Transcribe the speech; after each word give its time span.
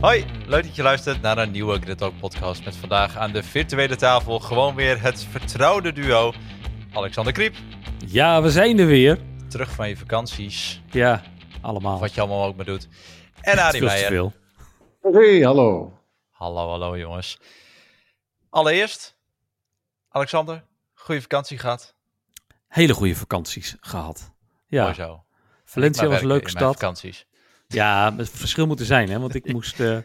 Hoi, 0.00 0.24
leuk 0.46 0.62
dat 0.64 0.74
je 0.76 0.82
luistert 0.82 1.20
naar 1.20 1.38
een 1.38 1.50
nieuwe 1.50 1.80
Grid 1.80 1.98
Talk 1.98 2.18
podcast 2.18 2.64
met 2.64 2.76
vandaag 2.76 3.16
aan 3.16 3.32
de 3.32 3.42
virtuele 3.42 3.96
tafel 3.96 4.38
gewoon 4.38 4.74
weer 4.74 5.02
het 5.02 5.24
vertrouwde 5.24 5.92
duo 5.92 6.32
Alexander 6.92 7.32
Kriep. 7.32 7.54
Ja, 8.06 8.42
we 8.42 8.50
zijn 8.50 8.78
er 8.78 8.86
weer. 8.86 9.18
Terug 9.48 9.70
van 9.70 9.88
je 9.88 9.96
vakanties, 9.96 10.82
Ja, 10.90 11.22
allemaal. 11.60 11.98
wat 11.98 12.14
je 12.14 12.20
allemaal 12.20 12.46
ook 12.46 12.56
maar 12.56 12.64
doet. 12.64 12.88
En 13.40 13.70
te 13.70 13.84
Meijer. 13.84 14.08
veel. 14.08 14.32
Hey, 15.12 15.40
hallo. 15.40 15.98
Hallo, 16.30 16.68
hallo 16.68 16.98
jongens. 16.98 17.38
Allereerst, 18.50 19.16
Alexander, 20.08 20.64
goede 20.94 21.20
vakantie 21.20 21.58
gehad. 21.58 21.94
Hele 22.68 22.94
goede 22.94 23.14
vakanties 23.16 23.76
gehad. 23.80 24.32
Mooi 24.68 24.84
Ja, 24.86 24.92
zo. 24.92 25.24
Valencia 25.64 26.06
was 26.06 26.20
een 26.20 26.26
leuke 26.26 26.48
stad. 26.50 26.72
vakanties. 26.72 27.26
Ja, 27.68 28.16
het 28.16 28.30
verschil 28.30 28.66
moet 28.66 28.80
er 28.80 28.86
zijn, 28.86 29.10
hè? 29.10 29.18
Want 29.18 29.34
ik 29.34 29.52
moest, 29.52 29.80
eh, 29.80 29.98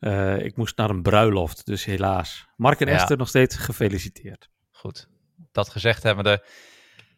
eh, 0.00 0.44
ik 0.44 0.56
moest 0.56 0.76
naar 0.76 0.90
een 0.90 1.02
bruiloft, 1.02 1.66
dus 1.66 1.84
helaas. 1.84 2.46
Mark 2.56 2.80
en 2.80 2.88
Ja. 2.88 2.94
Esther 2.94 3.16
nog 3.16 3.28
steeds 3.28 3.56
gefeliciteerd. 3.56 4.48
Goed, 4.70 5.08
dat 5.52 5.68
gezegd 5.68 6.02
hebbende, 6.02 6.44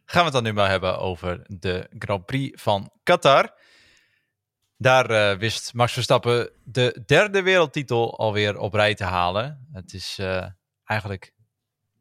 gaan 0.04 0.18
we 0.18 0.24
het 0.24 0.32
dan 0.32 0.42
nu 0.42 0.52
maar 0.52 0.68
hebben 0.68 0.98
over 0.98 1.44
de 1.46 1.86
Grand 1.98 2.26
Prix 2.26 2.62
van 2.62 2.92
Qatar. 3.02 3.56
Daar 4.76 5.10
eh, 5.10 5.38
wist 5.38 5.74
Max 5.74 5.92
Verstappen 5.92 6.50
de 6.64 7.02
derde 7.06 7.42
wereldtitel 7.42 8.18
alweer 8.18 8.58
op 8.58 8.74
rij 8.74 8.94
te 8.94 9.04
halen. 9.04 9.68
Het 9.72 9.92
is 9.92 10.20
eigenlijk 10.84 11.32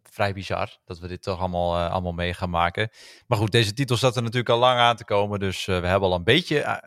vrij 0.03 0.33
bizar 0.33 0.77
dat 0.85 0.99
we 0.99 1.07
dit 1.07 1.21
toch 1.21 1.39
allemaal, 1.39 1.89
allemaal 1.89 2.11
mee 2.13 2.33
gaan 2.33 2.49
maken. 2.49 2.89
Maar 3.27 3.37
goed, 3.37 3.51
deze 3.51 3.73
titel 3.73 3.97
zat 3.97 4.15
er 4.15 4.21
natuurlijk 4.21 4.49
al 4.49 4.59
lang 4.59 4.79
aan 4.79 4.95
te 4.95 5.05
komen. 5.05 5.39
Dus 5.39 5.65
we 5.65 5.71
hebben 5.71 6.09
al 6.09 6.15
een 6.15 6.23
beetje 6.23 6.81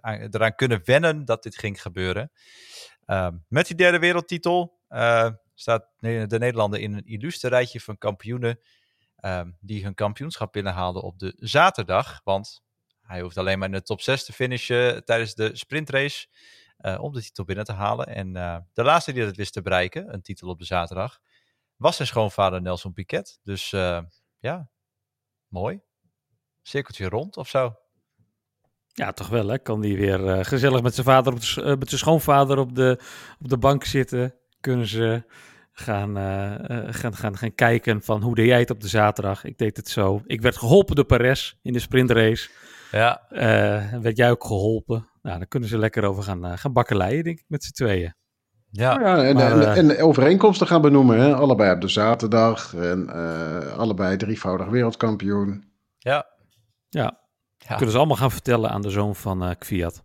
eraan 0.00 0.54
kunnen 0.54 0.80
wennen 0.84 1.24
dat 1.24 1.42
dit 1.42 1.56
ging 1.56 1.82
gebeuren. 1.82 2.30
Ehm, 3.10 3.36
met 3.48 3.66
die 3.66 3.76
derde 3.76 3.98
wereldtitel 3.98 4.78
eh, 4.88 5.30
staat 5.54 5.88
de 5.98 6.26
Nederlander 6.28 6.80
in 6.80 6.92
een 6.92 7.04
illustre 7.04 7.48
rijtje 7.48 7.80
van 7.80 7.98
kampioenen 7.98 8.60
ehm, 9.16 9.50
die 9.60 9.84
hun 9.84 9.94
kampioenschap 9.94 10.52
binnenhaalden 10.52 11.02
op 11.02 11.18
de 11.18 11.32
zaterdag. 11.36 12.20
Want 12.24 12.62
hij 13.02 13.20
hoeft 13.20 13.38
alleen 13.38 13.58
maar 13.58 13.68
in 13.68 13.74
de 13.74 13.82
top 13.82 14.00
6 14.00 14.24
te 14.24 14.32
finishen 14.32 15.04
tijdens 15.04 15.34
de 15.34 15.56
sprintrace 15.56 16.26
eh, 16.76 17.02
om 17.02 17.12
de 17.12 17.22
titel 17.22 17.44
binnen 17.44 17.64
te 17.64 17.72
halen. 17.72 18.06
En 18.06 18.36
eh, 18.36 18.58
de 18.72 18.82
laatste 18.84 19.12
die 19.12 19.24
dat 19.24 19.36
wist 19.36 19.52
te 19.52 19.62
bereiken, 19.62 20.14
een 20.14 20.22
titel 20.22 20.48
op 20.48 20.58
de 20.58 20.64
zaterdag, 20.64 21.20
was 21.76 21.96
zijn 21.96 22.08
schoonvader 22.08 22.62
Nelson 22.62 22.92
Piquet. 22.92 23.38
Dus 23.42 23.70
ja, 24.38 24.68
mooi. 25.48 25.80
Cirkeltje 26.62 27.08
rond 27.08 27.36
of 27.36 27.48
zo. 27.48 27.79
Ja, 28.92 29.12
toch 29.12 29.28
wel, 29.28 29.48
hè? 29.48 29.58
Kan 29.58 29.80
die 29.80 29.96
weer 29.96 30.26
eh, 30.28 30.44
gezellig 30.44 30.82
met 30.82 30.94
zijn 30.94 31.06
vader, 31.06 31.32
op 31.32 31.40
de, 31.40 31.62
eh, 31.62 31.76
met 31.76 31.88
zijn 31.88 32.00
schoonvader 32.00 32.58
op 32.58 32.74
de, 32.74 32.98
op 33.40 33.48
de 33.48 33.58
bank 33.58 33.84
zitten. 33.84 34.34
Kunnen 34.60 34.86
ze 34.86 35.22
gaan, 35.72 36.16
eh, 36.16 36.88
gaan, 36.94 37.14
gaan, 37.14 37.36
gaan 37.36 37.54
kijken 37.54 38.02
van 38.02 38.22
hoe 38.22 38.34
deed 38.34 38.46
jij 38.46 38.58
het 38.58 38.70
op 38.70 38.80
de 38.80 38.88
zaterdag? 38.88 39.44
Ik 39.44 39.58
deed 39.58 39.76
het 39.76 39.88
zo. 39.88 40.22
Ik 40.26 40.40
werd 40.40 40.56
geholpen 40.56 40.94
door 40.96 41.04
Perez 41.04 41.54
in 41.62 41.72
de 41.72 41.78
sprintrace. 41.78 42.48
Ja, 42.90 43.26
Eh, 43.28 43.92
werd 44.00 44.16
jij 44.16 44.30
ook 44.30 44.44
geholpen? 44.44 45.08
Nou, 45.22 45.38
dan 45.38 45.48
kunnen 45.48 45.68
ze 45.68 45.78
lekker 45.78 46.04
over 46.04 46.22
gaan, 46.22 46.44
eh, 46.44 46.52
gaan 46.56 46.72
bakkeleien, 46.72 47.24
denk 47.24 47.38
ik, 47.38 47.44
met 47.48 47.64
z'n 47.64 47.72
tweeën. 47.72 48.14
ja. 48.70 49.00
Ja, 49.00 49.24
en, 49.24 49.34
maar, 49.34 49.60
en, 49.76 49.90
en 49.96 50.02
overeenkomsten 50.02 50.66
gaan 50.66 50.80
benoemen. 50.82 51.20
Hè? 51.20 51.34
Allebei 51.34 51.72
op 51.74 51.80
de 51.80 51.88
zaterdag. 51.88 52.74
En 52.74 53.08
eh, 53.08 53.76
allebei 53.78 54.16
drievoudig 54.16 54.66
wereldkampioen. 54.68 55.64
ja. 55.98 56.26
Ja, 56.88 57.19
Ja. 57.68 57.74
kunnen 57.74 57.90
ze 57.90 57.98
allemaal 57.98 58.16
gaan 58.16 58.30
vertellen 58.30 58.70
aan 58.70 58.82
de 58.82 58.90
zoon 58.90 59.16
van 59.16 59.42
eh 59.42 59.50
Kviat. 59.58 60.02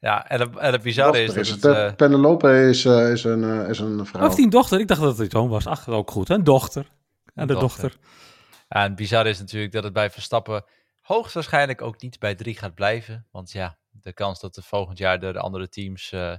Ja, 0.00 0.28
en 0.28 0.40
het, 0.40 0.56
en 0.56 0.72
het 0.72 0.82
bizarre 0.82 1.22
is 1.22 1.34
Dochter 1.34 1.44
dat 1.44 1.44
is 1.44 1.50
het... 1.50 1.62
het, 1.62 1.74
hè? 1.74 1.86
eh, 1.86 1.94
Penelope 1.94 2.68
is, 2.68 2.84
eh, 2.84 3.10
is, 3.10 3.24
een, 3.24 3.44
eh, 3.44 3.68
is 3.68 3.78
een 3.78 4.06
vrouw. 4.06 4.26
Of 4.26 4.34
die 4.34 4.44
een 4.44 4.50
dochter? 4.50 4.80
Ik 4.80 4.88
dacht 4.88 5.00
dat 5.00 5.10
het 5.10 5.20
een 5.20 5.30
zoon 5.30 5.48
was. 5.48 5.66
Ach, 5.66 5.88
ook 5.88 6.10
goed. 6.10 6.28
Een 6.28 6.44
dochter. 6.44 6.90
En 7.34 7.46
de 7.46 7.54
dochter. 7.54 7.82
dochter. 7.82 8.00
Ja, 8.68 8.82
en 8.82 8.82
het 8.82 8.94
bizarre 8.94 9.28
is 9.28 9.38
natuurlijk 9.38 9.72
dat 9.72 9.84
het 9.84 9.92
bij 9.92 10.10
Verstappen 10.10 10.64
hoogstwaarschijnlijk 11.02 11.82
ook 11.82 12.02
niet 12.02 12.18
bij 12.18 12.34
drie 12.34 12.56
gaat 12.56 12.74
blijven. 12.74 13.26
Want 13.30 13.52
ja, 13.52 13.78
de 13.90 14.12
kans 14.12 14.40
dat 14.40 14.56
er 14.56 14.62
volgend 14.62 14.98
jaar 14.98 15.20
de 15.20 15.38
andere 15.38 15.68
teams 15.68 16.12
eh, 16.12 16.36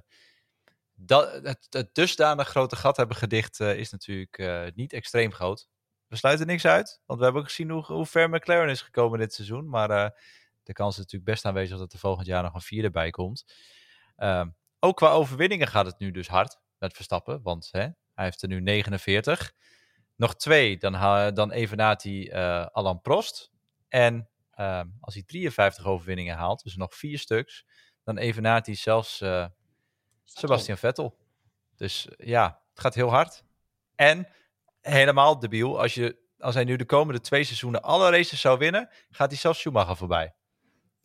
dat, 0.95 1.33
het, 1.43 1.67
het 1.69 1.95
dusdanig 1.95 2.47
grote 2.47 2.75
gat 2.75 2.97
hebben 2.97 3.15
gedicht 3.15 3.59
eh, 3.59 3.77
is 3.77 3.91
natuurlijk 3.91 4.37
eh, 4.37 4.63
niet 4.75 4.93
extreem 4.93 5.31
groot. 5.31 5.67
We 6.13 6.19
sluiten 6.19 6.47
niks 6.47 6.65
uit, 6.65 7.01
want 7.05 7.19
we 7.19 7.25
hebben 7.25 7.41
ook 7.41 7.49
gezien 7.49 7.69
hoe, 7.69 7.83
hoe 7.85 8.05
ver 8.05 8.29
McLaren 8.29 8.69
is 8.69 8.81
gekomen 8.81 9.19
dit 9.19 9.33
seizoen. 9.33 9.69
Maar 9.69 9.89
eh, 9.89 10.09
de 10.63 10.73
kans 10.73 10.93
is 10.93 10.97
natuurlijk 10.97 11.31
best 11.31 11.45
aanwezig 11.45 11.77
dat 11.77 11.93
er 11.93 11.99
volgend 11.99 12.27
jaar 12.27 12.43
nog 12.43 12.53
een 12.53 12.61
vierde 12.61 12.89
bij 12.89 13.09
komt. 13.09 13.53
Ehm, 14.15 14.49
ook 14.79 14.97
qua 14.97 15.11
overwinningen 15.11 15.67
gaat 15.67 15.85
het 15.85 15.99
nu 15.99 16.11
dus 16.11 16.27
hard 16.27 16.59
met 16.77 16.93
Verstappen, 16.93 17.41
want 17.41 17.69
hè, 17.71 17.79
hij 18.13 18.25
heeft 18.25 18.41
er 18.41 18.47
nu 18.47 18.61
49. 18.61 19.53
Nog 20.15 20.35
twee, 20.35 20.77
dan, 20.77 20.93
dan 21.33 21.51
evenaart 21.51 22.03
hij 22.03 22.31
eh 22.31 22.65
Alan 22.65 23.01
Prost. 23.01 23.51
En 23.89 24.29
ehm, 24.51 24.87
als 24.99 25.13
hij 25.13 25.23
53 25.23 25.85
overwinningen 25.85 26.35
haalt, 26.35 26.63
dus 26.63 26.75
nog 26.75 26.95
vier 26.95 27.19
stuks, 27.19 27.65
dan 28.03 28.17
evenaart 28.17 28.65
hij 28.65 28.75
zelfs 28.75 29.21
eh, 29.21 29.45
Sebastian 30.23 30.77
Vettel. 30.77 31.17
Dus 31.75 32.07
eh, 32.09 32.27
ja, 32.27 32.61
het 32.69 32.79
gaat 32.79 32.95
heel 32.95 33.09
hard. 33.09 33.43
En 33.95 34.27
helemaal 34.91 35.39
debiel, 35.39 35.79
als, 35.81 35.93
je, 35.93 36.15
als 36.39 36.55
hij 36.55 36.63
nu 36.63 36.75
de 36.75 36.85
komende 36.85 37.19
twee 37.21 37.43
seizoenen 37.43 37.81
alle 37.81 38.09
races 38.09 38.41
zou 38.41 38.57
winnen, 38.57 38.89
gaat 39.09 39.29
hij 39.29 39.37
zelfs 39.37 39.59
Schumacher 39.59 39.95
voorbij. 39.97 40.33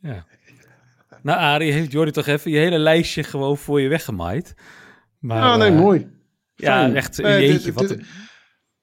Ja. 0.00 0.25
Nou, 1.22 1.39
Arie, 1.39 1.72
heeft 1.72 1.93
Jordi 1.93 2.11
toch 2.11 2.27
even 2.27 2.50
je 2.50 2.59
hele 2.59 2.78
lijstje 2.78 3.22
gewoon 3.22 3.56
voor 3.56 3.81
je 3.81 3.89
weggemaaid. 3.89 4.55
Maar, 5.19 5.39
Ja, 5.39 5.56
nee, 5.56 5.71
eh, 5.71 5.77
mooi. 5.77 6.09
Ja, 6.55 6.78
Fijn. 6.78 6.97
echt, 6.97 7.19
Eh, 7.19 7.41
jeetje, 7.41 7.65
dit- 7.65 7.75
wat 7.75 7.89
dit- 7.89 7.99
een- 7.99 8.06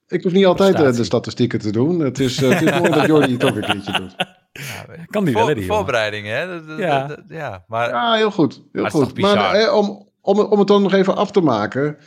Ik 0.07 0.23
hoef 0.23 0.31
niet 0.31 0.45
altijd 0.45 0.75
eh, 0.75 0.93
de 0.93 1.03
statistieken 1.03 1.59
te 1.59 1.71
doen. 1.71 1.99
Het 1.99 2.19
is, 2.19 2.41
eh, 2.43 2.49
het 2.49 2.61
is 2.61 2.79
mooi 2.79 2.91
dat 2.91 3.05
Jordi 3.05 3.33
het 3.33 3.43
ook 3.43 3.55
een 3.55 3.61
keertje 3.61 3.91
doet. 3.91 4.15
Ja, 4.51 5.05
Kan 5.09 5.25
die 5.25 5.33
wel, 5.33 5.47
hè, 5.47 5.53
die 5.53 5.63
jongen? 5.63 5.77
Voorbereidingen, 5.77 6.37
hè? 6.37 6.47
Dat- 6.47 6.67
dat- 6.67 6.79
Ja. 6.79 7.07
dat- 7.07 7.23
ja, 7.27 7.63
maar 7.67 7.89
Ja, 7.89 8.13
heel 8.13 8.31
goed. 8.31 8.53
Heel 8.53 8.63
Maar 8.71 8.83
het 8.83 8.93
is 8.93 8.99
goed. 8.99 9.13
bizar? 9.13 9.35
Maar 9.35 9.73
om, 9.73 10.09
om, 10.21 10.39
om 10.39 10.59
het 10.59 10.67
dan 10.67 10.81
nog 10.81 10.93
even 10.93 11.15
af 11.15 11.31
te 11.31 11.41
maken. 11.41 11.97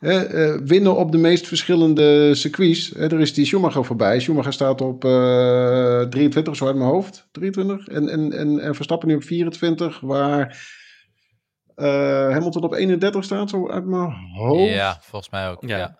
Eh, 0.00 0.54
winnen 0.64 0.96
op 0.96 1.12
de 1.12 1.18
meest 1.18 1.46
verschillende 1.46 2.34
circuits. 2.34 2.88
Hè, 2.88 3.12
er 3.12 3.20
is 3.20 3.34
die 3.34 3.46
Schumacher 3.46 3.84
voorbij. 3.84 4.20
Schumacher 4.20 4.52
staat 4.52 4.80
op 4.80 5.04
eh 5.04 6.02
23, 6.02 6.56
zo 6.56 6.66
uit 6.66 6.76
mijn 6.76 6.90
hoofd. 6.90 7.28
23. 7.32 7.86
En, 7.88 8.08
en, 8.08 8.32
en, 8.32 8.58
en 8.60 8.74
Verstappen 8.74 9.08
nu 9.08 9.14
op 9.14 9.22
24. 9.22 10.00
Waar 10.00 10.58
eh, 11.80 12.30
Hamilton 12.30 12.62
op 12.62 12.74
31 12.74 13.24
staat, 13.24 13.50
zo 13.50 13.70
uit 13.70 13.84
mijn 13.84 14.12
hoofd. 14.34 14.72
ja, 14.72 14.98
volgens 15.00 15.30
mij 15.30 15.50
ook. 15.50 15.62
Ja. 15.66 15.76
Ja. 15.76 15.98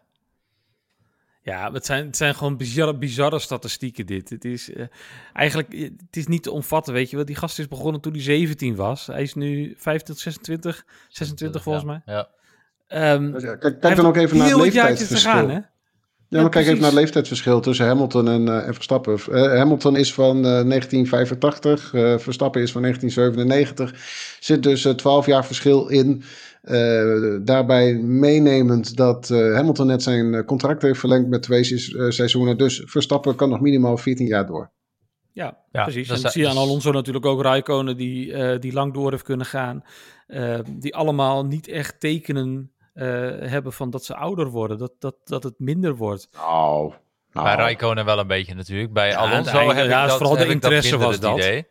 Ja, 1.42 1.72
het 1.72 1.86
zijn, 1.86 2.06
het 2.06 2.16
zijn 2.16 2.34
gewoon 2.34 2.56
bizarre, 2.56 2.98
bizarre 2.98 3.38
statistieken 3.38 4.06
dit. 4.06 4.30
Het 4.30 4.44
is 4.44 4.72
eh, 4.72 4.86
eigenlijk 5.32 5.72
eh, 5.72 5.82
het 5.82 6.16
is 6.16 6.26
niet 6.26 6.42
te 6.42 6.50
omvatten, 6.50 6.92
weet 6.92 7.10
je 7.10 7.16
wel. 7.16 7.24
Die 7.24 7.36
gast 7.36 7.58
is 7.58 7.68
begonnen 7.68 8.00
toen 8.00 8.12
hij 8.12 8.22
17 8.22 8.76
was. 8.76 9.06
Hij 9.06 9.22
is 9.22 9.34
nu 9.34 9.74
25, 9.78 10.18
26, 10.18 10.84
26 11.08 11.62
volgens 11.62 11.84
mij. 11.84 12.02
Ja. 12.04 12.28
Ehm, 12.90 13.32
Dus 13.32 13.42
ja, 13.42 13.56
kijk 13.56 13.96
dan 13.96 14.06
ook 14.06 14.16
even 14.16 14.36
naar 14.36 14.48
het 14.48 14.56
leeftijdsverschil. 14.56 15.30
gaan, 15.32 15.50
hè? 15.50 15.58
Ja, 16.28 16.40
maar 16.40 16.50
kijk 16.50 16.66
even 16.66 16.78
naar 16.80 16.90
het 16.90 16.98
leeftijdsverschil 16.98 17.60
tussen 17.60 17.86
Hamilton 17.86 18.28
en, 18.28 18.48
eh, 18.48 18.66
en 18.66 18.74
Verstappen. 18.74 19.18
Eh, 19.30 19.42
Hamilton 19.58 19.96
is 19.96 20.14
van 20.14 20.36
eh, 20.36 20.42
1985, 20.42 21.94
eh, 21.94 22.18
Verstappen 22.18 22.62
is 22.62 22.72
van 22.72 22.82
1997. 22.82 23.94
Zit 24.40 24.62
dus 24.62 24.84
eh, 24.84 24.92
12 24.92 25.26
jaar 25.26 25.44
verschil 25.46 25.88
in. 25.88 26.22
Eh, 26.62 27.36
daarbij 27.42 27.94
meenemend 27.94 28.96
dat 28.96 29.30
eh, 29.30 29.54
Hamilton 29.54 29.86
net 29.86 30.02
zijn 30.02 30.44
contract 30.44 30.82
heeft 30.82 30.98
verlengd 31.00 31.28
met 31.28 31.42
twee 31.42 31.64
se- 31.64 32.06
seizoenen. 32.10 32.58
Dus 32.58 32.82
Verstappen 32.86 33.34
kan 33.34 33.48
nog 33.48 33.60
minimaal 33.60 33.96
14 33.96 34.26
jaar 34.26 34.46
door. 34.46 34.70
Ja, 35.32 35.58
Ja, 35.72 35.82
precies. 35.82 36.08
dat 36.08 36.18
En 36.18 36.24
is- 36.24 36.32
zie 36.32 36.42
je 36.42 36.48
aan 36.48 36.54
dus- 36.54 36.62
Alonso 36.62 36.90
natuurlijk 36.92 37.26
ook 37.26 37.42
Raikkonen 37.42 37.96
die, 37.96 38.32
eh, 38.32 38.58
die 38.60 38.72
lang 38.72 38.94
door 38.94 39.10
heeft 39.10 39.22
kunnen 39.22 39.46
gaan. 39.46 39.84
Eh, 40.26 40.58
die 40.78 40.94
allemaal 40.94 41.46
niet 41.46 41.68
echt 41.68 42.00
tekenen 42.00 42.72
eh, 42.92 43.06
hebben 43.40 43.72
van 43.72 43.90
dat 43.90 44.04
ze 44.04 44.14
ouder 44.16 44.46
worden. 44.48 44.78
Dat, 44.78 44.92
dat, 44.98 45.14
dat 45.24 45.42
het 45.42 45.54
minder 45.58 45.96
wordt. 45.96 46.28
Nou, 46.32 46.92
nou. 47.32 47.46
Bij 47.46 47.54
Raikkonen 47.54 48.04
wel 48.04 48.18
een 48.18 48.26
beetje 48.26 48.54
natuurlijk. 48.54 48.92
Bij 48.92 49.08
Ja, 49.08 49.16
Alonso 49.16 49.68
heb 49.68 49.86
ja, 49.86 50.02
ik 50.02 50.08
dat, 50.08 50.16
vooral 50.16 50.36
de 50.36 50.42
dat 50.44 50.52
interesse 50.52 50.98
was 50.98 51.20
dat. 51.20 51.38
idee. 51.38 51.66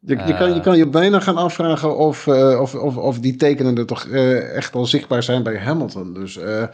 Je, 0.00 0.16
je, 0.16 0.36
kan, 0.36 0.48
je 0.48 0.54
Eh. 0.54 0.62
kan 0.62 0.76
je 0.76 0.88
bijna 0.88 1.20
gaan 1.20 1.36
afvragen 1.36 1.96
of, 1.96 2.26
eh, 2.26 2.60
of, 2.60 2.74
of, 2.74 2.96
of 2.96 3.18
die 3.20 3.36
tekenen 3.36 3.76
er 3.78 3.86
toch 3.86 4.04
eh, 4.06 4.56
echt 4.56 4.74
al 4.74 4.86
zichtbaar 4.86 5.22
zijn 5.22 5.42
bij 5.42 5.58
Hamilton. 5.58 6.14
Dus 6.14 6.36
eh, 6.36 6.66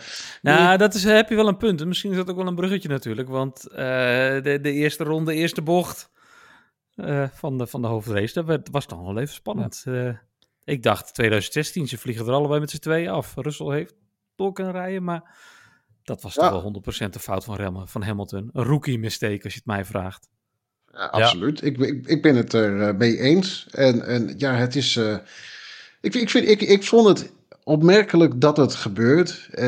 Nou, 0.43 0.77
dat 0.77 0.95
is, 0.95 1.05
heb 1.05 1.29
je 1.29 1.35
wel 1.35 1.49
een 1.49 1.57
punt. 1.57 1.81
En 1.81 1.89
misschien 1.89 2.11
is 2.11 2.17
dat 2.17 2.31
ook 2.31 2.37
wel 2.37 2.47
een 2.47 2.55
bruggetje 2.55 2.89
natuurlijk. 2.89 3.29
Want 3.29 3.69
eh, 3.69 3.77
de, 4.43 4.59
de 4.63 4.73
eerste 4.73 5.05
ronde, 5.05 5.33
de 5.33 5.39
eerste 5.39 5.63
bocht 5.63 6.11
eh, 6.95 7.25
van, 7.33 7.59
de, 7.59 7.67
van 7.67 7.83
de 7.83 7.89
hoofdrace, 7.89 8.35
dat 8.35 8.45
werd, 8.45 8.69
was 8.71 8.87
dan 8.87 9.05
wel 9.05 9.19
even 9.19 9.35
spannend. 9.35 9.83
Eh, 9.87 10.09
ik 10.65 10.83
dacht 10.83 11.15
2016, 11.15 11.87
ze 11.89 11.99
vliegen 11.99 12.27
er 12.27 12.33
allebei 12.33 12.61
met 12.61 12.71
z'n 12.71 12.79
tweeën 12.79 13.09
af. 13.09 13.35
Russell 13.37 13.67
heeft 13.75 13.95
door 14.37 14.53
kunnen 14.53 14.73
rijden, 14.73 15.05
maar 15.05 15.37
dat 16.03 16.23
was 16.23 16.35
Ja. 16.35 16.41
toch 16.43 16.51
wel 16.51 16.61
100% 16.63 17.13
de 17.13 17.19
fout 17.19 17.45
van, 17.45 17.57
Rem, 17.57 17.89
van 17.89 18.03
Hamilton. 18.03 18.51
Een 18.53 18.65
rookie 18.65 18.99
mistake, 18.99 19.41
als 19.45 19.53
je 19.53 19.59
het 19.59 19.67
mij 19.67 19.85
vraagt. 19.85 20.29
Ja, 20.93 21.07
absoluut. 21.07 21.63
Ik, 21.65 21.79
ik, 21.79 22.07
ik 22.07 22.23
ben 22.23 22.37
het 22.37 22.53
er 22.53 22.81
eh, 22.89 22.95
mee 22.97 23.19
eens. 23.19 23.67
En, 23.71 24.07
en 24.07 24.35
ja, 24.37 24.55
het 24.55 24.77
is. 24.77 24.97
eh, 24.97 25.17
Ik, 26.01 26.15
ik, 26.15 26.31
vind, 26.31 26.49
ik, 26.49 26.61
ik 26.61 26.83
vond 26.85 27.09
het 27.09 27.33
opmerkelijk 27.65 28.41
dat 28.41 28.57
het 28.57 28.75
gebeurt. 28.75 29.49
Uh, 29.53 29.61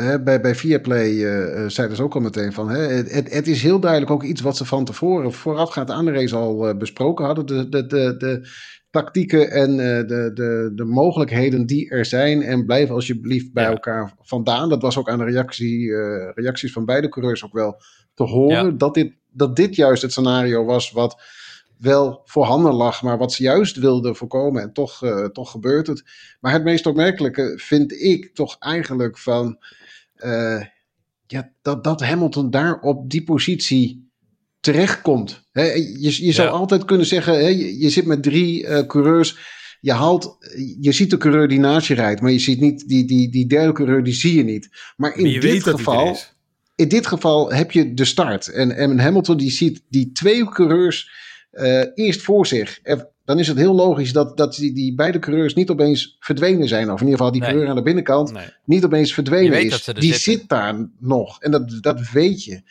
hè, 0.00 0.22
bij, 0.22 0.40
bij 0.40 0.54
Viaplay 0.54 1.10
uh, 1.10 1.68
zeiden 1.68 1.96
ze 1.96 2.02
ook 2.02 2.14
al 2.14 2.20
meteen 2.20 2.52
van... 2.52 2.68
Hè, 2.68 2.78
het, 2.78 3.32
het 3.32 3.46
is 3.46 3.62
heel 3.62 3.80
duidelijk 3.80 4.10
ook 4.10 4.22
iets 4.22 4.40
wat 4.40 4.56
ze 4.56 4.64
van 4.64 4.84
tevoren... 4.84 5.32
voorafgaand 5.32 5.90
aan 5.90 6.04
de 6.04 6.12
race 6.12 6.36
al 6.36 6.68
uh, 6.68 6.76
besproken 6.76 7.24
hadden. 7.24 7.46
De, 7.46 7.68
de, 7.68 7.86
de, 7.86 8.16
de 8.16 8.48
tactieken 8.92 9.50
en 9.50 9.76
de, 9.76 10.30
de, 10.34 10.72
de 10.74 10.84
mogelijkheden 10.84 11.66
die 11.66 11.90
er 11.90 12.04
zijn. 12.04 12.42
En 12.42 12.66
blijf 12.66 12.90
alsjeblieft 12.90 13.52
bij 13.52 13.64
ja. 13.64 13.70
elkaar 13.70 14.14
vandaan. 14.20 14.68
Dat 14.68 14.82
was 14.82 14.96
ook 14.96 15.08
aan 15.08 15.18
de 15.18 15.24
reactie, 15.24 15.94
reacties 16.34 16.72
van 16.72 16.84
beide 16.84 17.08
coureurs 17.08 17.44
ook 17.44 17.52
wel 17.52 17.80
te 18.14 18.22
horen. 18.22 18.66
Ja. 18.66 18.70
Dat, 18.70 18.94
dit, 18.94 19.14
dat 19.30 19.56
dit 19.56 19.76
juist 19.76 20.02
het 20.02 20.10
scenario 20.10 20.64
was 20.64 20.90
wat 20.90 21.22
wel 21.82 22.20
voorhanden 22.24 22.72
lag, 22.72 23.02
maar 23.02 23.18
wat 23.18 23.32
ze 23.32 23.42
juist 23.42 23.76
wilden 23.76 24.16
voorkomen. 24.16 24.62
En 24.62 24.72
toch, 24.72 25.02
uh, 25.04 25.24
toch 25.24 25.50
gebeurt 25.50 25.86
het. 25.86 26.02
Maar 26.40 26.52
het 26.52 26.64
meest 26.64 26.86
opmerkelijke 26.86 27.52
vind 27.56 27.92
ik 27.92 28.34
toch 28.34 28.56
eigenlijk 28.58 29.18
van. 29.18 29.58
Uh, 30.16 30.64
ja, 31.26 31.52
dat, 31.62 31.84
dat 31.84 32.00
Hamilton 32.00 32.50
daar 32.50 32.80
op 32.80 33.10
die 33.10 33.24
positie 33.24 34.11
terechtkomt. 34.62 35.48
He, 35.52 35.62
je 35.62 36.24
je 36.24 36.32
zou 36.32 36.48
ja. 36.48 36.54
altijd 36.54 36.84
kunnen 36.84 37.06
zeggen: 37.06 37.34
he, 37.34 37.48
je, 37.48 37.78
je, 37.78 37.90
zit 37.90 38.06
met 38.06 38.22
drie 38.22 38.62
uh, 38.62 38.86
coureurs. 38.86 39.38
Je, 39.80 39.92
haalt, 39.92 40.36
je 40.80 40.92
ziet 40.92 41.10
de 41.10 41.16
coureur 41.16 41.48
die 41.48 41.58
naast 41.58 41.86
je 41.86 41.94
rijdt, 41.94 42.20
maar 42.20 42.30
je 42.30 42.38
ziet 42.38 42.60
niet 42.60 42.88
die, 42.88 43.04
die, 43.04 43.30
die 43.30 43.46
derde 43.46 43.72
coureur, 43.72 44.02
die 44.02 44.14
zie 44.14 44.36
je 44.36 44.44
niet. 44.44 44.68
Maar 44.96 45.16
in 45.16 45.30
maar 45.30 45.40
dit 45.40 45.62
geval. 45.62 46.16
In 46.74 46.88
dit 46.88 47.06
geval 47.06 47.52
heb 47.52 47.72
je 47.72 47.94
de 47.94 48.04
start. 48.04 48.48
En, 48.48 48.76
en 48.76 48.98
Hamilton 48.98 49.36
die 49.36 49.50
ziet 49.50 49.82
die 49.88 50.12
twee 50.12 50.48
coureurs 50.48 51.10
uh, 51.52 51.82
eerst 51.94 52.20
voor 52.20 52.46
zich. 52.46 52.80
Dan 53.24 53.38
is 53.38 53.48
het 53.48 53.56
heel 53.56 53.74
logisch 53.74 54.12
dat, 54.12 54.36
dat 54.36 54.54
die, 54.54 54.72
die 54.72 54.94
beide 54.94 55.18
coureurs 55.18 55.54
niet 55.54 55.70
opeens 55.70 56.16
verdwenen 56.20 56.68
zijn. 56.68 56.90
Of 56.90 57.00
in 57.00 57.06
ieder 57.06 57.18
geval 57.18 57.32
die 57.32 57.40
nee. 57.40 57.50
coureur 57.50 57.68
aan 57.68 57.76
de 57.76 57.82
binnenkant 57.82 58.32
nee. 58.32 58.46
niet 58.64 58.84
opeens 58.84 59.14
verdwenen 59.14 59.64
is. 59.64 59.84
Die 59.84 59.94
zitten. 59.94 60.14
zit 60.14 60.48
daar 60.48 60.88
nog. 60.98 61.40
En 61.40 61.50
dat, 61.50 61.78
dat 61.80 62.10
weet 62.10 62.44
je. 62.44 62.62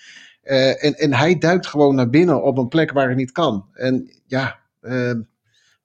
Uh, 0.43 0.83
en, 0.83 0.93
en 0.93 1.13
hij 1.13 1.37
duikt 1.37 1.67
gewoon 1.67 1.95
naar 1.95 2.09
binnen 2.09 2.43
op 2.43 2.57
een 2.57 2.67
plek 2.67 2.91
waar 2.91 3.07
het 3.07 3.17
niet 3.17 3.31
kan. 3.31 3.65
En 3.73 4.11
ja, 4.27 4.59
uh, 4.81 5.13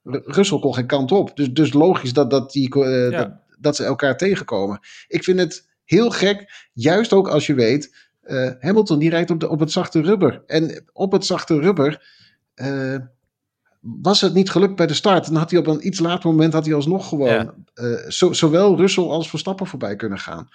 Russell 0.03 0.59
kon 0.59 0.75
geen 0.75 0.87
kant 0.87 1.13
op. 1.13 1.37
Dus, 1.37 1.53
dus 1.53 1.73
logisch 1.73 2.13
dat, 2.13 2.31
dat, 2.31 2.53
die, 2.53 2.77
uh, 2.77 3.11
ja. 3.11 3.19
dat, 3.19 3.33
dat, 3.59 3.77
ze 3.77 3.85
elkaar 3.85 4.17
tegenkomen. 4.17 4.81
Ik 5.09 5.25
vind 5.25 5.39
het 5.39 5.69
heel 5.85 6.11
gek, 6.11 6.69
juist 6.73 7.13
ook 7.13 7.29
als 7.29 7.47
je 7.47 7.55
weet... 7.55 8.05
Hamilton 8.59 8.99
die 8.99 9.11
rijdt 9.11 9.31
op, 9.31 9.41
de, 9.41 9.49
op 9.49 9.61
het 9.61 9.73
zachte 9.73 10.01
rubber. 10.01 10.43
En 10.47 10.85
op 10.93 11.13
het 11.13 11.25
zachte 11.25 11.61
rubber 11.61 12.03
was 13.81 14.21
het 14.21 14.35
niet 14.35 14.51
gelukt 14.51 14.77
bij 14.77 14.87
de 14.87 14.95
start. 14.95 15.27
Dan 15.27 15.37
had 15.37 15.51
hij 15.51 15.61
op 15.61 15.67
een 15.67 15.87
iets 15.87 15.99
later 15.99 16.31
moment 16.31 16.53
had 16.53 16.65
hij 16.65 16.75
alsnog 16.75 17.09
gewoon 17.09 17.29
ja. 17.29 17.55
uh, 17.75 18.09
zo, 18.09 18.33
zowel 18.33 18.77
Russell 18.77 19.05
als 19.05 19.31
Verstappen 19.31 19.67
voorbij 19.67 19.97
kunnen 19.97 20.19
gaan. 20.19 20.49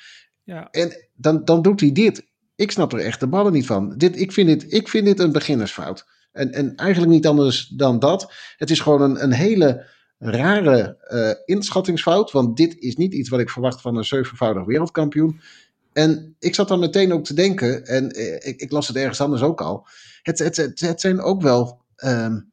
Ja. 0.43 0.67
En 0.69 1.07
dan, 1.13 1.45
dan 1.45 1.61
doet 1.61 1.79
hij 1.79 1.91
dit. 1.91 2.29
Ik 2.61 2.71
snap 2.71 2.93
er 2.93 2.99
echt 2.99 3.19
de 3.19 3.27
ballen 3.27 3.53
niet 3.53 3.65
van. 3.65 3.97
Dit, 3.97 4.19
ik, 4.19 4.31
vind 4.31 4.47
dit, 4.47 4.73
ik 4.73 4.87
vind 4.87 5.05
dit 5.05 5.19
een 5.19 5.31
beginnersfout. 5.31 6.05
En, 6.31 6.51
en 6.51 6.75
eigenlijk 6.75 7.11
niet 7.11 7.27
anders 7.27 7.67
dan 7.67 7.99
dat. 7.99 8.33
Het 8.57 8.69
is 8.69 8.79
gewoon 8.79 9.01
een, 9.01 9.23
een 9.23 9.31
hele 9.31 9.85
rare 10.17 10.97
uh, 11.07 11.55
inschattingsfout. 11.55 12.31
Want 12.31 12.57
dit 12.57 12.77
is 12.79 12.95
niet 12.95 13.13
iets 13.13 13.29
wat 13.29 13.39
ik 13.39 13.49
verwacht 13.49 13.81
van 13.81 13.95
een 13.95 14.05
zevenvoudig 14.05 14.65
wereldkampioen. 14.65 15.41
En 15.93 16.35
ik 16.39 16.55
zat 16.55 16.67
dan 16.67 16.79
meteen 16.79 17.13
ook 17.13 17.23
te 17.23 17.33
denken, 17.33 17.85
en 17.85 18.19
uh, 18.19 18.33
ik, 18.33 18.61
ik, 18.61 18.71
las 18.71 18.87
het 18.87 18.97
ergens 18.97 19.21
anders 19.21 19.41
ook 19.41 19.61
al. 19.61 19.87
Het, 20.21 20.39
het, 20.39 20.55
het, 20.79 21.01
zijn 21.01 21.21
ook 21.21 21.41
wel 21.41 21.81
um, 22.03 22.51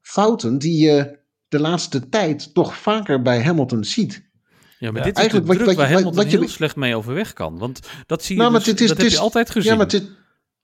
fouten 0.00 0.58
die 0.58 0.84
je 0.84 1.18
de 1.48 1.60
laatste 1.60 2.08
tijd 2.08 2.54
toch 2.54 2.76
vaker 2.76 3.22
bij 3.22 3.42
Hamilton 3.42 3.84
ziet. 3.84 4.25
Ja, 4.78 4.90
maar 4.90 5.00
ja, 5.00 5.06
dit 5.06 5.16
is 5.16 5.20
eigenlijk 5.20 5.46
wat, 5.46 5.66
wat, 5.66 5.74
waar 5.74 5.88
Hamilton 5.88 6.14
wat 6.14 6.30
je, 6.30 6.38
heel 6.38 6.48
slecht 6.48 6.76
mee 6.76 6.96
overweg 6.96 7.32
kan. 7.32 7.58
Want 7.58 7.80
dat 8.06 8.24
zie 8.24 8.36
je, 8.36 8.42
nou, 8.42 8.52
dus, 8.52 8.68
is, 8.68 8.88
dat 8.88 8.96
heb 8.96 9.06
is, 9.06 9.12
je 9.12 9.18
altijd 9.18 9.50
gezien. 9.50 9.70
Ja 9.70 9.76
maar, 9.76 9.86
het, 9.86 10.10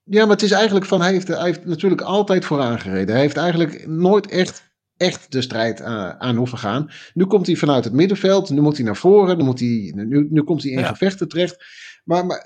ja, 0.03 0.21
maar 0.21 0.35
het 0.35 0.43
is 0.43 0.51
eigenlijk 0.51 0.85
van, 0.85 1.01
hij 1.01 1.11
heeft, 1.11 1.27
hij 1.27 1.43
heeft 1.43 1.65
natuurlijk 1.65 2.01
altijd 2.01 2.45
vooraan 2.45 2.79
gereden. 2.79 3.13
Hij 3.13 3.23
heeft 3.23 3.37
eigenlijk 3.37 3.87
nooit 3.87 4.27
echt, 4.27 4.71
echt 4.97 5.31
de 5.31 5.41
strijd 5.41 5.81
aan, 5.81 6.19
aan 6.19 6.35
hoeven 6.35 6.57
gaan. 6.57 6.91
Nu 7.13 7.25
komt 7.25 7.47
hij 7.47 7.55
vanuit 7.55 7.83
het 7.83 7.93
middenveld, 7.93 8.49
nu 8.49 8.61
moet 8.61 8.75
hij 8.75 8.85
naar 8.85 8.97
voren, 8.97 9.37
nu, 9.37 9.43
moet 9.43 9.59
hij, 9.59 9.93
nu, 9.95 10.27
nu 10.29 10.43
komt 10.43 10.63
hij 10.63 10.71
in 10.71 10.79
ja. 10.79 10.87
gevechten 10.87 11.27
terecht. 11.27 11.65
Maar, 12.03 12.25
maar 12.25 12.45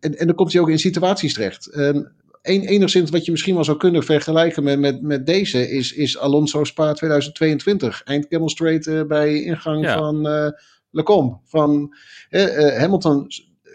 en, 0.00 0.18
en 0.18 0.26
dan 0.26 0.36
komt 0.36 0.52
hij 0.52 0.60
ook 0.62 0.70
in 0.70 0.78
situaties 0.78 1.32
terecht. 1.32 1.76
Um, 1.76 2.12
een, 2.42 2.64
enigszins 2.64 3.10
wat 3.10 3.24
je 3.24 3.30
misschien 3.30 3.54
wel 3.54 3.64
zou 3.64 3.76
kunnen 3.76 4.02
vergelijken 4.02 4.62
met, 4.62 4.78
met, 4.78 5.02
met 5.02 5.26
deze 5.26 5.70
is, 5.70 5.92
is 5.92 6.18
Alonso 6.18 6.64
Spa 6.64 6.92
2022. 6.92 8.02
Eind 8.04 8.28
Camel 8.28 8.48
Straight 8.48 8.86
uh, 8.86 9.02
bij 9.02 9.42
ingang 9.42 9.84
ja. 9.84 9.98
van 9.98 10.26
uh, 10.26 10.48
Lecombe. 10.90 11.38
Van, 11.44 11.96
uh, 12.30 12.78
Hamilton 12.78 13.26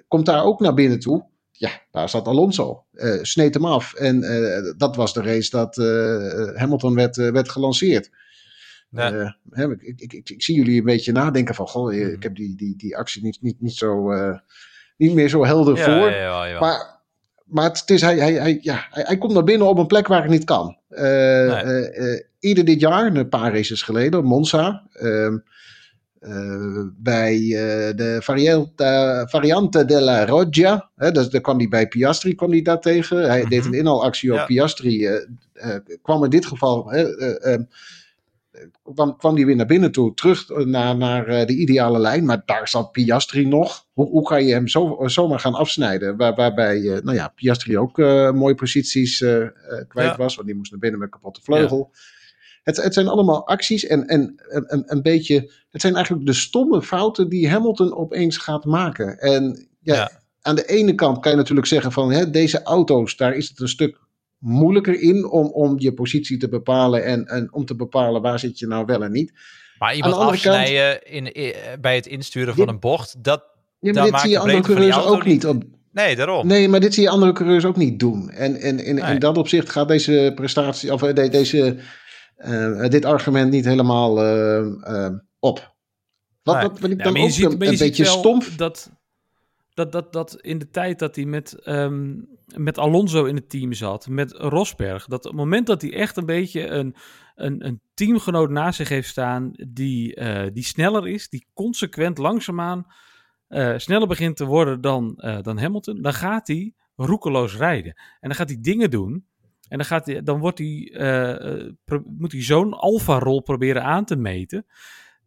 komt 0.08 0.26
daar 0.26 0.44
ook 0.44 0.60
naar 0.60 0.74
binnen 0.74 1.00
toe. 1.00 1.26
Ja, 1.52 1.70
daar 1.92 2.10
zat 2.10 2.28
Alonso. 2.28 2.86
sneed 3.22 3.54
hem 3.54 3.66
af. 3.66 3.94
En 3.94 4.20
dat 4.78 4.96
was 4.96 5.14
de 5.14 5.22
race 5.22 5.50
dat 5.50 5.76
Hamilton 6.58 6.96
werd, 6.96 7.16
werd 7.16 7.50
gelanceerd. 7.50 8.10
Ja. 8.90 9.38
ik, 9.52 9.82
ik, 9.82 10.14
ik, 10.14 10.30
ik, 10.30 10.44
zie 10.44 10.56
jullie 10.56 10.80
een 10.80 10.86
beetje 10.86 11.12
nadenken 11.12 11.56
van, 11.56 11.68
goh, 11.68 11.94
ik 11.94 12.24
heb 12.24 12.36
die, 12.36 12.56
die, 12.56 12.76
die 12.78 12.98
actie 12.98 13.24
niet, 13.24 13.38
niet, 13.42 13.62
niet, 13.62 13.76
zo, 13.76 14.12
niet 14.98 15.14
meer 15.14 15.30
zo 15.30 15.46
helder 15.46 15.78
ja, 15.78 15.84
voor. 15.84 16.12
Ja, 16.12 16.60
maar 16.60 16.96
maar 17.46 17.64
het 17.64 17.90
is, 17.90 18.02
hij, 18.02 18.18
hij, 18.18 18.34
hij, 18.34 18.58
ja, 18.62 18.88
hij, 18.90 19.04
hij, 19.08 19.18
komt 19.18 19.34
naar 19.34 19.44
binnen 19.44 19.68
op 19.68 19.78
een 19.78 19.88
plek 19.88 20.08
waar 20.08 20.22
het 20.22 20.32
niet 20.32 20.44
kan. 20.44 20.78
Uh, 20.90 21.00
nee. 21.00 21.64
uh, 21.64 22.14
uh, 22.14 22.22
ieder 22.40 22.66
dit 22.66 22.80
jaar, 22.80 23.16
een 23.16 23.30
paar 23.30 23.54
races 23.54 23.82
geleden, 23.82 24.24
Monza. 24.24 24.88
Ehm, 24.92 25.38
bij 26.98 27.38
de 27.96 28.18
variante, 28.22 29.26
variante 29.30 29.86
della 29.86 30.26
Roggia. 30.26 30.90
Hè, 30.96 31.12
dus, 31.12 31.30
daar 31.30 31.42
kwam 31.42 31.58
hij 31.58 31.68
bij 31.68 31.88
Piastri 31.88 32.36
kwam 32.36 32.52
hij 32.52 32.62
daar 32.62 32.80
tegen. 32.80 33.30
Hij 33.30 33.40
-hmm. 33.40 33.50
deed 33.50 33.66
een 33.66 33.74
inhaalactie 33.74 34.32
op 34.32 34.38
ja. 34.38 34.46
Piastri. 34.46 35.10
kwam 36.02 36.24
in 36.24 36.30
dit 36.30 36.46
geval 36.46 36.92
kwam, 38.94 39.18
kwam 39.18 39.36
die 39.36 39.46
weer 39.46 39.56
naar 39.56 39.66
binnen 39.66 39.92
toe, 39.92 40.14
terug 40.14 40.50
naar, 40.50 40.98
naar 40.98 41.26
de 41.26 41.56
ideale 41.56 42.00
lijn. 42.00 42.26
Maar 42.26 42.42
daar 42.46 42.68
zat 42.68 42.92
Piastri 42.92 43.46
nog. 43.46 43.86
Hoe, 43.94 44.10
hoe 44.10 44.28
ga 44.28 44.36
je 44.36 44.54
hem 44.54 44.68
zo, 44.68 44.98
zomaar 45.06 45.40
gaan 45.40 45.54
afsnijden? 45.54 46.18
Waar, 46.18 46.36
waarbij 46.36 46.80
nou 47.04 47.14
ja, 47.14 47.28
Piastri 47.28 47.78
ook 47.78 47.98
uh, 47.98 48.32
mooie 48.32 48.56
posities 48.56 49.22
uh, 49.22 49.48
kwijt 49.88 50.10
ja. 50.10 50.16
was, 50.16 50.36
want 50.36 50.48
die 50.48 50.58
moest 50.58 50.72
naar 50.72 50.80
binnen 50.80 51.00
met 51.00 51.10
kapotte 51.10 51.42
vleugel. 51.42 51.90
Ja. 51.92 52.00
Het, 52.66 52.78
het, 52.78 52.94
zijn 52.94 53.08
allemaal 53.08 53.48
acties 53.48 53.86
en, 53.86 54.08
en 54.08 54.36
een, 54.48 54.84
een 54.86 55.02
beetje. 55.02 55.52
Het 55.70 55.82
zijn 55.82 55.96
eigenlijk 55.96 56.26
de 56.26 56.34
stomme 56.34 56.82
fouten 56.82 57.30
die 57.30 57.50
Hamilton 57.50 57.96
opeens 57.96 58.38
gaat 58.38 58.66
maken. 58.66 59.20
En 59.20 59.68
ja, 59.82 59.96
ja. 59.96 60.12
aan 60.42 60.56
de 60.56 60.66
ene 60.66 60.96
kant 60.96 61.20
kan 61.20 61.32
je 61.32 61.38
natuurlijk 61.38 61.68
zeggen 61.68 61.92
van 61.92 62.12
hè, 62.12 62.30
deze 62.30 62.64
auto's, 62.64 63.18
daar 63.18 63.34
is 63.34 63.50
het 63.50 63.60
een 63.60 63.68
stuk 63.68 64.00
moeilijker 64.38 65.00
in 65.00 65.26
om, 65.26 65.48
om 65.48 65.80
je 65.80 65.94
positie 65.94 66.38
te 66.38 66.50
bepalen 66.50 67.04
en, 67.04 67.26
en 67.26 67.54
om 67.54 67.66
te 67.66 67.76
bepalen 67.76 68.22
waar 68.22 68.40
zit 68.40 68.60
je 68.60 68.68
nou 68.68 68.86
wel 68.86 69.04
en 69.04 69.12
niet. 69.12 69.34
Maar 69.78 69.96
iemand 69.96 70.16
afsnijden 70.16 71.00
kant, 71.00 71.14
in, 71.14 71.34
in, 71.34 71.54
bij 71.82 71.96
het 71.96 72.08
insturen 72.08 72.56
van 72.56 72.68
een 72.68 72.80
bocht, 72.80 73.24
dat, 73.24 73.44
ja, 73.80 73.94
maar 73.94 74.12
dit 74.12 74.20
zie 74.20 74.30
je 74.30 74.40
andere 74.40 74.62
coureurs 74.62 75.06
ook 75.06 75.26
niet. 75.26 75.46
Op, 75.46 75.64
nee, 75.92 76.16
daarom. 76.16 76.48
Nee, 76.48 76.70
maar 76.70 76.80
dit 76.80 76.94
zie 76.94 77.04
je 77.04 77.10
andere 77.10 77.32
coureurs 77.32 77.66
ook 77.66 77.76
niet 77.76 78.00
doen. 78.00 78.30
En, 78.30 78.56
en, 78.56 78.80
en 78.80 78.96
nee. 78.96 79.14
in 79.14 79.20
dat 79.20 79.38
opzicht 79.38 79.70
gaat 79.70 79.88
deze 79.88 80.32
prestatie, 80.36 80.94
of 80.94 81.02
de, 81.02 81.30
deze, 81.30 81.78
dit 82.90 83.06
argument 83.06 83.52
niet 83.52 83.66
helemaal 83.66 84.26
uh, 84.26 85.10
op. 85.40 85.76
Wat, 86.44 86.62
wat, 86.62 86.80
wat 86.80 86.90
ik 86.90 87.04
dan 87.04 87.18
ook 87.18 87.30
ziet, 87.30 87.46
een, 87.46 87.52
een 87.52 87.78
beetje 87.78 88.06
stom... 88.06 88.42
Dat, 88.58 88.92
dat, 89.74 89.92
dat, 89.92 90.14
dat 90.14 90.36
in 90.42 90.58
de 90.58 90.70
tijd 90.70 91.00
dat 91.00 91.16
hij 91.16 91.26
met, 91.26 91.68
um, 91.68 92.28
met 92.56 92.78
Alonso 92.78 93.26
in 93.26 93.36
het 93.36 93.50
team 93.50 93.74
zat, 93.74 94.08
met 94.08 94.32
Rosberg, 94.32 95.06
dat 95.06 95.26
op 95.26 95.32
het 95.32 95.40
moment 95.40 95.68
dat 95.68 95.82
hij 95.82 95.94
echt 95.94 96.18
een 96.18 96.26
beetje 96.26 96.68
een, 96.68 96.96
een, 97.36 97.66
een 97.66 97.82
teamgenoot 97.94 98.50
naast 98.50 98.78
zich 98.78 98.90
heeft 98.90 99.10
staan 99.10 99.52
die, 99.70 100.20
uh, 100.20 100.44
die 100.54 100.64
sneller 100.64 101.08
is, 101.08 101.30
die 101.30 101.48
consequent 101.54 102.18
langzaamaan 102.18 102.86
uh, 103.50 103.74
sneller 103.78 104.08
begint 104.08 104.36
te 104.36 104.46
worden 104.46 104.82
dan, 104.82 105.14
uh, 105.18 105.42
dan 105.42 105.58
Hamilton, 105.58 106.02
dan 106.02 106.14
gaat 106.14 106.48
hij 106.48 106.74
roekeloos 106.96 107.58
rijden. 107.58 107.94
En 107.94 108.30
dan 108.30 108.36
gaat 108.36 108.50
hij 108.50 108.58
dingen 108.62 108.90
doen. 108.90 109.26
En 109.68 109.78
dan, 109.78 109.86
gaat 109.86 110.26
dan 110.26 110.40
wordt 110.40 110.58
hij, 110.58 110.92
uh, 110.94 111.72
pro- 111.86 112.04
moet 112.06 112.32
hij 112.32 112.42
zo'n 112.42 112.74
alfa-rol 112.74 113.42
proberen 113.42 113.84
aan 113.84 114.06
te 114.06 114.16
meten. 114.16 114.66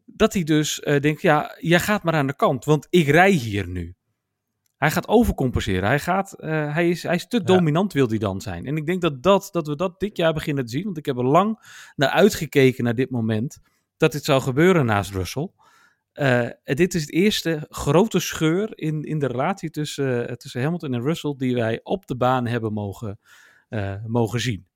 Dat 0.04 0.32
hij 0.32 0.44
dus 0.44 0.80
denkt, 1.00 1.22
ja, 1.22 1.56
jij 1.58 1.80
gaat 1.80 2.02
maar 2.02 2.14
aan 2.14 2.26
de 2.26 2.36
kant, 2.36 2.64
want 2.64 2.86
ik 2.90 3.08
rij 3.08 3.30
hier 3.30 3.68
nu. 3.68 3.94
Hij 4.76 4.90
gaat 4.90 5.08
overcompenseren. 5.08 5.88
Hij, 5.88 6.00
gaat, 6.00 6.34
hij, 6.38 6.88
is, 6.88 7.02
hij 7.02 7.14
is 7.14 7.26
te 7.26 7.36
ja. 7.36 7.44
dominant, 7.44 7.92
wil 7.92 8.08
hij 8.08 8.18
dan 8.18 8.40
zijn. 8.40 8.66
En 8.66 8.76
ik 8.76 8.86
denk 8.86 9.00
dat, 9.00 9.22
dat, 9.22 9.48
dat 9.52 9.66
we 9.66 9.76
dat 9.76 10.00
dit 10.00 10.16
jaar 10.16 10.32
beginnen 10.32 10.64
te 10.64 10.70
zien. 10.70 10.84
Want 10.84 10.98
ik 10.98 11.06
heb 11.06 11.16
er 11.16 11.26
lang 11.26 11.58
naar 11.96 12.08
uitgekeken 12.08 12.84
naar 12.84 12.94
dit 12.94 13.10
moment. 13.10 13.58
Dat 13.96 14.12
dit 14.12 14.24
zou 14.24 14.40
gebeuren 14.40 14.86
naast 14.86 15.10
Russell. 15.10 15.50
Uh, 16.14 16.48
dit 16.64 16.94
is 16.94 17.00
het 17.00 17.12
eerste 17.12 17.66
grote 17.68 18.20
scheur 18.20 18.78
in, 18.78 19.02
in 19.02 19.18
de 19.18 19.26
relatie 19.26 19.70
tussen, 19.70 20.38
tussen 20.38 20.62
Hamilton 20.62 20.94
en 20.94 21.02
Russell 21.02 21.34
die 21.36 21.54
wij 21.54 21.80
op 21.82 22.06
de 22.06 22.16
baan 22.16 22.46
hebben 22.46 22.72
mogen, 22.72 23.18
mogen 24.06 24.40
zien. 24.40 24.66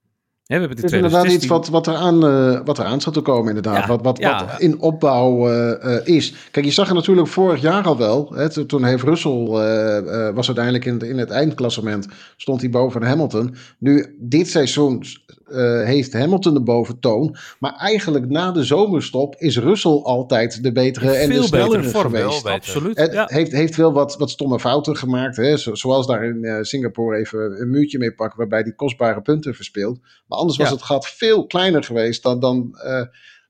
We 0.43 0.59
hebben 0.59 0.77
Het 0.77 0.85
is 0.85 0.93
inderdaad 0.93 1.25
iets 1.25 1.47
2016. 1.47 1.73
wat, 1.73 1.87
wat, 1.87 1.87
eraan, 1.87 2.27
eh 2.57 2.65
wat 2.67 2.79
eraan 2.79 3.01
zat 3.01 3.15
te 3.15 3.21
komen, 3.21 3.49
inderdaad. 3.49 3.77
Ja, 3.83 3.87
wat, 3.87 4.03
wat, 4.03 4.19
ja. 4.19 4.45
wat 4.47 4.61
in 4.61 4.81
opbouw 4.81 5.49
eh, 5.49 5.97
eh, 5.97 6.07
is. 6.07 6.35
Kijk, 6.51 6.65
je 6.67 6.73
zag 6.73 6.87
het 6.87 6.95
natuurlijk 6.97 7.29
vorig 7.29 7.61
jaar 7.61 7.85
al 7.85 7.97
wel. 7.99 8.33
Hè, 8.35 8.67
toen- 8.67 8.85
heeft 8.85 9.03
Russell, 9.03 9.47
eh, 9.47 10.27
eh, 10.29 10.35
was 10.35 10.47
uiteindelijk 10.47 10.85
in, 10.85 10.93
het- 10.93 11.03
in 11.03 11.19
het 11.19 11.31
eindklassement, 11.31 12.09
stond 12.37 12.61
hij 12.61 12.71
boven 12.71 13.03
Hamilton. 13.03 13.55
Nu, 13.79 14.17
dit 14.21 14.49
seizoen 14.49 15.03
eh, 15.49 15.85
heeft 15.85 16.13
Hamilton 16.13 16.55
de 16.55 16.63
boventoon. 16.63 17.37
Maar 17.59 17.75
eigenlijk 17.75 18.29
na 18.29 18.51
de 18.53 18.65
zomerstop 18.65 19.37
is 19.37 19.59
Russell 19.59 20.01
altijd 20.03 20.63
de 20.63 20.73
betere 20.73 21.11
en 21.11 21.29
de 21.29 21.43
snellere 21.43 21.83
geweest. 21.83 22.43
Wel. 22.43 22.53
Absoluut. 22.53 22.99
Het 22.99 23.13
ja. 23.13 23.25
heeft, 23.29 23.53
heeft 23.53 23.77
wel 23.77 23.93
wat, 23.93 24.17
wat 24.17 24.31
stomme 24.31 24.61
fouten 24.61 24.97
gemaakt. 24.97 25.37
Hè? 25.37 25.57
Zo- 25.57 25.75
zoals 25.75 26.07
daar 26.07 26.25
in 26.25 26.45
eh, 26.45 26.63
Singapore 26.63 27.17
even 27.19 27.61
een 27.61 27.71
muurtje 27.71 27.99
mee 27.99 28.15
pakken. 28.15 28.39
waarbij 28.39 28.63
die 28.63 28.75
kostbare 28.75 29.23
punten 29.23 29.55
verspeelt. 29.55 29.99
Maar 30.27 30.39
anders 30.39 30.59
was 30.59 30.69
Ja. 30.69 30.75
het 30.75 30.83
gat 30.83 31.07
veel 31.09 31.47
kleiner 31.47 31.85
geweest 31.85 32.23
dan, 32.23 32.41
dan, 32.41 32.79
eh, 32.83 33.03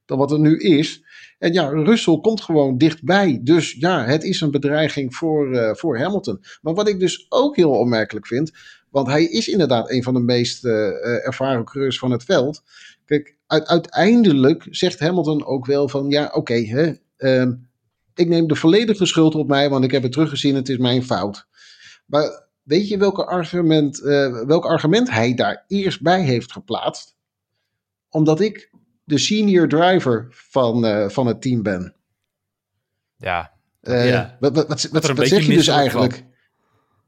dan 0.06 0.18
wat 0.18 0.30
het 0.30 0.40
nu 0.40 0.58
is. 0.58 1.02
En 1.38 1.52
ja, 1.52 1.68
Russell 1.68 2.18
komt 2.20 2.40
gewoon 2.40 2.78
dichtbij. 2.78 3.40
Dus 3.42 3.76
ja, 3.78 4.04
het 4.04 4.24
is 4.24 4.40
een 4.40 4.50
bedreiging 4.50 5.14
voor, 5.14 5.76
voor 5.76 5.98
Hamilton. 5.98 6.40
Maar 6.62 6.74
wat 6.74 6.88
ik 6.88 7.00
dus 7.00 7.26
ook 7.28 7.56
heel 7.56 7.70
opmerkelijk 7.70 8.26
vind. 8.26 8.52
Want 8.92 9.06
hij 9.06 9.24
is 9.24 9.48
inderdaad 9.48 9.90
een 9.90 10.02
van 10.02 10.14
de 10.14 10.20
meest 10.20 10.64
eh, 10.64 11.26
ervaren 11.26 11.64
coureurs 11.64 11.98
van 11.98 12.10
het 12.10 12.24
veld. 12.24 12.62
Kijk, 13.04 13.36
uit- 13.46 13.66
uiteindelijk 13.66 14.66
zegt 14.70 14.98
Hamilton 15.00 15.44
ook 15.46 15.66
wel 15.66 15.88
van 15.88 16.08
ja, 16.10 16.30
oké, 16.32 16.54
hè, 16.54 16.92
ehm, 17.16 17.52
ik 18.14 18.28
neem 18.28 18.46
de 18.46 18.54
volledige 18.54 19.06
schuld 19.06 19.34
op 19.34 19.48
mij, 19.48 19.70
want 19.70 19.84
ik 19.84 19.90
heb 19.90 20.02
het 20.02 20.12
teruggezien, 20.12 20.54
het 20.54 20.68
is 20.68 20.76
mijn 20.76 21.04
fout. 21.04 21.46
Maar 22.06 22.46
weet 22.62 22.88
je 22.88 22.96
welke 22.98 23.26
argument, 23.26 24.00
eh, 24.02 24.44
welk 24.44 24.64
argument 24.64 25.10
hij 25.10 25.34
daar 25.34 25.64
eerst 25.68 26.02
bij 26.02 26.22
heeft 26.22 26.52
geplaatst? 26.52 27.16
Omdat 28.08 28.40
ik 28.40 28.70
de 29.04 29.18
senior 29.18 29.68
driver 29.68 30.26
van, 30.30 31.10
van 31.10 31.26
het 31.26 31.42
team 31.42 31.62
ben. 31.62 31.94
Ja, 33.16 33.52
Ja. 33.82 34.36
Wat, 34.40 34.54
wat, 34.56 34.68
wat, 34.68 34.82
wat, 34.82 34.84
een 35.02 35.08
wat 35.08 35.16
beetje 35.16 35.26
zeg 35.34 35.46
je 35.46 35.52
dus 35.54 35.68
eigenlijk? 35.68 36.24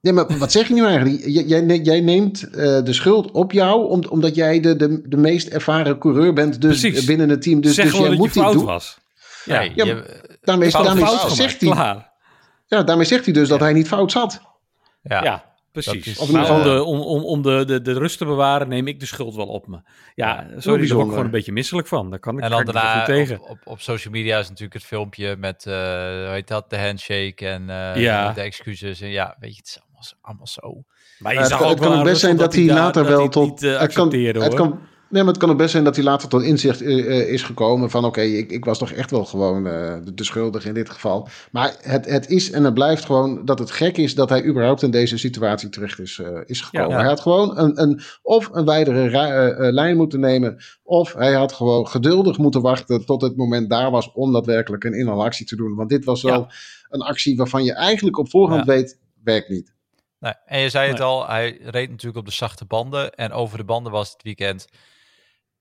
Nee, 0.04 0.12
maar 0.12 0.38
wat 0.38 0.52
zeg 0.52 0.68
je 0.68 0.75
nu 0.75 0.87
eigenlijk? 0.87 1.23
Jij, 1.26 1.76
jij 1.82 2.00
neemt 2.00 2.42
eh, 2.42 2.82
de 2.82 2.92
schuld 2.92 3.30
op 3.30 3.52
jou 3.52 3.88
om, 3.88 4.04
omdat 4.08 4.34
jij 4.34 4.61
de, 4.61 4.76
de, 4.76 5.08
de 5.08 5.16
meest 5.16 5.49
ervaren 5.49 5.99
coureur 5.99 6.32
bent 6.32 6.61
dus 6.61 6.80
Precies. 6.80 7.04
binnen 7.04 7.28
het 7.28 7.42
team. 7.42 7.61
Dus, 7.61 7.75
zeg 7.75 7.84
dus 7.90 7.99
jij 7.99 8.08
dat 8.08 8.18
moet 8.18 8.26
je 8.28 8.32
dit 8.34 8.42
fout 8.42 8.54
doen. 8.54 8.64
was. 8.64 8.99
Ja, 9.44 9.58
Nee, 9.58 9.73
Ja, 9.75 9.84
je- 9.84 10.37
Daarmee, 10.42 10.70
Fout 10.70 10.84
daarmee 10.84 11.06
zegt 11.28 11.61
hij, 11.61 11.70
klaar. 11.70 12.11
ja, 12.66 12.82
daarmee 12.82 13.06
zegt 13.06 13.25
hij 13.25 13.34
dus 13.34 13.49
dat 13.49 13.61
hij 13.61 13.73
niet 13.73 13.88
fout 13.88 14.12
zat. 14.12 14.40
ja. 15.02 15.23
Ja, 15.23 15.44
precies. 15.73 16.06
is, 16.06 16.18
Of 16.18 16.26
in 16.26 16.32
maar 16.32 16.42
ieder 16.42 16.56
om, 16.56 16.62
de, 16.76 16.82
om, 16.84 17.00
om, 17.00 17.25
om 17.25 17.42
de, 17.42 17.64
de, 17.66 17.82
de 17.82 17.92
rust 17.92 18.18
te 18.18 18.25
bewaren, 18.25 18.68
neem 18.68 18.87
ik 18.87 19.00
de 19.00 19.06
schuld 19.06 19.34
wel 19.34 19.46
op 19.46 19.66
me. 19.66 19.78
Ja, 20.14 20.46
sorry, 20.58 20.87
daar 20.87 20.94
word 20.94 21.06
ik 21.06 21.11
gewoon 21.12 21.25
een 21.25 21.30
beetje 21.30 21.52
misselijk 21.52 21.87
van. 21.88 22.11
Daar 22.11 22.18
kan 22.18 22.37
ik, 22.38 22.44
En 22.44 22.50
dan 22.50 22.64
niet 22.64 22.73
daarna 22.73 23.04
tegen. 23.04 23.40
op, 23.40 23.50
op, 23.50 23.58
op 23.64 23.80
social 23.80 24.12
media 24.12 24.38
is 24.38 24.49
natuurlijk 24.49 24.75
het 24.75 24.84
filmpje 24.84 25.37
met, 25.37 25.66
eh 25.66 25.73
hoe 25.75 26.28
heet 26.32 26.49
dat, 26.49 26.70
de 26.70 26.78
handshake 26.78 27.49
en 27.49 27.70
eh, 27.70 28.02
Ja. 28.02 28.32
de 28.32 28.40
excuses. 28.40 29.00
En 29.00 29.08
ja, 29.11 29.37
weet 29.40 29.50
je, 29.50 29.56
het 29.56 29.66
is 29.68 29.78
allemaal, 30.20 30.46
zo- 30.46 30.61
allemaal 30.61 30.82
zo. 30.82 30.94
Maar 31.18 31.32
je 31.32 31.38
het 31.38 31.49
zag 31.49 31.58
kan, 31.58 31.68
ook 31.70 31.78
het 31.78 31.88
kan 31.88 32.02
best 32.02 32.20
zijn 32.20 32.37
dat 32.37 32.54
hij 32.54 32.64
later 32.64 33.02
dat 33.02 33.12
wel 33.12 33.23
het 33.23 33.32
tot. 33.32 33.44
niet, 33.50 33.62
eh, 33.62 33.80
het 33.80 33.92
kan, 33.92 34.12
het 34.14 34.37
hoor. 34.37 34.54
kan, 34.54 34.78
nee, 35.08 35.23
maar 35.23 35.32
het 35.32 35.42
kan 35.42 35.50
ook 35.50 35.58
best 35.58 35.70
zijn 35.70 35.84
dat 35.84 35.94
hij 35.96 36.04
later 36.04 36.28
tot 36.28 36.42
inzicht 36.42 36.82
eh, 36.82 36.99
eh, 37.20 37.28
is 37.28 37.42
gekomen 37.42 37.90
van 37.90 38.04
oké, 38.04 38.20
ik, 38.20 38.50
ik 38.50 38.64
was 38.64 38.78
toch 38.78 38.90
echt 38.90 39.11
wel 39.11 39.25
gewoon 39.25 39.66
eh, 39.66 39.94
de, 40.04 40.14
de 40.14 40.25
schuldige 40.25 40.68
in 40.68 40.75
dit 40.75 40.90
geval. 40.90 41.28
Maar 41.52 41.76
het, 41.80 42.06
het 42.06 42.28
is 42.30 42.50
en 42.50 42.64
het 42.64 42.75
blijft 42.75 43.04
gewoon 43.04 43.44
dat 43.44 43.58
het 43.58 43.70
gek 43.70 43.96
is 43.96 44.14
dat 44.14 44.28
hij 44.28 44.44
überhaupt 44.44 44.82
in 44.82 44.90
deze 44.90 45.18
situatie 45.18 45.68
terecht 45.68 45.99
is, 45.99 46.18
eh, 46.18 46.40
is 46.44 46.61
gekomen. 46.61 46.90
Ja. 46.90 46.96
Hij 46.99 47.06
had 47.06 47.20
gewoon 47.20 47.58
een, 47.58 47.82
een, 47.82 48.00
of 48.23 48.49
een 48.52 48.64
wijdere 48.64 49.73
lijn 49.73 49.96
moeten 49.96 50.20
nemen, 50.20 50.56
of 50.82 51.12
hij 51.12 51.32
had 51.32 51.52
gewoon 51.52 51.88
geduldig 51.88 52.38
moeten 52.38 52.62
wachten 52.62 53.04
tot 53.06 53.23
het 53.23 53.37
moment 53.37 53.70
daar 53.70 53.90
was 53.90 54.12
om 54.12 54.32
daadwerkelijk 54.32 54.84
een 54.84 54.99
inhalactie 54.99 55.46
te 55.46 55.56
doen. 55.56 55.75
Want 55.75 55.88
dit 55.88 56.04
was 56.04 56.23
wel 56.23 56.46
een 56.88 57.00
actie 57.02 57.37
waarvan 57.37 57.64
je 57.64 57.73
eigenlijk 57.73 58.18
op 58.18 58.30
voorhand 58.30 58.66
Ja. 58.66 58.73
weet, 58.73 58.99
werkt 59.25 59.49
niet. 59.49 59.73
Nee, 60.25 60.35
en 60.45 60.61
je 60.61 60.69
zei 60.69 60.88
het 60.88 60.99
Nee. 60.99 61.07
al, 61.07 61.28
hij 61.28 61.59
reed 61.62 61.90
natuurlijk 61.90 62.16
op 62.16 62.25
de 62.25 62.33
zachte 62.33 62.64
banden. 62.64 63.14
En 63.14 63.33
over 63.33 63.59
de 63.59 63.64
banden 63.64 63.93
was 63.93 64.12
het 64.12 64.23
weekend 64.23 64.66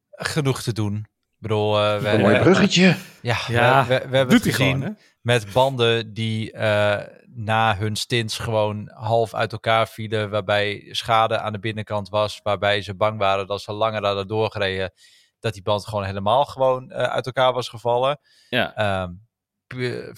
genoeg 0.10 0.62
te 0.62 0.74
doen. 0.74 0.96
Ik 0.98 1.38
bedoel, 1.50 1.79
eh, 1.79 1.98
we, 1.98 2.10
Een 2.10 2.22
mooi 2.22 2.39
bruggetje. 2.39 2.96
Ja, 3.22 3.38
Ja, 3.48 3.86
we, 3.86 3.93
we, 3.93 4.08
we 4.10 4.17
hebben 4.17 4.36
Doet 4.36 4.46
het 4.46 4.55
gezien 4.55 4.79
gewoon, 4.79 4.98
met 5.22 5.53
banden 5.53 6.13
die 6.13 6.51
eh, 6.51 7.00
na 7.36 7.77
hun 7.77 7.96
stints 7.96 8.38
gewoon 8.38 8.91
half 8.93 9.34
uit 9.34 9.51
elkaar 9.51 9.88
vielen. 9.88 10.29
Waarbij 10.29 10.88
schade 10.91 11.39
aan 11.39 11.53
de 11.53 11.60
binnenkant 11.60 12.10
was. 12.10 12.39
Waarbij 12.43 12.82
ze 12.82 12.96
bang 12.96 13.17
waren 13.20 13.48
dat 13.48 13.62
ze 13.62 13.74
langer 13.74 14.05
hadden 14.05 14.27
doorgereden. 14.27 14.91
Dat 15.39 15.53
die 15.53 15.62
band 15.63 15.88
gewoon 15.88 16.03
helemaal 16.05 16.46
gewoon 16.46 16.91
eh, 16.91 17.03
uit 17.03 17.25
elkaar 17.25 17.53
was 17.53 17.70
gevallen. 17.70 18.20
Ja, 18.50 18.75
Ehm, 18.75 19.12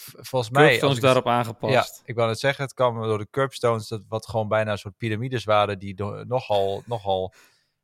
volgens 0.06 0.50
mij... 0.52 0.66
Curbstones 0.68 0.96
ik- 0.96 1.02
daarop 1.04 1.26
Ja, 1.26 1.32
aangepast. 1.32 2.02
ik 2.06 2.16
wou 2.16 2.28
net 2.28 2.40
zeggen, 2.40 2.64
het 2.64 2.74
kwam 2.74 3.02
door 3.02 3.18
de 3.18 3.28
curbstones, 3.30 3.88
dat 3.88 4.04
wat 4.08 4.28
gewoon 4.28 4.48
bijna 4.48 4.72
een 4.72 4.78
soort 4.78 4.98
piramides 4.98 5.44
waren, 5.44 5.80
die 5.80 5.96
do- 5.96 6.24
nogal, 6.24 6.84
nogal 6.86 7.34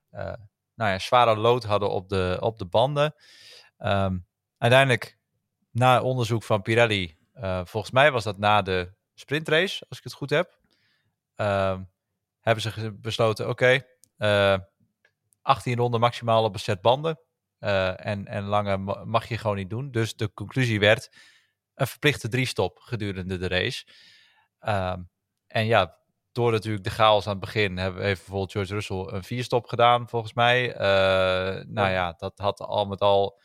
eh, 0.10 0.34
nou 0.76 0.92
ja, 0.92 1.00
zware 1.00 1.36
lood 1.36 1.64
hadden 1.64 1.90
op 1.90 2.10
de, 2.10 2.38
op 2.40 2.58
de 2.58 2.66
banden. 2.66 3.16
Ehm, 3.78 4.18
uiteindelijk, 4.58 5.18
na 5.72 6.02
onderzoek 6.02 6.44
van 6.44 6.62
Pirelli, 6.62 7.18
eh, 7.34 7.62
volgens 7.66 7.92
mij 7.94 8.12
was 8.12 8.24
dat 8.24 8.38
na 8.38 8.62
de 8.62 8.94
sprintrace, 9.14 9.86
als 9.90 9.98
ik 9.98 10.04
het 10.04 10.14
goed 10.14 10.30
heb, 10.30 10.60
ehm, 11.36 11.84
hebben 12.40 12.64
ze 12.64 12.92
besloten, 13.02 13.50
oké, 13.50 13.82
eh, 14.18 14.58
18 15.42 15.78
ronden 15.78 16.00
maximaal 16.00 16.44
op 16.44 16.54
een 16.54 16.60
set 16.60 16.82
banden. 16.82 17.20
eh, 17.60 18.06
en, 18.06 18.28
en 18.28 18.44
langer 18.44 18.80
ma- 18.80 19.04
mag 19.06 19.28
je 19.28 19.38
gewoon 19.38 19.56
niet 19.56 19.70
doen. 19.70 19.92
Dus 19.92 20.16
de 20.16 20.34
conclusie 20.34 20.80
werd 20.80 21.10
een 21.76 21.88
verplichte 21.88 22.28
drie-stop 22.30 22.80
gedurende 22.80 23.38
de 23.38 23.48
race. 23.48 23.86
Ehm, 24.60 25.02
en 25.48 25.66
ja, 25.66 26.00
door 26.32 26.52
natuurlijk 26.52 26.84
de 26.84 26.90
chaos 26.90 27.26
aan 27.26 27.32
het 27.32 27.40
begin 27.42 27.78
hebben, 27.78 28.04
heeft 28.04 28.20
bijvoorbeeld 28.20 28.52
George 28.52 28.74
Russell 28.74 29.16
een 29.18 29.24
vier-stop 29.24 29.66
gedaan, 29.66 30.10
volgens 30.10 30.34
mij. 30.34 30.74
Eh, 30.74 31.66
nou 31.66 31.90
ja, 31.90 32.14
dat 32.18 32.38
had 32.38 32.60
al 32.60 32.86
met 32.86 33.00
al. 33.02 33.40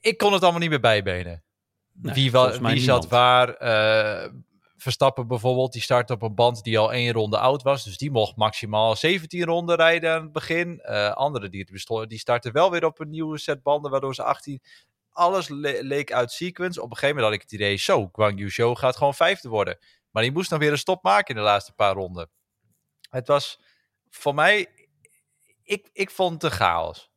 Ik, 0.00 0.18
kon 0.18 0.32
het 0.32 0.42
allemaal 0.42 0.60
niet 0.60 0.70
meer 0.70 0.80
bijbenen. 0.80 1.44
Nee, 1.92 2.14
wie 2.14 2.30
wa- 2.30 2.38
volgens 2.40 2.60
mij 2.60 2.72
wie 2.72 2.82
zat 2.82 3.08
waar? 3.08 3.48
eh, 3.54 4.32
Verstappen 4.76 5.26
bijvoorbeeld, 5.26 5.72
die 5.72 5.82
start 5.82 6.10
op 6.10 6.22
een 6.22 6.34
band 6.34 6.62
die 6.62 6.78
al 6.78 6.92
één 6.92 7.12
ronde 7.12 7.38
oud 7.38 7.62
was. 7.62 7.84
Dus 7.84 7.96
die 7.96 8.10
mocht 8.10 8.36
maximaal 8.36 8.96
17 8.96 9.44
ronden 9.44 9.76
rijden 9.76 10.12
aan 10.14 10.22
het 10.22 10.32
begin. 10.32 10.80
Eh 10.80 11.10
anderen 11.12 11.50
die, 11.50 11.66
die 12.06 12.18
starten 12.18 12.52
wel 12.52 12.70
weer 12.70 12.84
op 12.84 13.00
een 13.00 13.10
nieuwe 13.10 13.38
set 13.38 13.62
banden, 13.62 13.90
waardoor 13.90 14.14
ze 14.14 14.22
18... 14.22 14.62
Alles 15.14 15.48
le- 15.48 15.78
leek 15.80 16.12
uit 16.12 16.32
sequence. 16.32 16.82
Op 16.82 16.90
een 16.90 16.96
gegeven 16.96 17.16
moment 17.16 17.32
had 17.32 17.42
ik 17.42 17.50
het 17.50 17.60
idee, 17.60 17.76
zo, 17.76 18.08
Guang 18.12 18.38
Yu 18.38 18.74
gaat 18.74 18.96
gewoon 18.96 19.14
vijfde 19.14 19.48
worden. 19.48 19.78
Maar 20.10 20.22
die 20.22 20.32
moest 20.32 20.50
dan 20.50 20.58
weer 20.58 20.70
een 20.70 20.78
stop 20.78 21.02
maken 21.02 21.34
in 21.34 21.40
de 21.40 21.46
laatste 21.46 21.72
paar 21.72 21.94
ronden. 21.94 22.30
Het 23.10 23.26
was 23.26 23.60
voor 24.10 24.34
mij... 24.34 24.68
Ik, 25.62 25.90
ik 25.92 26.10
vond 26.10 26.42
het 26.42 26.52
chaos. 26.52 27.10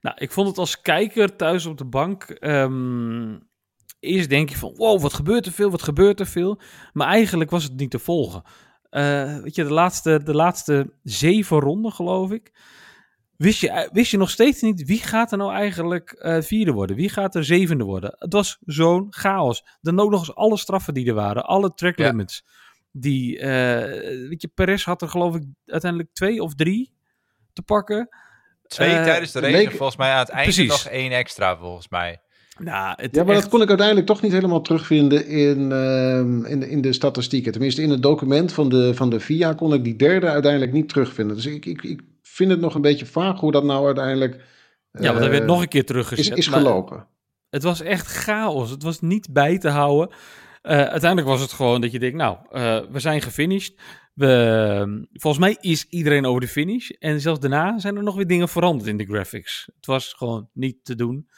Nou, 0.00 0.16
ik 0.18 0.32
vond 0.32 0.48
het 0.48 0.58
als 0.58 0.80
kijker 0.80 1.36
thuis 1.36 1.66
op 1.66 1.78
de 1.78 1.84
bank. 1.84 2.22
ehm, 2.24 3.38
eerst 4.00 4.28
denk 4.28 4.48
je 4.48 4.56
van, 4.56 4.74
wow, 4.76 5.00
wat 5.00 5.14
gebeurt 5.14 5.46
er 5.46 5.52
veel, 5.52 5.70
wat 5.70 5.82
gebeurt 5.82 6.20
er 6.20 6.26
veel. 6.26 6.60
Maar 6.92 7.06
eigenlijk 7.08 7.50
was 7.50 7.62
het 7.64 7.76
niet 7.76 7.90
te 7.90 7.98
volgen. 7.98 8.42
Eh, 8.90 9.38
weet 9.38 9.54
je, 9.54 9.64
de 9.64 9.72
laatste, 9.72 10.22
de 10.22 10.34
laatste 10.34 10.94
zeven 11.02 11.60
ronden, 11.60 11.92
geloof 11.92 12.30
ik. 12.30 12.52
Wist 13.36 13.60
je, 13.60 13.88
wist 13.92 14.10
je 14.10 14.16
nog 14.16 14.30
steeds 14.30 14.60
niet 14.62 14.84
wie 14.86 14.98
gaat 14.98 15.32
er 15.32 15.38
nou 15.38 15.52
eigenlijk 15.52 16.10
eh, 16.12 16.40
vierde 16.40 16.72
worden? 16.72 16.96
Wie 16.96 17.08
gaat 17.08 17.34
er 17.34 17.44
zevende 17.44 17.84
worden? 17.84 18.14
Het 18.18 18.32
was 18.32 18.58
zo'n 18.66 19.06
chaos. 19.10 19.64
Dan 19.80 20.00
ook 20.00 20.10
nog 20.10 20.20
eens 20.20 20.34
alle 20.34 20.56
straffen 20.56 20.94
die 20.94 21.06
er 21.08 21.14
waren. 21.14 21.44
Alle 21.44 21.74
track 21.74 21.98
Ja. 21.98 22.06
limits. 22.08 22.44
Die, 22.92 23.38
eh, 23.38 24.28
weet 24.28 24.42
je, 24.42 24.48
Perez 24.54 24.84
had 24.84 25.02
er 25.02 25.08
geloof 25.08 25.34
ik 25.36 25.42
uiteindelijk 25.66 26.10
twee 26.12 26.42
of 26.42 26.54
drie 26.54 26.92
te 27.52 27.62
pakken. 27.62 28.08
Twee 28.66 28.90
Eh, 28.94 29.02
tijdens 29.04 29.32
de 29.32 29.40
race 29.40 29.52
leek- 29.56 29.70
volgens 29.70 29.96
mij 29.98 30.10
aan 30.12 30.18
het 30.18 30.28
einde 30.28 30.52
Precies. 30.52 30.70
nog 30.70 30.92
één 30.92 31.12
extra, 31.12 31.56
volgens 31.56 31.88
mij. 31.88 32.18
Nou, 32.58 32.94
het 33.02 33.14
Ja, 33.14 33.24
maar 33.24 33.32
echt- 33.34 33.42
dat 33.42 33.50
kon 33.52 33.62
ik 33.62 33.68
uiteindelijk 33.68 34.06
toch 34.06 34.22
niet 34.22 34.32
helemaal 34.32 34.60
terugvinden 34.60 35.26
in, 35.26 35.72
ehm, 35.72 36.44
in, 36.44 36.60
de, 36.60 36.70
in 36.70 36.80
de 36.80 36.92
statistieken. 36.92 37.52
Tenminste, 37.52 37.82
in 37.82 37.90
het 37.90 38.02
document 38.02 38.52
van 38.52 38.68
de, 38.68 38.94
van 38.94 39.10
de 39.10 39.20
VIA 39.20 39.52
kon 39.52 39.74
ik 39.74 39.84
die 39.84 39.96
derde 39.96 40.28
uiteindelijk 40.28 40.72
niet 40.72 40.88
terugvinden. 40.88 41.36
Dus 41.36 41.46
ik, 41.46 41.66
ik, 41.66 41.82
ik 41.82 42.00
vind 42.34 42.50
het 42.50 42.60
nog 42.60 42.74
een 42.74 42.80
beetje 42.80 43.06
vaag 43.06 43.40
hoe 43.40 43.52
dat 43.52 43.64
nou 43.64 43.86
uiteindelijk 43.86 44.34
Ja, 44.92 45.12
want 45.12 45.24
er 45.24 45.30
werd 45.30 45.42
eh, 45.42 45.48
nog 45.48 45.60
een 45.62 45.68
keer 45.68 45.80
is, 45.80 45.86
teruggezet. 45.86 46.36
is 46.36 46.48
maar 46.48 46.58
gelopen. 46.60 47.06
Het 47.50 47.62
was 47.62 47.80
echt 47.80 48.06
chaos. 48.06 48.70
Het 48.70 48.82
was 48.82 49.00
niet 49.00 49.32
bij 49.32 49.58
te 49.58 49.68
houden. 49.68 50.16
Eh, 50.62 50.76
uiteindelijk 50.76 51.26
was 51.26 51.40
het 51.40 51.52
gewoon 51.52 51.80
dat 51.80 51.92
je 51.92 51.98
denkt, 51.98 52.16
nou, 52.16 52.38
eh, 52.50 52.80
we 52.90 52.98
zijn 53.00 53.22
gefinished. 53.22 53.80
We, 54.14 55.06
volgens 55.12 55.44
mij 55.44 55.56
is 55.60 55.84
iedereen 55.88 56.26
over 56.26 56.40
de 56.40 56.48
finish. 56.48 56.88
En 56.90 57.20
zelfs 57.20 57.40
daarna 57.40 57.78
zijn 57.78 57.96
er 57.96 58.02
nog 58.02 58.14
weer 58.14 58.26
dingen 58.26 58.48
veranderd 58.48 58.88
in 58.88 58.96
de 58.96 59.04
graphics. 59.04 59.68
Het 59.76 59.86
was 59.86 60.12
gewoon 60.12 60.48
niet 60.52 60.84
te 60.84 60.94
doen. 60.94 61.28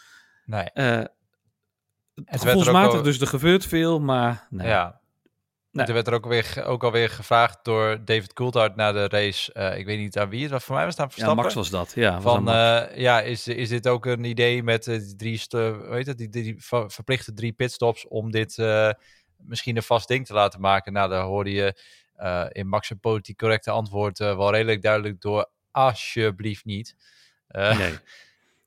Nee. 0.45 0.71
Eh 0.73 0.85
werd 0.85 1.09
er 2.15 2.35
ook 2.35 2.41
gevoelsmatig, 2.41 2.95
al- 2.97 3.03
dus 3.03 3.21
er 3.21 3.26
gebeurt 3.26 3.67
veel, 3.67 4.00
maar 4.00 4.47
nee. 4.50 4.67
Ja. 4.67 5.00
Nee. 5.76 5.85
Toen 5.87 5.95
werd 5.95 6.06
er 6.06 6.14
ook, 6.14 6.26
weer, 6.26 6.64
ook 6.64 6.85
alweer 6.85 7.11
gevraagd 7.11 7.59
door 7.62 7.99
David 8.04 8.33
Coulthard 8.33 8.76
na 8.76 8.92
de 8.92 9.09
race. 9.09 9.52
eh, 9.52 9.78
ik 9.78 9.87
weet 9.87 9.99
niet 9.99 10.18
aan 10.18 10.28
wie 10.28 10.42
het 10.42 10.50
was. 10.50 10.64
Voor 10.64 10.75
mij 10.75 10.85
was 10.85 10.92
het 10.92 11.00
aan 11.02 11.06
Ja, 11.09 11.12
Verstappen. 11.14 11.42
Max 11.45 11.54
was 11.54 11.71
dat. 11.71 11.92
Ja, 11.95 12.12
was 12.21 12.23
Van, 12.23 12.49
eh, 12.50 12.83
ja, 12.97 13.21
is, 13.21 13.49
is 13.49 13.68
dit 13.68 13.88
ook 13.88 14.06
een 14.06 14.25
idee 14.25 14.62
met 14.62 14.87
eh, 14.87 14.99
die 14.99 15.16
drie, 15.16 15.42
weet 15.88 16.06
het, 16.06 16.18
die, 16.18 16.28
die, 16.28 16.42
die 16.42 16.56
ver- 16.59 16.90
verplichte 16.90 17.33
drie 17.33 17.52
pitstops 17.52 18.09
om 18.09 18.30
dit 18.30 18.59
eh, 18.59 18.90
misschien 19.37 19.76
een 19.76 19.83
vast 19.83 20.09
ding 20.09 20.26
te 20.26 20.33
laten 20.35 20.61
maken? 20.61 20.92
Nou, 20.92 21.11
daar 21.11 21.23
hoorde 21.25 21.50
je 21.52 21.80
eh, 22.14 22.45
in 22.52 22.68
Max' 22.68 22.92
politiek 23.00 23.38
correcte 23.38 23.71
antwoord 23.71 24.21
eh, 24.21 24.37
wel 24.37 24.50
redelijk 24.50 24.83
duidelijk 24.83 25.21
door, 25.21 25.47
alsjeblieft 25.71 26.64
niet. 26.64 26.97
Eh, 27.49 27.78
Nee. 27.78 27.92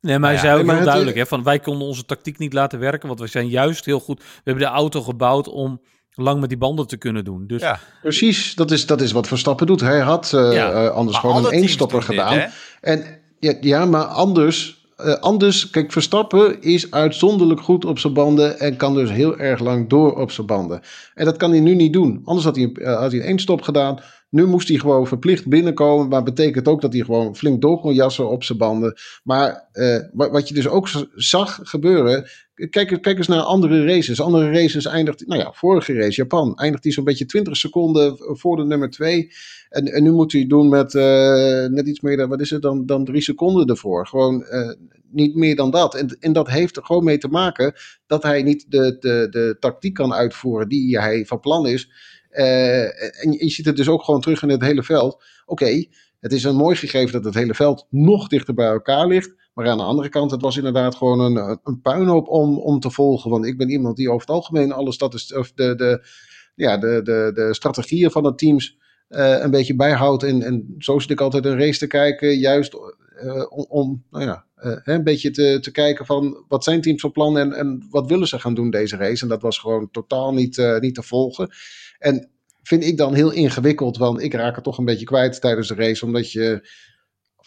Nee, 0.02 0.20
maar 0.20 0.30
hij 0.30 0.38
ja. 0.38 0.46
zei 0.46 0.62
ook 0.62 0.72
heel 0.76 0.84
duidelijk, 0.86 1.18
hè, 1.18 1.26
van 1.26 1.44
wij 1.44 1.60
konden 1.60 1.88
onze 1.88 2.06
tactiek 2.06 2.38
niet 2.38 2.54
laten 2.54 2.80
werken, 2.80 3.08
want 3.08 3.20
we 3.20 3.28
zijn 3.28 3.48
juist 3.48 3.86
heel 3.86 4.00
goed. 4.00 4.20
We 4.20 4.42
hebben 4.44 4.64
de 4.64 4.70
auto 4.70 5.02
gebouwd 5.02 5.48
om 5.48 5.82
lang 6.20 6.40
met 6.40 6.50
die 6.50 6.58
banden 6.58 6.88
te 6.88 6.98
kunnen 6.98 7.24
doen. 7.24 7.48
Dus 7.48 7.62
Ja, 7.62 7.80
Precies, 8.02 8.56
dat 8.56 8.72
is, 8.72 8.86
dat 8.86 9.02
is 9.02 9.12
wat 9.12 9.28
Verstappen 9.28 9.68
doet. 9.68 9.82
Hij 9.82 10.00
had 10.00 10.34
eh, 10.34 10.54
Ja. 10.54 10.72
eh, 10.72 10.90
anders 10.90 11.22
maar 11.22 11.32
gewoon 11.32 11.46
een 11.46 11.52
eenstopper 11.52 11.98
dit, 12.00 12.06
gedaan. 12.08 12.50
En 12.82 13.04
ja, 13.40 13.54
ja 13.62 13.86
maar 13.86 14.04
anders, 14.04 14.88
eh, 14.96 15.14
anders, 15.14 15.70
kijk, 15.70 15.92
Verstappen 15.92 16.62
is 16.62 16.92
uitzonderlijk 16.92 17.62
goed 17.62 17.86
op 17.86 18.00
zijn 18.00 18.14
banden 18.14 18.60
en 18.60 18.76
kan 18.76 18.94
dus 18.94 19.12
heel 19.12 19.38
erg 19.38 19.60
lang 19.60 19.90
door 19.90 20.16
op 20.16 20.32
zijn 20.32 20.48
banden. 20.48 20.82
En 21.14 21.26
dat 21.26 21.38
kan 21.38 21.52
hij 21.52 21.60
nu 21.60 21.76
niet 21.76 21.94
doen. 21.94 22.22
Anders 22.24 22.46
had 22.46 22.56
hij, 22.56 22.72
eh, 22.74 23.00
had 23.00 23.12
hij 23.12 23.22
een 23.22 23.28
eenstop 23.28 23.62
gedaan. 23.62 24.00
Nu 24.30 24.46
moest 24.46 24.68
hij 24.68 24.78
gewoon 24.78 25.08
verplicht 25.08 25.48
binnenkomen, 25.48 26.08
maar 26.08 26.24
betekent 26.24 26.68
ook 26.68 26.82
dat 26.82 26.94
hij 26.94 27.02
gewoon 27.02 27.36
flink 27.36 27.62
door 27.62 27.80
kon 27.80 27.94
jassen 27.94 28.30
op 28.30 28.44
zijn 28.44 28.58
banden. 28.58 28.98
Maar 29.24 29.68
eh, 29.72 29.98
wat, 30.14 30.32
wat 30.32 30.48
je 30.48 30.54
dus 30.54 30.68
ook 30.68 30.90
zag 31.16 31.60
gebeuren, 31.64 32.28
kijk, 32.70 33.02
kijk 33.02 33.18
eens 33.18 33.28
naar 33.28 33.42
andere 33.42 33.86
races. 33.86 34.22
Andere 34.22 34.52
races 34.52 34.86
eindigt, 34.86 35.28
nou 35.28 35.42
ja, 35.42 35.52
vorige 35.52 35.94
race, 35.94 36.16
Japan, 36.16 36.56
eindigt 36.56 36.84
hij 36.84 36.94
zo'n 36.94 37.04
beetje 37.04 37.26
20 37.26 37.58
seconden 37.58 38.16
voor 38.18 38.56
de 38.56 38.66
nummer 38.66 38.90
2. 38.90 39.32
En, 39.70 39.86
en 39.86 40.04
nu 40.04 40.12
moet 40.12 40.32
hij 40.32 40.48
doen 40.48 40.70
met 40.70 40.96
eh, 40.96 41.66
net 41.66 41.88
iets 41.88 42.00
meer, 42.00 42.18
dan, 42.18 42.30
wat 42.30 42.42
is 42.42 42.50
het, 42.50 42.62
dan, 42.62 42.86
dan 42.86 43.06
drie 43.06 43.22
seconden 43.22 43.68
ervoor. 43.68 44.08
Gewoon 44.08 44.44
eh, 44.44 44.74
niet 45.12 45.36
meer 45.36 45.56
dan 45.56 45.72
dat. 45.72 45.96
En, 45.96 46.18
en 46.20 46.34
dat 46.34 46.50
heeft 46.50 46.78
er 46.78 46.86
gewoon 46.86 47.04
mee 47.04 47.18
te 47.18 47.28
maken 47.28 47.74
dat 48.08 48.24
hij 48.24 48.44
niet 48.44 48.66
de, 48.70 48.98
de, 49.00 49.28
de 49.30 49.58
tactiek 49.60 49.94
kan 49.94 50.14
uitvoeren 50.14 50.70
die 50.70 51.00
hij 51.00 51.26
van 51.26 51.40
plan 51.40 51.68
is. 51.68 51.92
Eh, 52.30 53.24
en 53.24 53.32
je 53.32 53.50
ziet 53.50 53.66
het 53.66 53.76
dus 53.76 53.90
ook 53.90 54.04
gewoon 54.04 54.22
terug 54.22 54.42
in 54.42 54.50
het 54.50 54.62
hele 54.62 54.84
veld. 54.84 55.24
Oké, 55.46 55.86
het 56.20 56.34
is 56.34 56.44
een 56.44 56.56
mooi 56.56 56.76
gegeven 56.76 57.12
dat 57.12 57.26
het 57.26 57.34
hele 57.34 57.54
veld 57.54 57.88
nog 57.90 58.28
dichter 58.28 58.54
bij 58.54 58.68
elkaar 58.68 59.08
ligt. 59.08 59.34
Maar 59.60 59.70
aan 59.70 59.78
de 59.78 59.84
andere 59.84 60.10
kant, 60.10 60.32
het 60.32 60.42
was 60.42 60.58
inderdaad 60.58 60.96
gewoon 60.96 61.20
een, 61.20 61.60
een 61.64 61.82
puinhoop 61.82 62.28
om, 62.28 62.58
om 62.58 62.80
te 62.80 62.92
volgen. 62.92 63.30
Want 63.30 63.46
ik 63.46 63.58
ben 63.58 63.70
iemand 63.70 63.98
die 63.98 64.10
over 64.10 64.28
het 64.28 64.36
algemeen 64.36 64.72
alle 64.72 64.94
of 65.36 65.52
de, 65.52 65.76
de, 65.76 66.08
ja, 66.56 66.78
de, 66.78 67.02
de, 67.04 67.32
de 67.34 67.54
strategieën 67.54 68.12
van 68.12 68.24
de 68.24 68.36
teams 68.36 68.78
eh, 69.08 69.40
een 69.40 69.52
beetje 69.52 69.76
bijhoudt. 69.76 70.24
En, 70.24 70.42
en 70.42 70.76
zo 70.78 71.00
zit 71.00 71.10
ik 71.10 71.22
altijd 71.22 71.46
een 71.46 71.58
race 71.58 71.80
te 71.80 71.88
kijken, 71.88 72.38
juist 72.38 72.74
eh, 73.16 73.46
om, 73.70 74.04
nou 74.12 74.26
ja, 74.26 74.46
eh, 74.56 74.78
een 74.84 75.04
beetje 75.04 75.32
te, 75.32 75.58
te 75.62 75.72
kijken 75.72 76.06
van 76.06 76.46
wat 76.48 76.64
zijn 76.64 76.82
teams 76.82 77.02
van 77.02 77.12
plan 77.12 77.38
en, 77.38 77.54
en 77.54 77.88
wat 77.90 78.08
willen 78.08 78.28
ze 78.28 78.40
gaan 78.40 78.54
doen 78.54 78.70
deze 78.70 78.96
race. 78.96 79.24
En 79.24 79.30
dat 79.30 79.42
was 79.42 79.58
gewoon 79.58 79.92
totaal 79.92 80.34
niet, 80.34 80.58
eh, 80.58 80.80
niet 80.80 80.96
te 80.96 81.04
volgen. 81.04 81.50
En 81.98 82.30
vind 82.64 82.84
ik 82.84 82.98
dan 82.98 83.14
heel 83.14 83.32
ingewikkeld, 83.32 83.98
want 83.98 84.22
ik 84.22 84.34
raak 84.34 84.56
het 84.56 84.64
toch 84.64 84.78
een 84.78 84.86
beetje 84.86 85.06
kwijt 85.06 85.42
tijdens 85.42 85.68
de 85.68 85.76
race, 85.76 86.06
omdat 86.06 86.32
je 86.32 86.70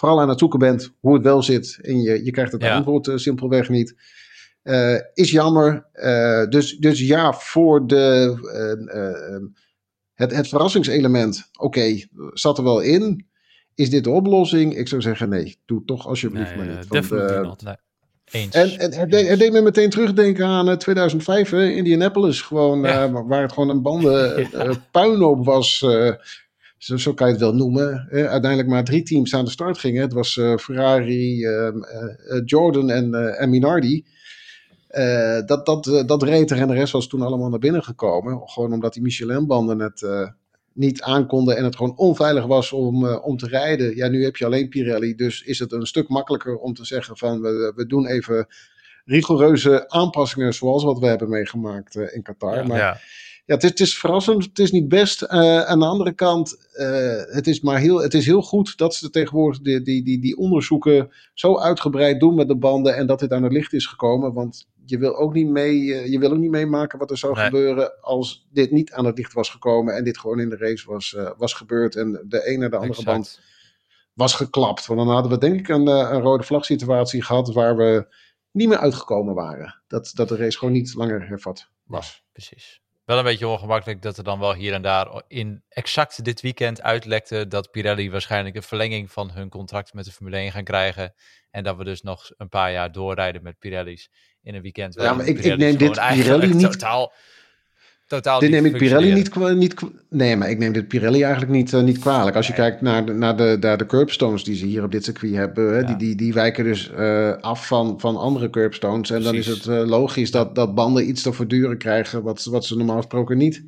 vooral 0.03 0.21
aan 0.21 0.29
het 0.29 0.39
zoeken 0.39 0.59
bent 0.59 0.93
hoe 1.01 1.15
het 1.15 1.23
wel 1.23 1.43
zit 1.43 1.79
en 1.83 2.01
je, 2.03 2.25
je 2.25 2.31
krijgt 2.31 2.53
het 2.53 2.63
Ja. 2.63 2.75
antwoord 2.77 3.09
eh, 3.09 3.17
simpelweg 3.17 3.69
niet. 3.69 3.95
Eh, 4.63 4.95
is 5.15 5.31
jammer. 5.31 5.87
Eh, 5.93 6.49
dus, 6.49 6.77
dus 6.77 7.01
ja, 7.01 7.33
voor 7.33 7.87
de, 7.87 8.35
het, 10.15 10.35
het 10.37 10.49
verrassingselement, 10.49 11.49
oké, 11.59 11.99
zat 12.33 12.59
er 12.59 12.65
wel 12.65 12.81
in. 12.81 13.27
Is 13.75 13.91
dit 13.91 14.05
de 14.05 14.11
oplossing? 14.11 14.77
Ik 14.77 14.89
zou 14.89 15.03
zeggen 15.03 15.29
nee, 15.29 15.59
doe 15.67 15.85
toch 15.85 16.07
alsjeblieft 16.07 16.57
nee, 16.57 16.67
maar 16.67 16.77
niet. 16.77 16.87
Want, 16.89 17.11
eens. 18.31 18.55
en, 18.55 18.79
en 18.79 18.93
het, 19.01 19.11
deed, 19.11 19.29
het 19.29 19.39
deed 19.39 19.53
me 19.53 19.61
meteen 19.63 19.91
terugdenken 19.91 20.47
aan 20.47 20.69
eh, 20.69 20.77
2005, 20.77 21.51
hè, 21.51 21.71
Indianapolis. 21.71 22.41
Gewoon, 22.41 22.83
Ja. 22.83 23.11
waar 23.25 23.43
het 23.43 23.53
gewoon 23.53 23.69
een 23.69 23.83
banden 23.83 24.37
eh, 24.53 24.71
puinhoop 24.91 25.45
was. 25.45 25.87
Zo, 26.83 26.97
zo 26.97 27.15
kan 27.15 27.27
je 27.27 27.33
het 27.33 27.43
wel 27.43 27.55
noemen. 27.55 28.09
Eh, 28.11 28.27
uiteindelijk 28.27 28.71
maar 28.71 28.85
drie 28.85 29.03
teams 29.03 29.35
aan 29.35 29.45
de 29.45 29.51
start 29.51 29.79
gingen. 29.79 30.03
Het 30.03 30.13
was 30.13 30.37
eh, 30.37 30.57
Ferrari, 30.57 31.45
ehm, 31.45 31.83
eh, 31.83 32.37
eh, 32.37 32.43
Jordan 32.45 32.91
en, 32.91 33.15
eh, 33.15 33.41
en 33.41 33.51
Minardi. 33.51 34.05
Eh, 34.93 35.41
dat, 35.47 35.67
dat, 35.67 36.05
dat 36.07 36.23
reed 36.23 36.51
er 36.51 36.59
en 36.59 36.69
de 36.69 36.75
rest 36.75 36.93
was 36.93 37.09
toen 37.09 37.23
allemaal 37.23 37.49
naar 37.49 37.59
binnen 37.59 37.83
gekomen. 37.83 38.49
Gewoon 38.49 38.73
omdat 38.73 38.93
die 38.93 39.03
Michelin-banden 39.03 39.79
het 39.79 40.03
eh, 40.03 40.29
niet 40.73 41.03
aankonden 41.03 41.57
en 41.57 41.65
het 41.65 41.77
gewoon 41.77 41.97
onveilig 41.97 42.47
was 42.47 42.73
om, 42.73 43.07
eh, 43.07 43.27
om 43.27 43.37
te 43.37 43.47
rijden. 43.47 43.97
Ja, 43.97 44.09
nu 44.09 44.25
heb 44.25 44.37
je 44.37 44.45
alleen 44.45 44.69
Pirelli, 44.69 45.15
dus 45.15 45.43
is 45.43 45.59
het 45.59 45.73
een 45.73 45.87
stuk 45.87 46.09
makkelijker 46.09 46.57
om 46.57 46.75
te 46.75 46.85
zeggen 46.85 47.17
van 47.17 47.41
we, 47.41 47.73
we 47.77 47.87
doen 47.87 48.07
even 48.07 48.47
rigoureuze 49.05 49.89
aanpassingen 49.89 50.55
zoals 50.55 50.85
wat 50.85 50.99
we 50.99 51.07
hebben 51.07 51.29
meegemaakt 51.29 51.95
in 51.97 52.23
Qatar. 52.23 52.57
Ja. 52.57 52.67
maar 52.67 52.79
ja. 52.79 52.99
Ja, 53.45 53.55
het 53.55 53.63
is, 53.63 53.71
het 53.71 53.81
is 53.81 53.99
verrassend. 53.99 54.45
Het 54.45 54.59
is 54.59 54.71
niet 54.71 54.89
best. 54.89 55.23
Eh, 55.23 55.63
aan 55.63 55.79
de 55.79 55.87
andere 55.87 56.13
kant, 56.13 56.69
eh, 56.73 57.35
het, 57.35 57.47
is 57.47 57.61
maar 57.61 57.79
heel, 57.79 58.03
het 58.03 58.15
is 58.15 58.27
heel 58.27 58.43
goed 58.43 58.77
dat 58.77 58.95
ze 58.95 59.11
tegenwoordig 59.11 59.61
die, 59.61 59.83
die, 59.83 60.05
die, 60.05 60.21
die 60.21 60.37
onderzoeken 60.37 61.11
zo 61.35 61.59
uitgebreid 61.59 62.21
doen 62.21 62.35
met 62.35 62.49
de 62.49 62.57
banden 62.57 62.97
en 62.97 63.07
dat 63.07 63.21
dit 63.21 63.33
aan 63.33 63.43
het 63.43 63.53
licht 63.53 63.73
is 63.73 63.87
gekomen. 63.87 64.33
Want 64.33 64.67
je 64.85 64.99
wil 64.99 65.17
ook 65.17 65.35
niet, 65.35 65.49
mee, 65.49 65.95
eh, 65.95 66.11
je 66.11 66.19
wil 66.19 66.31
ook 66.31 66.39
niet 66.39 66.51
meemaken 66.51 66.99
wat 66.99 67.11
er 67.11 67.19
zou 67.19 67.35
Nee. 67.35 67.45
gebeuren 67.45 68.01
als 68.01 68.47
dit 68.53 68.71
niet 68.71 68.93
aan 68.93 69.05
het 69.05 69.19
licht 69.19 69.33
was 69.33 69.51
gekomen 69.51 69.95
en 69.95 70.05
dit 70.05 70.19
gewoon 70.19 70.41
in 70.41 70.49
de 70.49 70.57
race 70.57 70.91
was, 70.91 71.17
was 71.37 71.53
gebeurd 71.53 71.97
en 71.97 72.25
de 72.29 72.45
ene 72.45 72.59
naar 72.59 72.71
de 72.71 72.77
andere 72.77 72.99
Exact. 72.99 73.17
band 73.17 73.41
was 74.15 74.35
geklapt. 74.35 74.87
Want 74.87 74.99
dan 75.01 75.09
hadden 75.09 75.33
we 75.33 75.39
denk 75.39 75.59
ik 75.59 75.69
een, 75.69 75.87
een 75.87 76.21
rode 76.21 76.43
vlag 76.43 76.65
situatie 76.65 77.23
gehad 77.23 77.53
waar 77.53 77.77
we 77.77 78.07
niet 78.51 78.69
meer 78.69 78.79
uitgekomen 78.79 79.35
waren. 79.35 79.83
Dat, 79.87 80.11
dat 80.15 80.29
de 80.29 80.37
race 80.37 80.59
gewoon 80.59 80.75
niet 80.75 80.95
langer 80.95 81.29
hervat 81.29 81.69
was. 81.85 82.25
Precies. 82.33 82.82
Wel 83.05 83.19
een 83.19 83.25
beetje 83.25 83.49
ongemakkelijk 83.49 84.03
dat 84.03 84.17
er 84.19 84.25
dan 84.25 84.39
wel 84.39 84.55
hier 84.55 84.73
en 84.73 84.83
daar 84.83 85.23
in 85.29 85.63
exact 85.69 86.25
dit 86.25 86.41
weekend 86.41 86.83
uitlekte 86.83 87.49
dat 87.49 87.71
Pirelli 87.71 88.11
waarschijnlijk 88.11 88.57
een 88.57 88.63
verlenging 88.63 89.13
van 89.13 89.31
hun 89.31 89.49
contract 89.49 89.93
met 89.95 90.05
de 90.05 90.13
Formule 90.13 90.37
1 90.37 90.53
gaan 90.53 90.65
krijgen. 90.65 91.15
En 91.51 91.65
dat 91.65 91.77
we 91.77 91.85
dus 91.85 92.03
nog 92.03 92.31
een 92.37 92.49
paar 92.49 92.73
jaar 92.73 92.93
doorrijden 92.93 93.43
met 93.43 93.59
Pirelli's 93.59 94.11
in 94.43 94.55
een 94.55 94.63
weekend. 94.63 94.95
Ja, 94.95 95.13
maar 95.13 95.27
ik- 95.27 95.39
ik 95.39 95.57
neem 95.57 95.77
dit 95.77 96.01
Pirelli 96.15 96.47
niet- 96.55 96.61
Totaal, 96.73 97.13
totaal 98.15 98.41
Dit 98.41 98.51
neem 98.51 98.65
ik 98.65 98.77
Pirelli 98.77 99.13
niet, 99.13 99.55
niet 99.55 99.75
Nee, 100.09 100.37
maar 100.37 100.51
ik 100.51 100.59
neem 100.59 100.73
dit 100.73 100.89
Pirelli 100.89 101.23
eigenlijk 101.23 101.53
niet, 101.53 101.73
eh, 101.73 101.83
niet 101.83 101.99
kwalijk. 101.99 102.37
Als 102.37 102.47
je 102.47 102.53
Nee. 102.53 102.61
kijkt 102.61 102.81
naar 102.81 103.07
de, 103.07 103.13
naar, 103.13 103.37
de, 103.37 103.57
naar 103.61 103.79
de 103.79 103.87
curbstones 103.87 104.45
die 104.45 104.57
ze 104.57 104.67
hier 104.67 104.85
op 104.85 104.93
dit 104.93 105.05
circuit 105.05 105.35
hebben, 105.35 105.73
hè, 105.73 105.79
Ja. 105.79 105.87
die, 105.87 105.97
die, 105.97 106.17
die 106.17 106.33
wijken 106.33 106.65
dus 106.65 106.91
eh, 106.91 107.33
af 107.41 107.67
van, 107.67 108.01
van 108.01 108.17
andere 108.17 108.51
curbstones. 108.51 109.11
En 109.11 109.23
dan 109.23 109.35
is 109.35 109.47
het 109.47 109.67
eh, 109.67 109.83
logisch 109.87 110.31
dat, 110.31 110.55
dat 110.55 110.75
banden 110.75 111.09
iets 111.09 111.23
te 111.23 111.33
verduren 111.33 111.79
krijgen, 111.79 112.23
wat, 112.23 112.45
wat 112.45 112.65
ze 112.65 112.77
normaal 112.77 112.97
gesproken 112.97 113.37
niet 113.37 113.63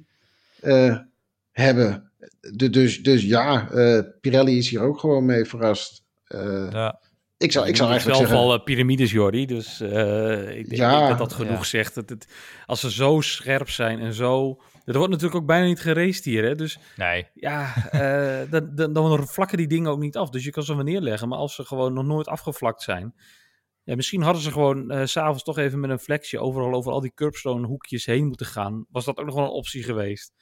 hebben. 1.53 2.11
De- 2.57 2.71
dus, 2.71 3.03
dus 3.03 3.23
ja, 3.23 3.69
Pirelli 4.21 4.59
is 4.59 4.69
hier 4.71 4.81
ook 4.81 4.99
gewoon 4.99 5.25
mee 5.25 5.45
verrast. 5.45 6.03
Ja, 6.71 6.99
ik 7.37 7.53
zou, 7.53 7.67
ik 7.69 7.77
zou 7.77 7.91
eigenlijk 7.91 8.19
wel 8.21 8.29
zeggen... 8.29 8.49
al 8.49 8.63
piramides, 8.63 9.11
Jordi. 9.11 9.47
Dus 9.47 9.81
eh, 9.81 10.49
ik 10.59 10.69
denk 10.69 10.81
Ja, 10.81 11.09
dat 11.09 11.19
dat 11.19 11.33
genoeg 11.33 11.59
ja. 11.59 11.65
zegt. 11.65 11.95
Het, 11.95 12.11
het- 12.11 12.29
als 12.67 12.81
ze 12.81 12.91
zo 12.91 13.21
scherp 13.21 13.69
zijn 13.71 14.01
en 14.01 14.15
zo... 14.15 14.61
Er 14.85 14.97
wordt 14.97 15.11
natuurlijk 15.13 15.41
ook 15.41 15.47
bijna 15.47 15.67
niet 15.67 15.81
geraced 15.81 16.25
hier, 16.25 16.45
hè? 16.45 16.55
Dus 16.55 16.79
nee. 16.97 17.27
ja, 17.35 17.75
eh, 17.91 18.51
dan, 18.51 18.71
dan, 18.75 18.93
dan 18.93 19.27
vlakken 19.29 19.59
die 19.59 19.67
dingen 19.69 19.91
ook 19.91 19.99
niet 20.01 20.17
af. 20.17 20.31
Dus 20.31 20.45
je 20.45 20.51
kan 20.51 20.63
ze 20.63 20.75
wel 20.75 20.85
neerleggen. 20.85 21.29
Maar 21.29 21.39
als 21.39 21.55
ze 21.55 21.65
gewoon 21.65 21.93
nog 21.93 22.05
nooit 22.05 22.27
afgevlakt 22.29 22.83
zijn... 22.83 23.15
Ja, 23.83 23.95
misschien 23.97 24.23
hadden 24.23 24.43
ze 24.43 24.53
gewoon 24.53 24.91
eh, 24.91 25.05
s 25.07 25.11
s'avonds 25.11 25.43
toch 25.43 25.59
even 25.59 25.81
met 25.81 25.91
een 25.91 25.99
flexje 25.99 26.39
overal 26.41 26.73
over 26.73 26.93
al 26.93 27.01
die 27.01 27.13
curbstone 27.15 27.67
hoekjes 27.67 28.07
heen 28.07 28.27
moeten 28.27 28.47
gaan. 28.47 28.87
Was 28.91 29.05
dat 29.05 29.19
ook 29.19 29.27
nog 29.27 29.35
wel 29.35 29.45
een 29.45 29.51
optie 29.51 29.83
geweest? 29.83 30.33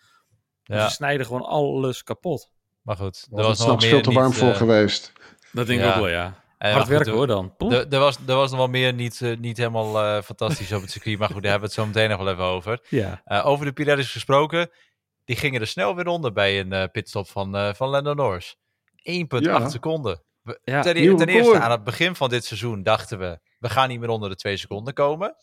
Dus 0.62 0.76
Ja, 0.76 0.88
Ze 0.88 0.94
snijden 0.94 1.26
gewoon 1.26 1.42
alles 1.42 2.02
kapot. 2.02 2.50
maar 2.82 2.96
goed. 2.96 3.26
Er 3.30 3.42
was 3.42 3.66
nog 3.66 3.80
meer 3.80 3.88
veel 3.90 4.00
te 4.00 4.12
warm 4.12 4.26
niet, 4.28 4.36
voor 4.38 4.54
geweest. 4.54 5.12
Dat 5.52 5.66
denk 5.66 5.78
ik 5.80 5.84
Ja. 5.86 5.92
ook 5.94 6.00
wel, 6.00 6.08
ja. 6.10 6.41
Eh, 6.68 6.72
Hard 6.72 6.88
er- 7.06 7.10
hoor 7.10 7.26
dan. 7.26 7.54
Er, 7.58 7.98
was, 7.98 8.16
er 8.26 8.34
was 8.34 8.50
nog 8.50 8.58
wel 8.58 8.68
meer 8.68 8.92
niet, 8.92 9.20
eh, 9.20 9.36
niet 9.36 9.56
helemaal 9.56 10.00
eh, 10.02 10.22
fantastisch 10.22 10.72
op 10.72 10.80
het 10.80 10.90
circuit. 10.90 11.18
Maar 11.18 11.28
goed, 11.30 11.42
daar 11.42 11.50
hebben 11.50 11.70
we 11.70 11.74
het 11.74 11.84
zo 11.84 11.86
meteen 11.92 12.08
nog 12.10 12.18
wel 12.18 12.32
even 12.32 12.44
over. 12.44 12.80
Ja. 12.88 13.22
Over 13.44 13.64
de 13.66 13.72
Pirelli's 13.72 14.10
gesproken. 14.12 14.70
Die 15.24 15.36
gingen 15.36 15.60
er 15.60 15.66
snel 15.66 15.96
weer 15.96 16.06
onder 16.06 16.32
bij 16.32 16.60
een 16.60 16.90
pitstop 16.90 17.28
van, 17.28 17.74
van 17.76 17.88
Lando 17.88 18.14
Norris. 18.14 18.56
1,8 19.02 19.42
Ja. 19.42 19.68
seconden. 19.68 20.22
We- 20.42 20.60
Ja, 20.64 20.82
ten, 20.82 20.94
nieuw 20.96 21.16
ten 21.16 21.28
eerste, 21.28 21.58
aan 21.60 21.70
het 21.70 21.84
begin 21.84 22.14
van 22.14 22.28
dit 22.28 22.44
seizoen 22.44 22.82
dachten 22.82 23.18
we... 23.18 23.38
we 23.58 23.68
gaan 23.68 23.88
niet 23.88 24.00
meer 24.00 24.08
onder 24.08 24.28
de 24.30 24.36
2 24.36 24.56
seconden 24.56 24.94
komen. 24.94 25.34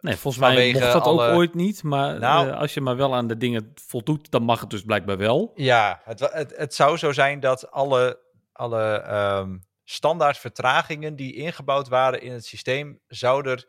Nee, 0.00 0.16
volgens 0.16 0.42
mij 0.42 0.72
mocht 0.72 0.92
dat 0.92 1.02
alle- 1.02 1.28
ook 1.28 1.34
ooit 1.36 1.54
niet. 1.54 1.82
Maar 1.82 2.18
Nou- 2.18 2.50
als 2.50 2.74
je 2.74 2.80
maar 2.80 2.96
wel 2.96 3.14
aan 3.14 3.26
de 3.26 3.36
dingen 3.36 3.72
voldoet, 3.74 4.30
dan 4.30 4.42
mag 4.42 4.60
het 4.60 4.70
dus 4.70 4.82
blijkbaar 4.82 5.16
wel. 5.18 5.52
Ja, 5.54 6.00
het, 6.04 6.20
het, 6.20 6.52
het 6.56 6.74
zou 6.74 6.96
zo 6.96 7.12
zijn 7.12 7.40
dat 7.40 7.70
alle, 7.70 8.20
alle 8.52 8.82
ehm, 8.92 9.56
standaard 9.90 10.38
vertragingen 10.38 11.16
die 11.16 11.34
ingebouwd 11.34 11.88
waren 11.88 12.20
in 12.22 12.32
het 12.32 12.46
systeem... 12.46 13.00
zou 13.06 13.48
er 13.48 13.68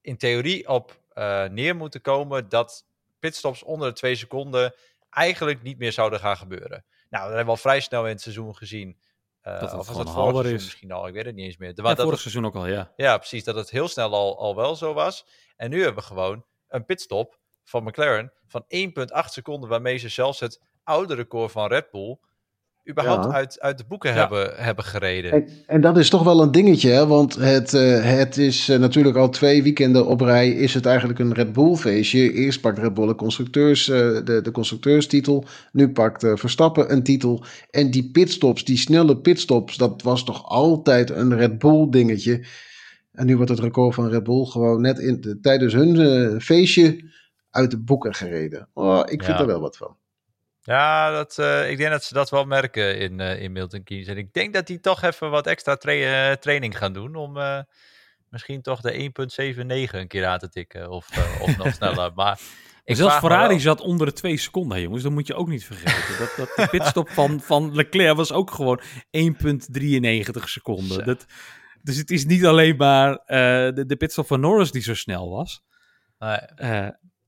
in 0.00 0.16
theorie 0.16 0.68
op 0.68 1.00
eh, 1.12 1.44
neer 1.44 1.76
moeten 1.76 2.00
komen 2.00 2.48
dat 2.48 2.86
pitstops 3.18 3.62
onder 3.62 3.88
de 3.88 3.94
2 3.94 4.14
seconden 4.14 4.74
eigenlijk 5.10 5.62
niet 5.62 5.78
meer 5.78 5.92
zouden 5.92 6.18
gaan 6.20 6.36
gebeuren. 6.36 6.84
Nou, 7.10 7.24
dat 7.24 7.34
hebben 7.34 7.44
we 7.44 7.50
al 7.50 7.56
vrij 7.56 7.80
snel 7.80 8.04
in 8.04 8.12
het 8.12 8.20
seizoen 8.20 8.56
gezien. 8.56 8.88
Uh, 9.42 9.52
dat 9.60 9.70
het 9.70 9.80
of 9.80 9.86
was 9.86 9.96
dat 9.96 10.10
vorig 10.10 10.32
seizoen 10.32 10.54
is. 10.54 10.64
misschien 10.64 10.92
al? 10.92 11.06
Ik 11.06 11.14
weet 11.14 11.24
het 11.24 11.34
niet 11.34 11.44
eens 11.46 11.56
meer. 11.56 11.68
Ja, 11.68 11.74
Dat, 11.74 11.84
dat 11.84 11.96
vorig 11.96 12.10
het- 12.10 12.20
seizoen 12.20 12.44
ook 12.46 12.54
al, 12.54 12.66
ja. 12.66 12.92
ja, 12.96 13.16
precies. 13.18 13.44
Dat 13.44 13.54
het 13.54 13.70
heel 13.70 13.88
snel 13.88 14.12
al, 14.14 14.38
al 14.38 14.56
wel 14.56 14.76
zo 14.76 14.92
was. 14.94 15.26
En 15.56 15.70
nu 15.70 15.82
hebben 15.82 16.02
we 16.02 16.08
gewoon 16.08 16.44
een 16.68 16.84
pitstop 16.84 17.38
van 17.64 17.84
McLaren 17.84 18.32
van 18.46 18.64
1,8 18.64 19.24
seconden, 19.24 19.68
waarmee 19.68 19.96
ze 19.96 20.08
zelfs 20.08 20.40
het 20.40 20.60
oude 20.84 21.14
record 21.14 21.52
van 21.52 21.68
Red 21.68 21.90
Bull 21.90 22.18
überhaupt 22.90 23.24
Ja. 23.24 23.30
uit, 23.32 23.60
uit 23.60 23.78
de 23.78 23.84
boeken 23.88 24.10
Ja. 24.10 24.16
hebben, 24.16 24.52
hebben 24.56 24.84
gereden. 24.84 25.32
En, 25.32 25.48
en 25.66 25.80
dat 25.80 25.96
is 25.96 26.10
toch 26.10 26.22
wel 26.22 26.42
een 26.42 26.50
dingetje, 26.52 26.90
hè? 26.90 27.06
want 27.06 27.34
het, 27.34 27.74
eh, 27.74 28.02
het 28.02 28.36
is 28.36 28.68
eh, 28.68 28.78
natuurlijk 28.78 29.16
al 29.16 29.28
twee 29.28 29.62
weekenden 29.62 30.06
op 30.06 30.20
rij 30.20 30.50
is 30.50 30.74
het 30.74 30.86
eigenlijk 30.86 31.18
een 31.18 31.32
Red 31.34 31.52
Bull 31.52 31.74
feestje. 31.74 32.32
Eerst 32.32 32.60
pakt 32.60 32.78
Red 32.78 32.94
Bull 32.94 33.06
de, 33.06 33.14
constructeurs, 33.14 33.88
eh, 33.88 33.98
de, 34.24 34.40
de 34.42 34.50
constructeurstitel, 34.50 35.44
nu 35.72 35.88
pakt 35.92 36.26
Verstappen 36.34 36.92
een 36.92 37.02
titel. 37.02 37.44
En 37.70 37.90
die 37.90 38.10
pitstops, 38.10 38.64
die 38.64 38.76
snelle 38.78 39.16
pitstops, 39.16 39.76
dat 39.76 40.02
was 40.02 40.24
toch 40.24 40.44
altijd 40.48 41.10
een 41.10 41.36
Red 41.36 41.58
Bull 41.58 41.86
dingetje. 41.90 42.46
En 43.12 43.26
nu 43.26 43.36
wordt 43.36 43.50
het 43.50 43.60
record 43.60 43.94
van 43.94 44.08
Red 44.08 44.22
Bull 44.22 44.44
gewoon 44.44 44.80
net 44.80 44.98
in, 44.98 45.20
de- 45.20 45.40
tijdens 45.40 45.72
hun 45.72 46.40
feestje 46.40 47.12
uit 47.50 47.70
de 47.70 47.78
boeken 47.78 48.14
gereden. 48.14 48.68
Oh, 48.74 48.98
ik 49.00 49.22
vind 49.24 49.36
Ja. 49.36 49.40
er 49.40 49.46
wel 49.46 49.60
wat 49.60 49.76
van. 49.76 49.96
Ja, 50.66 51.10
dat, 51.10 51.38
eh, 51.38 51.70
ik 51.70 51.76
denk 51.76 51.90
dat 51.90 52.04
ze 52.04 52.14
dat 52.14 52.30
wel 52.30 52.44
merken 52.44 52.98
in, 52.98 53.20
eh, 53.20 53.42
in 53.42 53.52
Milton 53.52 53.82
Keynes. 53.82 54.06
En 54.06 54.16
ik 54.16 54.32
denk 54.32 54.54
dat 54.54 54.66
die 54.66 54.80
toch 54.80 55.02
even 55.02 55.30
wat 55.30 55.46
extra 55.46 55.76
tra- 55.76 55.92
eh, 56.30 56.36
training 56.36 56.78
gaan 56.78 56.92
doen 56.92 57.14
om 57.14 57.38
misschien 58.28 58.62
toch 58.62 58.80
de 58.80 58.98
1.79 58.98 60.00
een 60.00 60.08
keer 60.08 60.26
aan 60.26 60.38
te 60.38 60.48
tikken 60.48 60.90
of, 60.90 61.08
of 61.40 61.56
nog 61.56 61.72
sneller. 61.78 62.12
Maar 62.14 62.40
ik 62.84 62.96
Zelfs 62.96 63.16
Ferrari 63.16 63.60
zat 63.60 63.80
onder 63.80 64.06
de 64.06 64.12
twee 64.12 64.36
seconden, 64.36 64.80
jongens. 64.80 65.02
Dat 65.02 65.12
moet 65.12 65.26
je 65.26 65.34
ook 65.34 65.48
niet 65.48 65.64
vergeten. 65.64 66.18
Dat, 66.18 66.34
dat 66.36 66.56
de 66.56 66.78
pitstop 66.78 67.08
van, 67.08 67.40
van 67.40 67.74
Leclerc 67.74 68.16
was 68.16 68.32
ook 68.32 68.50
gewoon 68.50 68.80
1,93 69.10 70.44
seconden. 70.44 71.04
Dat, 71.04 71.26
dus 71.82 71.96
het 71.96 72.10
is 72.10 72.24
niet 72.24 72.44
alleen 72.44 72.76
maar 72.76 73.22
de, 73.26 73.84
de 73.86 73.96
pitstop 73.96 74.26
van 74.26 74.40
Norris 74.40 74.70
die 74.70 74.82
zo 74.82 74.94
snel 74.94 75.30
was. 75.30 75.62
Nee, 76.18 76.38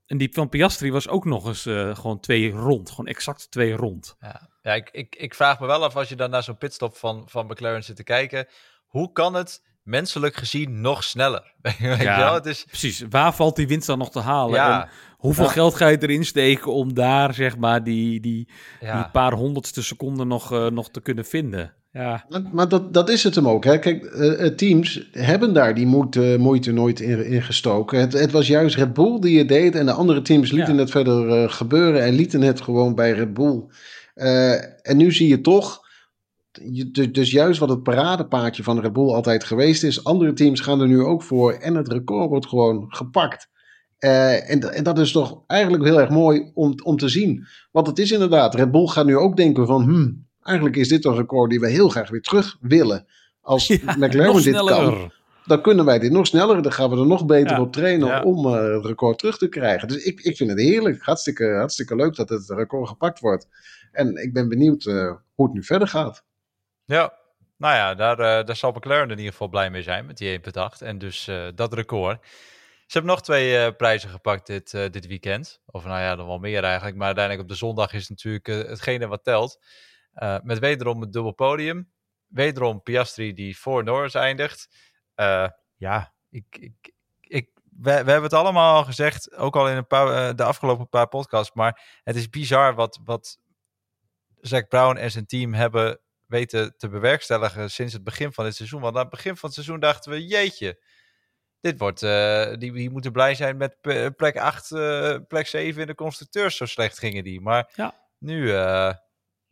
en 0.07 0.19
die 0.19 0.31
van 0.33 0.49
Piastri 0.49 0.93
was 0.93 1.09
ook 1.09 1.25
nog 1.25 1.47
eens 1.47 1.67
eh, 1.67 1.95
gewoon 1.97 2.21
twee 2.21 2.51
rond. 2.51 2.91
Gewoon 2.91 3.07
exact 3.07 3.51
twee 3.51 3.73
rond. 3.73 4.17
Ja, 4.21 4.49
ja 4.63 4.75
ik, 4.75 4.89
ik, 4.93 5.17
ik 5.19 5.35
vraag 5.35 5.61
me 5.61 5.67
wel 5.67 5.85
af 5.85 5.97
als 5.97 6.09
je 6.09 6.17
dan 6.17 6.31
naar 6.31 6.43
zo'n 6.43 6.57
pitstop 6.59 6.97
van, 6.97 7.23
van 7.29 7.47
McLaren 7.47 7.85
zit 7.85 7.97
te 7.97 8.03
kijken. 8.05 8.47
Hoe 8.87 9.13
kan 9.13 9.35
het 9.35 9.63
menselijk 9.83 10.35
gezien 10.37 10.81
nog 10.81 11.05
sneller? 11.05 11.55
Ja. 11.79 12.35
Het 12.35 12.47
is, 12.47 12.65
Precies, 12.65 13.03
waar 13.11 13.35
valt 13.35 13.57
die 13.57 13.67
winst 13.69 13.87
dan 13.87 13.99
nog 13.99 14.11
te 14.11 14.21
halen? 14.21 14.55
ja, 14.55 14.83
En 14.83 14.89
hoeveel 15.17 15.45
Ja. 15.45 15.51
geld 15.51 15.75
ga 15.75 15.89
je 15.89 16.03
erin 16.03 16.25
steken 16.25 16.73
om 16.73 16.95
daar 16.95 17.35
zeg 17.35 17.57
maar 17.57 17.85
die, 17.85 18.21
die, 18.21 18.49
die 18.81 19.11
paar 19.13 19.33
honderdste 19.33 19.83
seconden 19.83 20.29
nog, 20.29 20.53
eh, 20.53 20.67
nog 20.67 20.91
te 20.91 21.01
kunnen 21.01 21.25
vinden? 21.25 21.75
Ja, 21.97 22.25
Maar, 22.29 22.43
maar 22.53 22.69
dat, 22.69 22.95
dat 22.95 23.09
is 23.09 23.23
het 23.23 23.35
hem 23.35 23.49
ook. 23.49 23.65
Hè. 23.65 23.79
Kijk, 23.79 24.05
eh, 24.05 24.45
eh, 24.47 24.55
teams 24.55 25.09
hebben 25.13 25.53
daar 25.53 25.75
die 25.75 25.87
moeite, 25.87 26.37
moeite 26.39 26.73
nooit 26.73 27.01
in, 27.01 27.27
in 27.27 27.43
gestoken. 27.43 28.01
Het, 28.01 28.13
het 28.13 28.31
was 28.31 28.47
juist 28.47 28.77
Red 28.77 28.93
Bull 28.93 29.21
die 29.21 29.39
het 29.39 29.49
deed. 29.49 29.75
En 29.75 29.87
de 29.87 29.93
andere 29.93 30.23
teams 30.23 30.51
lieten 30.51 30.75
Ja. 30.75 30.81
het 30.81 30.91
verder 30.91 31.29
eh, 31.29 31.51
gebeuren. 31.51 32.03
En 32.03 32.15
lieten 32.15 32.43
het 32.43 32.61
gewoon 32.61 32.95
bij 32.95 33.13
Red 33.13 33.35
Bull. 33.35 33.63
En 34.83 34.97
nu 34.97 35.13
zie 35.13 35.29
je 35.29 35.41
toch. 35.41 35.85
Dus 37.13 37.31
juist 37.31 37.59
wat 37.61 37.69
het 37.69 37.83
paradepaadje 37.83 38.63
van 38.63 38.81
Red 38.81 38.93
Bull 38.93 39.13
altijd 39.13 39.45
geweest 39.45 39.83
is. 39.83 40.05
Andere 40.05 40.33
teams 40.33 40.61
gaan 40.61 40.81
er 40.81 40.89
nu 40.89 41.01
ook 41.03 41.23
voor. 41.23 41.53
En 41.53 41.75
het 41.75 41.89
record 41.89 42.29
wordt 42.29 42.47
gewoon 42.47 42.85
gepakt. 42.89 43.49
En, 43.99 44.75
en 44.75 44.85
dat 44.85 44.99
is 44.99 45.13
toch 45.13 45.43
eigenlijk 45.47 45.85
heel 45.85 46.01
erg 46.01 46.11
mooi 46.11 46.51
om, 46.55 46.75
om 46.83 46.97
te 46.97 47.09
zien. 47.09 47.47
Want 47.71 47.87
het 47.87 47.99
is 47.99 48.13
inderdaad, 48.13 48.55
Red 48.55 48.71
Bull 48.71 48.87
gaat 48.87 49.07
nu 49.07 49.17
ook 49.17 49.37
denken 49.37 49.67
van... 49.67 49.83
Hmm, 49.83 50.26
eigenlijk 50.47 50.77
is 50.77 50.89
dit 50.89 51.05
een 51.05 51.15
record 51.17 51.51
die 51.51 51.61
we 51.61 51.69
heel 51.69 51.89
graag 51.89 52.11
weer 52.11 52.21
terug 52.21 52.57
willen. 52.61 53.07
Als 53.41 53.67
Ja, 53.67 53.97
McLaren 53.99 54.43
dit 54.43 54.57
kan, 54.65 55.13
dan 55.47 55.63
kunnen 55.63 55.85
wij 55.85 55.99
dit 55.99 56.13
nog 56.13 56.27
sneller. 56.27 56.63
Dan 56.63 56.73
gaan 56.73 56.91
we 56.91 56.97
er 56.97 57.07
nog 57.07 57.27
beter 57.27 57.51
Ja. 57.57 57.61
op 57.61 57.73
trainen 57.73 58.09
Ja. 58.09 58.23
om 58.23 58.47
eh, 58.47 58.75
het 58.75 58.85
record 58.85 59.19
terug 59.19 59.39
te 59.39 59.49
krijgen. 59.49 59.89
Dus 59.89 60.05
ik, 60.05 60.21
ik 60.21 60.37
vind 60.37 60.51
het 60.51 60.61
heerlijk. 60.61 61.03
Hartstikke, 61.03 61.55
hartstikke 61.55 61.97
leuk 61.97 62.15
dat 62.17 62.29
het 62.29 62.49
record 62.51 62.89
gepakt 62.89 63.21
wordt. 63.21 63.47
En 63.93 64.17
ik 64.23 64.33
ben 64.33 64.49
benieuwd 64.49 64.85
eh, 64.87 65.13
hoe 65.35 65.47
het 65.47 65.55
nu 65.55 65.63
verder 65.65 65.89
gaat. 65.89 66.25
ja. 66.85 67.13
Nou 67.59 67.75
ja, 67.75 67.95
daar, 67.95 68.19
eh, 68.19 68.47
daar 68.47 68.57
zal 68.57 68.73
McLaren 68.73 69.11
in 69.11 69.17
ieder 69.17 69.33
geval 69.33 69.49
blij 69.49 69.71
mee 69.71 69.83
zijn 69.83 70.07
met 70.07 70.17
die 70.19 70.29
1.8. 70.33 70.83
En 70.83 70.99
dus 70.99 71.31
dat 71.55 71.73
record. 71.73 72.19
Ze 72.87 72.93
hebben 72.99 73.11
nog 73.11 73.23
twee 73.23 73.73
prijzen 73.73 74.11
gepakt 74.11 74.47
dit, 74.47 74.71
dit 74.71 75.07
weekend. 75.07 75.61
Of 75.67 75.85
nou 75.85 76.01
ja, 76.01 76.17
dan 76.17 76.27
wel 76.27 76.39
meer 76.39 76.65
eigenlijk. 76.65 76.97
Maar 76.97 77.07
uiteindelijk 77.07 77.45
op 77.45 77.51
de 77.53 77.59
zondag 77.65 77.93
is 77.93 78.09
natuurlijk 78.09 78.47
hetgene 78.47 79.07
wat 79.07 79.25
telt. 79.25 79.59
Eh, 80.17 80.37
met 80.43 80.59
wederom 80.59 81.01
het 81.01 81.13
dubbel 81.13 81.33
podium. 81.33 81.93
Wederom 82.27 82.83
Piastri 82.83 83.33
die 83.33 83.59
voor 83.59 83.85
Norris 83.85 84.15
eindigt. 84.15 84.69
Eh, 85.15 85.49
ja, 85.77 86.15
ik, 86.31 86.45
ik, 86.51 86.93
ik, 87.21 87.51
we, 87.63 87.91
we 87.91 87.91
hebben 87.91 88.23
het 88.23 88.33
allemaal 88.33 88.77
al 88.77 88.85
gezegd. 88.85 89.35
Ook 89.37 89.57
al 89.57 89.69
in 89.69 89.77
een 89.77 89.87
paar, 89.87 90.29
eh, 90.29 90.35
de 90.35 90.45
afgelopen 90.45 90.89
paar 90.89 91.09
podcasts. 91.09 91.55
Maar 91.55 92.01
het 92.05 92.17
is 92.17 92.29
bizar 92.29 92.75
wat, 92.75 93.01
wat 93.05 93.39
Zack 94.41 94.69
Brown 94.69 94.97
en 94.97 95.11
zijn 95.11 95.27
team 95.27 95.55
hebben 95.55 96.01
weten 96.27 96.77
te 96.77 96.89
bewerkstelligen 96.89 97.71
sinds 97.71 97.93
het 97.93 98.05
begin 98.05 98.33
van 98.33 98.45
dit 98.45 98.55
seizoen. 98.57 98.81
Want 98.81 98.95
aan 98.95 99.01
het 99.01 99.11
begin 99.11 99.37
van 99.37 99.45
het 99.45 99.55
seizoen 99.55 99.81
dachten 99.81 100.11
we, 100.13 100.27
jeetje, 100.27 100.83
dit 101.61 101.79
wordt, 101.79 102.01
die, 102.61 102.73
die 102.73 102.91
moeten 102.91 103.13
blij 103.13 103.35
zijn 103.35 103.57
met 103.57 103.81
plek 104.17 104.37
8, 104.37 104.71
eh, 104.73 105.17
plek 105.29 105.47
7 105.47 105.81
in 105.81 105.87
de 105.87 105.95
constructeurs. 105.95 106.57
Zo 106.57 106.67
slecht 106.67 106.99
gingen 106.99 107.25
die. 107.25 107.41
Maar 107.41 107.73
Ja. 107.75 107.95
nu 108.19 108.53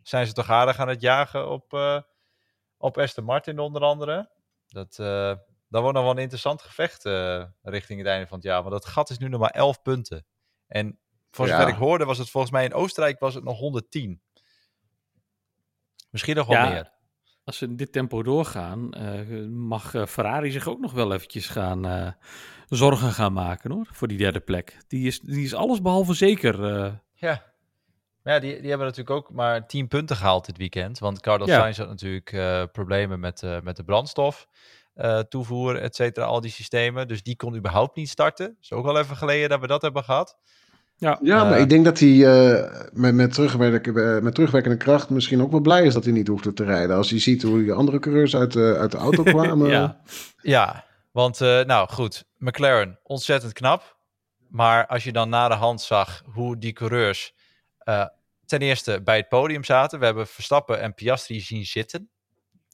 zijn 0.08 0.26
ze 0.26 0.32
toch 0.32 0.50
aardig 0.50 0.78
aan 0.78 0.88
het 0.88 1.00
jagen 1.00 1.50
op, 1.50 1.72
eh, 1.72 2.00
op 2.76 2.98
Aston 2.98 3.24
Martin 3.24 3.58
onder 3.58 3.82
andere. 3.82 4.30
Dat, 4.66 4.98
eh, 4.98 5.34
dat 5.68 5.82
wordt 5.82 5.94
nog 5.96 6.02
wel 6.02 6.10
een 6.12 6.18
interessant 6.22 6.62
gevecht 6.62 7.04
eh, 7.04 7.44
richting 7.62 7.98
het 7.98 8.08
einde 8.08 8.26
van 8.26 8.36
het 8.36 8.46
jaar. 8.46 8.60
Want 8.62 8.72
dat 8.74 8.84
gat 8.86 9.10
is 9.10 9.18
nu 9.18 9.28
nog 9.28 9.40
maar 9.40 9.50
11 9.50 9.82
punten. 9.82 10.26
En 10.66 10.98
voor 11.30 11.46
zover 11.48 11.62
Ja. 11.66 11.72
ik 11.72 11.78
hoorde 11.78 12.04
was 12.04 12.18
het 12.18 12.30
volgens 12.30 12.52
mij 12.52 12.64
in 12.64 12.74
Oostenrijk 12.74 13.18
was 13.18 13.34
het 13.34 13.44
nog 13.44 13.58
110. 13.58 14.22
Misschien 16.10 16.36
nog 16.36 16.46
wel 16.46 16.56
Ja, 16.56 16.68
meer. 16.68 16.92
Als 17.44 17.58
ze 17.58 17.64
in 17.64 17.76
dit 17.76 17.92
tempo 17.92 18.22
doorgaan, 18.22 18.92
eh, 18.92 19.46
mag 19.48 19.94
eh, 19.94 20.06
Ferrari 20.06 20.50
zich 20.50 20.68
ook 20.68 20.80
nog 20.80 20.92
wel 20.92 21.12
eventjes 21.12 21.48
gaan 21.48 21.86
eh, 21.86 22.12
zorgen 22.68 23.12
gaan 23.12 23.32
maken 23.32 23.70
hoor, 23.70 23.88
voor 23.92 24.08
die 24.08 24.18
derde 24.18 24.40
plek. 24.40 24.78
Die 24.88 25.06
is, 25.06 25.20
die 25.20 25.44
is 25.44 25.54
alles 25.54 25.80
behalve 25.80 26.14
zeker. 26.14 26.64
eh. 26.74 26.92
Ja. 27.14 27.53
Maar 28.24 28.34
ja, 28.34 28.40
die, 28.40 28.60
die 28.60 28.68
hebben 28.68 28.87
natuurlijk 28.87 29.16
ook 29.16 29.30
maar 29.32 29.66
10 29.66 29.88
punten 29.88 30.16
gehaald 30.16 30.46
dit 30.46 30.56
weekend. 30.56 30.98
Want 30.98 31.20
Carlos 31.20 31.48
Ja. 31.48 31.58
Sainz 31.60 31.78
had 31.78 31.88
natuurlijk 31.88 32.32
eh, 32.32 32.62
problemen 32.72 33.20
met, 33.20 33.42
eh, 33.42 33.60
met 33.62 33.76
de 33.76 33.84
brandstof. 33.84 34.46
eh, 34.94 35.18
toevoer, 35.18 35.76
et 35.76 35.94
cetera, 35.94 36.26
al 36.26 36.40
die 36.40 36.50
systemen. 36.50 37.08
Dus 37.08 37.22
die 37.22 37.37
kon 37.37 37.56
überhaupt 37.56 37.96
niet 37.96 38.08
starten. 38.08 38.56
is 38.60 38.72
ook 38.72 38.87
al 38.87 38.98
even 38.98 39.16
geleden 39.16 39.48
dat 39.48 39.60
we 39.60 39.66
dat 39.66 39.82
hebben 39.82 40.04
gehad. 40.04 40.37
ja, 40.96 41.18
Ja, 41.22 41.44
maar 41.44 41.58
ik 41.58 41.68
denk 41.68 41.84
dat 41.84 41.98
hij 41.98 42.26
eh, 42.26 42.70
met, 42.92 43.14
met, 43.14 43.32
terugwerken, 43.32 44.22
met 44.24 44.34
terugwerkende 44.34 44.76
kracht 44.76 45.10
misschien 45.10 45.42
ook 45.42 45.50
wel 45.50 45.60
blij 45.60 45.84
is 45.84 45.94
dat 45.94 46.04
hij 46.04 46.12
niet 46.12 46.28
hoefde 46.28 46.52
te 46.52 46.64
rijden. 46.64 46.96
Als 46.96 47.10
hij 47.10 47.18
ziet 47.18 47.42
hoe 47.42 47.58
die 47.62 47.72
andere 47.72 47.98
coureurs 47.98 48.37
uit, 48.37 48.52
de 48.52 48.76
uit 48.78 48.90
de 48.90 48.96
auto 48.98 49.22
kwamen. 49.32 49.68
ja. 49.70 50.00
Ja, 50.42 50.84
want 51.12 51.40
eh, 51.40 51.64
nou 51.64 51.88
goed, 51.88 52.24
McLaren, 52.38 52.98
ontzettend 53.02 53.52
knap. 53.52 53.96
Maar 54.48 54.87
als 54.87 55.04
je 55.04 55.12
dan 55.12 55.28
na 55.28 55.48
de 55.48 55.54
hand 55.54 55.80
zag 55.80 56.22
hoe 56.32 56.58
die 56.58 56.72
coureurs 56.72 57.34
eh, 57.85 58.07
ten 58.47 58.61
eerste 58.61 59.03
bij 59.03 59.16
het 59.16 59.29
podium 59.29 59.64
zaten. 59.64 59.99
We 59.99 60.05
hebben 60.05 60.27
Verstappen 60.27 60.81
en 60.81 60.94
Piastri 60.94 61.40
zien 61.40 61.64
zitten. 61.64 62.11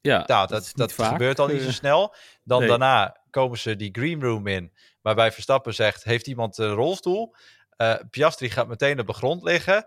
ja 0.00 0.24
Nou, 0.26 0.48
dat, 0.48 0.72
dat 0.74 0.92
gebeurt 0.92 1.38
al 1.38 1.46
niet 1.46 1.58
eh. 1.58 1.64
zo 1.64 1.70
snel. 1.70 2.14
Dan 2.44 2.58
nee. 2.58 2.68
daarna 2.68 3.16
komen 3.30 3.58
ze 3.58 3.76
die 3.76 3.90
green 3.92 4.22
room 4.22 4.46
in. 4.46 4.72
Waarbij 5.02 5.32
Verstappen 5.32 5.74
zegt, 5.74 6.04
heeft 6.04 6.26
iemand 6.26 6.58
een 6.58 6.72
rolstoel? 6.72 7.34
Eh, 7.76 7.94
Piastri 8.10 8.50
gaat 8.50 8.68
meteen 8.68 9.00
op 9.00 9.06
de 9.06 9.12
grond 9.12 9.42
liggen. 9.42 9.86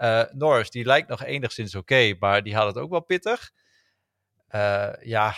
Eh, 0.00 0.22
Norris, 0.30 0.70
die 0.70 0.84
lijkt 0.84 1.08
nog 1.08 1.24
enigszins 1.24 1.74
oké, 1.74 2.14
maar 2.18 2.42
die 2.42 2.54
had 2.54 2.66
het 2.66 2.76
ook 2.76 2.90
wel 2.90 3.00
pittig. 3.00 3.50
Eh, 4.48 4.92
ja, 5.00 5.34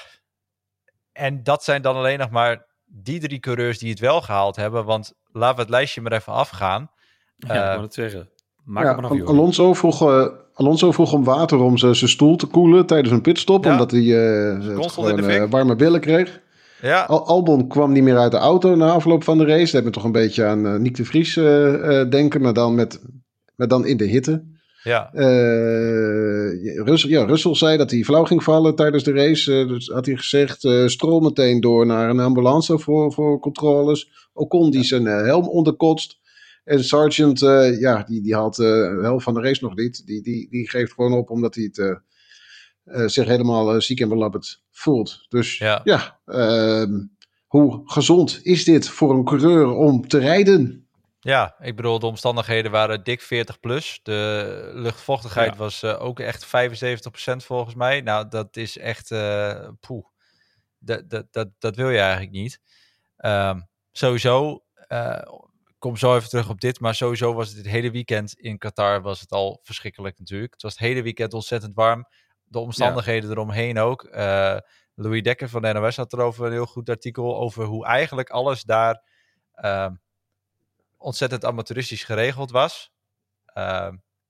en 1.13 1.43
dat 1.43 1.65
zijn 1.65 1.83
dan 1.83 1.97
alleen 1.97 2.19
nog 2.19 2.31
maar 2.31 2.67
die 2.85 3.21
drie 3.21 3.39
coureurs 3.41 3.79
die 3.79 3.91
het 3.91 3.99
wel 3.99 4.21
gehaald 4.21 4.57
hebben. 4.57 4.85
Want 4.85 5.13
laten 5.33 5.57
we 5.57 5.63
het 5.63 5.71
lijstje 5.71 6.01
maar 6.01 6.13
even 6.13 6.33
afgaan. 6.33 6.91
Ja, 7.37 7.71
Eh, 7.71 7.75
ik 7.75 7.81
het 7.81 7.95
zeggen. 7.95 8.31
Maak 8.65 9.13
Ja. 9.13 9.25
Alonso, 9.25 9.75
vroeg, 9.75 10.03
eh, 10.03 10.27
Alonso 10.55 10.93
vroeg 10.93 11.13
om 11.13 11.25
water 11.25 11.59
om 11.59 11.79
zijn 11.79 11.95
stoel 11.95 12.37
te 12.37 12.47
koelen 12.47 12.87
tijdens 12.87 13.11
een 13.13 13.21
pitstop. 13.21 13.65
Ja. 13.65 13.71
Omdat 13.73 13.91
hij 13.91 14.01
eh, 14.01 14.79
gewoon, 14.89 15.25
eh, 15.29 15.51
warme 15.51 15.77
billen 15.77 16.01
kreeg. 16.01 16.41
Ja, 16.83 17.03
Al- 17.05 17.27
Albon 17.27 17.69
kwam 17.69 17.93
niet 17.93 18.03
meer 18.03 18.19
uit 18.19 18.31
de 18.31 18.37
auto 18.39 18.75
na 18.75 18.91
afloop 18.91 19.25
van 19.25 19.39
de 19.39 19.45
race. 19.45 19.63
Dat 19.63 19.73
hebben 19.73 19.91
we 19.93 19.97
toch 19.97 20.05
een 20.07 20.13
beetje 20.13 20.45
aan 20.45 20.83
Nick 20.83 20.97
de 20.97 21.05
Vries 21.05 21.35
denken. 22.11 22.41
Maar 22.43 22.53
dan, 22.53 22.75
met, 22.75 23.03
maar 23.57 23.69
dan 23.69 23.87
in 23.87 23.97
de 23.97 24.05
hitte. 24.05 24.45
ja, 24.83 25.11
Russell, 26.85 27.11
ja, 27.11 27.25
Russell 27.25 27.55
zei 27.55 27.77
dat 27.77 27.91
hij 27.91 28.03
flauw 28.03 28.25
ging 28.25 28.43
vallen 28.43 28.75
tijdens 28.75 29.05
de 29.05 29.13
race. 29.13 29.65
Dus 29.67 29.89
had 29.89 30.07
hij 30.07 30.17
gezegd, 30.17 30.69
stroom 30.87 31.23
meteen 31.23 31.61
door 31.61 31.87
naar 31.87 32.11
een 32.11 32.21
ambulance 32.21 32.79
voor, 32.79 33.13
voor 33.13 33.39
controles. 33.39 34.29
Ocon 34.33 34.71
die 34.71 34.85
zijn 34.85 35.05
helm 35.05 35.49
onderkotst. 35.49 36.21
En 36.65 36.85
Sargent, 36.85 37.43
uh, 37.43 37.81
ja, 37.81 38.03
die, 38.03 38.23
die 38.23 38.35
haalt 38.35 38.59
uh, 38.59 38.67
de 38.67 38.99
helft 39.03 39.25
van 39.25 39.35
de 39.35 39.41
race 39.41 39.65
nog 39.65 39.75
niet. 39.75 40.07
Die, 40.07 40.23
die, 40.23 40.49
die 40.51 40.69
geeft 40.69 40.93
gewoon 40.93 41.13
op 41.13 41.31
omdat 41.31 41.55
hij 41.55 41.65
het, 41.65 41.79
uh, 41.79 43.07
zich 43.07 43.27
helemaal 43.27 43.81
ziek 43.81 44.01
en 44.01 44.09
belabberd 44.09 44.63
voelt. 44.71 45.27
Dus 45.29 45.59
ja, 45.59 45.81
ja 45.85 46.21
ehm, 46.27 47.05
hoe 47.47 47.81
gezond 47.85 48.41
is 48.43 48.65
dit 48.65 48.89
voor 48.89 49.15
een 49.15 49.25
coureur 49.25 49.69
om 49.69 50.09
te 50.09 50.19
rijden? 50.19 50.87
Ja, 51.21 51.55
ik 51.61 51.77
bedoel, 51.77 51.99
de 51.99 52.07
omstandigheden 52.07 52.71
waren 52.71 53.05
dik 53.05 53.21
40 53.21 53.61
plus. 53.61 54.01
De 54.03 54.71
luchtvochtigheid 54.75 55.53
ja. 55.53 55.57
was 55.57 55.85
ook 55.85 56.21
echt 56.21 56.47
75% 56.47 56.49
volgens 57.37 57.75
mij. 57.75 58.01
Nou, 58.01 58.29
dat 58.29 58.57
is 58.57 58.79
echt, 58.79 59.09
poeh, 59.81 60.07
dat, 60.79 61.11
dat, 61.11 61.27
dat, 61.31 61.49
dat 61.59 61.77
wil 61.77 61.91
je 61.91 61.99
eigenlijk 61.99 62.33
niet. 62.33 62.61
Um, 63.19 63.69
sowieso, 63.93 64.65
uh, 64.89 65.23
kom 65.83 65.97
zo 65.97 66.17
even 66.17 66.29
terug 66.29 66.49
op 66.49 66.61
dit, 66.61 66.81
maar 66.81 66.95
sowieso 66.95 67.35
was 67.35 67.49
het 67.49 67.57
het 67.57 67.67
hele 67.67 67.91
weekend 67.91 68.33
in 68.33 68.59
Qatar 68.59 69.03
was 69.03 69.21
het 69.21 69.31
al 69.31 69.61
verschrikkelijk 69.63 70.19
natuurlijk. 70.19 70.53
Het 70.53 70.63
was 70.63 70.73
het 70.73 70.81
hele 70.81 71.03
weekend 71.03 71.35
ontzettend 71.35 71.75
warm. 71.75 72.07
De 72.45 72.59
omstandigheden 72.59 73.31
eromheen 73.31 73.79
ook. 73.79 74.05
Uh, 74.05 74.57
Louis 74.95 75.23
Dekker 75.23 75.49
van 75.49 75.63
de 75.63 75.73
NOS 75.73 75.97
had 75.97 76.13
erover 76.13 76.47
een 76.47 76.53
heel 76.53 76.67
goed 76.67 76.89
artikel 76.89 77.39
over 77.39 77.65
hoe 77.65 77.87
eigenlijk 77.87 78.31
alles 78.31 78.63
daar 78.63 79.03
uh, 79.65 79.91
ontzettend 80.97 81.45
amateuristisch 81.45 82.05
geregeld 82.05 82.51
was. 82.51 82.93
Uh, 83.55 83.89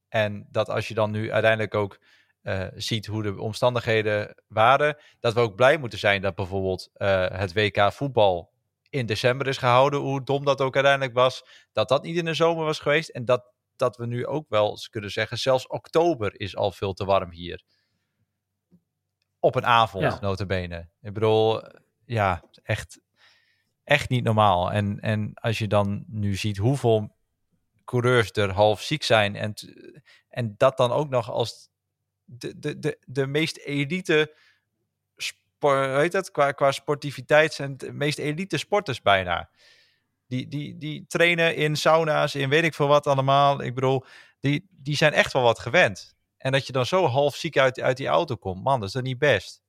en 0.09 0.47
dat 0.51 0.69
als 0.69 0.89
je 0.89 0.95
dan 0.95 1.11
nu 1.11 1.33
uiteindelijk 1.33 1.75
ook 1.75 1.99
uh, 2.43 2.67
ziet 2.75 3.07
hoe 3.07 3.23
de 3.23 3.41
omstandigheden 3.41 4.43
waren, 4.49 4.97
dat 5.21 5.35
we 5.35 5.41
ook 5.41 5.57
blij 5.57 5.79
moeten 5.79 5.99
zijn 5.99 6.23
dat 6.23 6.35
bijvoorbeeld 6.35 6.91
uh, 6.97 7.27
het 7.29 7.53
WK 7.53 7.93
voetbal 7.93 8.52
in 8.93 9.07
december 9.07 9.47
is 9.47 9.59
gehouden, 9.59 10.01
hoe 10.01 10.25
dom 10.25 10.45
dat 10.45 10.61
ook 10.61 10.75
uiteindelijk 10.75 11.15
was, 11.15 11.45
dat 11.73 11.89
dat 11.89 12.03
niet 12.03 12.17
in 12.17 12.25
de 12.25 12.35
zomer 12.35 12.65
was 12.65 12.79
geweest 12.79 13.09
en 13.09 13.25
dat, 13.25 13.53
dat 13.77 13.97
we 13.97 14.07
nu 14.07 14.27
ook 14.27 14.49
wel 14.49 14.79
kunnen 14.91 15.11
zeggen, 15.11 15.39
zelfs 15.39 15.67
oktober 15.67 16.41
is 16.41 16.57
al 16.57 16.73
veel 16.73 16.93
te 16.93 17.05
warm 17.05 17.31
hier. 17.31 17.65
Op 19.39 19.55
een 19.55 19.67
avond, 19.67 20.05
ja. 20.05 20.21
notabene. 20.21 20.89
Ik 21.01 21.13
bedoel, 21.13 21.63
ja, 22.05 22.45
echt, 22.63 23.01
echt 23.85 24.09
niet 24.09 24.25
normaal. 24.25 24.73
En, 24.73 25.01
en 25.01 25.35
als 25.35 25.59
je 25.59 25.69
dan 25.69 26.05
nu 26.07 26.37
ziet 26.37 26.57
hoeveel 26.57 27.17
coureurs 27.85 28.33
er 28.33 28.51
half 28.51 28.83
ziek 28.83 29.03
zijn 29.03 29.37
en, 29.37 29.55
en 30.29 30.55
dat 30.57 30.77
dan 30.77 30.93
ook 30.93 31.09
nog 31.09 31.31
als 31.31 31.71
de, 32.25 32.59
de, 32.59 32.79
de, 32.79 32.99
de 33.07 33.27
meest 33.27 33.57
elite 33.57 34.35
weet 35.71 36.13
het, 36.13 36.31
qua, 36.31 36.53
qua 36.53 36.73
sportiviteit 36.73 37.53
zijn 37.53 37.77
de 37.77 37.93
meest 37.93 38.19
elite 38.19 38.59
sporters 38.59 39.03
bijna. 39.03 39.51
Die, 40.27 40.49
die, 40.49 40.79
die 40.79 41.05
trainen 41.09 41.57
in 41.57 41.77
sauna's, 41.77 42.35
in 42.35 42.49
weet 42.49 42.65
ik 42.65 42.75
veel 42.75 42.89
wat 42.89 43.07
allemaal. 43.07 43.63
Ik 43.63 43.75
bedoel, 43.75 44.05
die, 44.41 44.69
die 44.71 44.97
zijn 44.97 45.13
echt 45.13 45.33
wel 45.33 45.43
wat 45.43 45.59
gewend. 45.59 46.15
En 46.39 46.53
dat 46.53 46.67
je 46.67 46.73
dan 46.73 46.87
zo 46.87 47.07
half 47.07 47.37
ziek 47.37 47.59
uit, 47.59 47.81
uit 47.81 47.97
die 47.97 48.07
auto 48.07 48.37
komt, 48.37 48.63
man, 48.63 48.79
dat 48.79 48.89
is 48.89 48.95
dan 48.95 49.03
niet 49.03 49.19
best. 49.19 49.63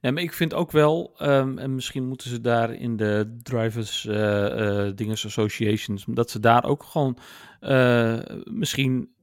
Nee, 0.00 0.12
maar 0.12 0.22
ik 0.22 0.32
vind 0.32 0.54
ook 0.54 0.70
wel, 0.70 1.14
um, 1.18 1.58
en 1.58 1.74
misschien 1.74 2.06
moeten 2.06 2.30
ze 2.30 2.40
daar 2.40 2.72
in 2.74 2.96
de 2.96 3.38
Drivers 3.42 4.04
uh, 4.04 4.14
uh, 4.14 4.92
Dinges 4.94 5.26
Associations, 5.26 6.04
dat 6.06 6.30
ze 6.30 6.40
daar 6.40 6.64
ook 6.64 6.82
gewoon 6.82 7.18
uh, 7.60 8.18
misschien 8.44 9.14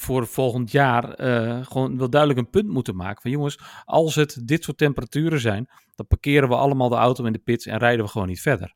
voor 0.00 0.26
volgend 0.26 0.70
jaar 0.70 1.20
uh, 1.20 1.66
gewoon 1.66 1.98
wel 1.98 2.10
duidelijk 2.10 2.40
een 2.40 2.50
punt 2.50 2.68
moeten 2.68 2.96
maken. 2.96 3.22
Van 3.22 3.30
jongens, 3.30 3.58
als 3.84 4.14
het 4.14 4.40
dit 4.44 4.64
soort 4.64 4.78
temperaturen 4.78 5.40
zijn, 5.40 5.68
dan 5.94 6.06
parkeren 6.06 6.48
we 6.48 6.54
allemaal 6.54 6.88
de 6.88 6.96
auto 6.96 7.24
in 7.24 7.32
de 7.32 7.38
pits 7.38 7.66
en 7.66 7.78
rijden 7.78 8.04
we 8.04 8.10
gewoon 8.10 8.28
niet 8.28 8.40
verder. 8.40 8.74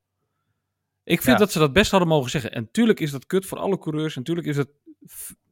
Ik 1.04 1.22
vind 1.22 1.38
dat 1.38 1.52
ze 1.52 1.59
dat 1.59 1.72
best 1.72 1.90
hadden 1.90 2.09
mogen 2.09 2.30
zeggen. 2.30 2.52
En 2.52 2.70
tuurlijk 2.70 3.00
is 3.00 3.11
dat 3.11 3.26
kut 3.26 3.46
voor 3.46 3.59
alle 3.59 3.78
coureurs. 3.78 4.14
En 4.14 4.20
natuurlijk 4.20 4.46
is 4.46 4.56
het 4.56 4.68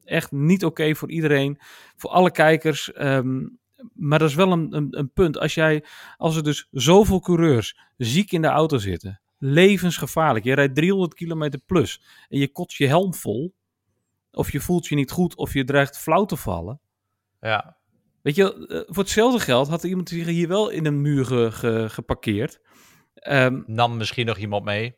echt 0.03 0.31
niet 0.31 0.65
oké 0.65 0.95
voor 0.95 1.09
iedereen, 1.09 1.59
voor 1.95 2.09
alle 2.09 2.31
kijkers. 2.31 2.91
Um, 2.97 3.59
maar 3.93 4.19
dat 4.19 4.29
is 4.29 4.35
wel 4.35 4.51
een, 4.51 4.75
een, 4.75 4.87
een, 4.97 5.11
punt. 5.11 5.37
Als, 5.37 5.53
jij, 5.53 5.83
als 6.17 6.35
er 6.35 6.43
dus 6.43 6.67
zoveel 6.71 7.19
coureurs 7.19 7.79
ziek 7.97 8.31
in 8.31 8.41
de 8.41 8.47
auto 8.47 8.77
zitten, 8.77 9.21
levensgevaarlijk. 9.37 10.45
Je 10.45 10.53
rijdt 10.53 10.75
300 10.75 11.13
kilometer 11.13 11.59
plus 11.65 12.01
en 12.29 12.39
je 12.39 12.51
kot 12.51 12.73
je 12.73 12.87
helm 12.87 13.13
vol 13.13 13.53
of 14.31 14.51
je 14.51 14.59
voelt 14.59 14.87
je 14.87 14.95
niet 14.95 15.11
goed, 15.11 15.35
of 15.35 15.53
je 15.53 15.63
dreigt 15.63 15.97
flauw 15.97 16.25
te 16.25 16.37
vallen. 16.37 16.81
Ja. 17.39 17.77
Weet 18.21 18.35
je, 18.35 18.67
eh, 18.67 18.93
voor 18.93 19.03
hetzelfde 19.03 19.39
geld 19.39 19.67
had 19.67 19.83
er 19.83 19.89
iemand 19.89 20.09
zich 20.09 20.25
hier 20.25 20.47
wel 20.47 20.69
in 20.69 20.85
een 20.85 21.01
muur 21.01 21.25
ge, 21.25 21.51
ge, 21.51 21.85
geparkeerd. 21.89 22.59
Um, 23.27 23.63
nam 23.67 23.97
misschien 23.97 24.25
nog 24.25 24.37
iemand 24.37 24.65
mee. 24.65 24.95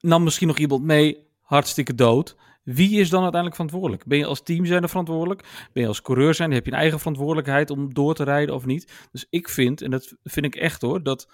Nam 0.00 0.22
misschien 0.22 0.48
nog 0.48 0.58
iemand 0.58 0.82
mee, 0.82 1.28
hartstikke 1.40 1.94
dood. 1.94 2.36
Wie 2.62 3.00
is 3.00 3.10
dan 3.10 3.22
uiteindelijk 3.22 3.54
verantwoordelijk? 3.54 4.06
Ben 4.06 4.18
je 4.18 4.26
als 4.26 4.42
team 4.42 4.66
zijn 4.66 4.82
er 4.82 4.88
verantwoordelijk? 4.88 5.68
Ben 5.72 5.82
je 5.82 5.88
als 5.88 6.02
coureur 6.02 6.34
zijn? 6.34 6.52
Heb 6.52 6.64
je 6.64 6.72
een 6.72 6.78
eigen 6.78 6.98
verantwoordelijkheid 6.98 7.70
om 7.70 7.94
door 7.94 8.14
te 8.14 8.24
rijden 8.24 8.54
of 8.54 8.66
niet? 8.66 9.08
Dus 9.12 9.26
ik 9.30 9.48
vind, 9.48 9.82
en 9.82 9.90
dat 9.90 10.16
vind 10.22 10.46
ik 10.46 10.54
echt 10.54 10.82
hoor, 10.82 11.02
dat 11.02 11.32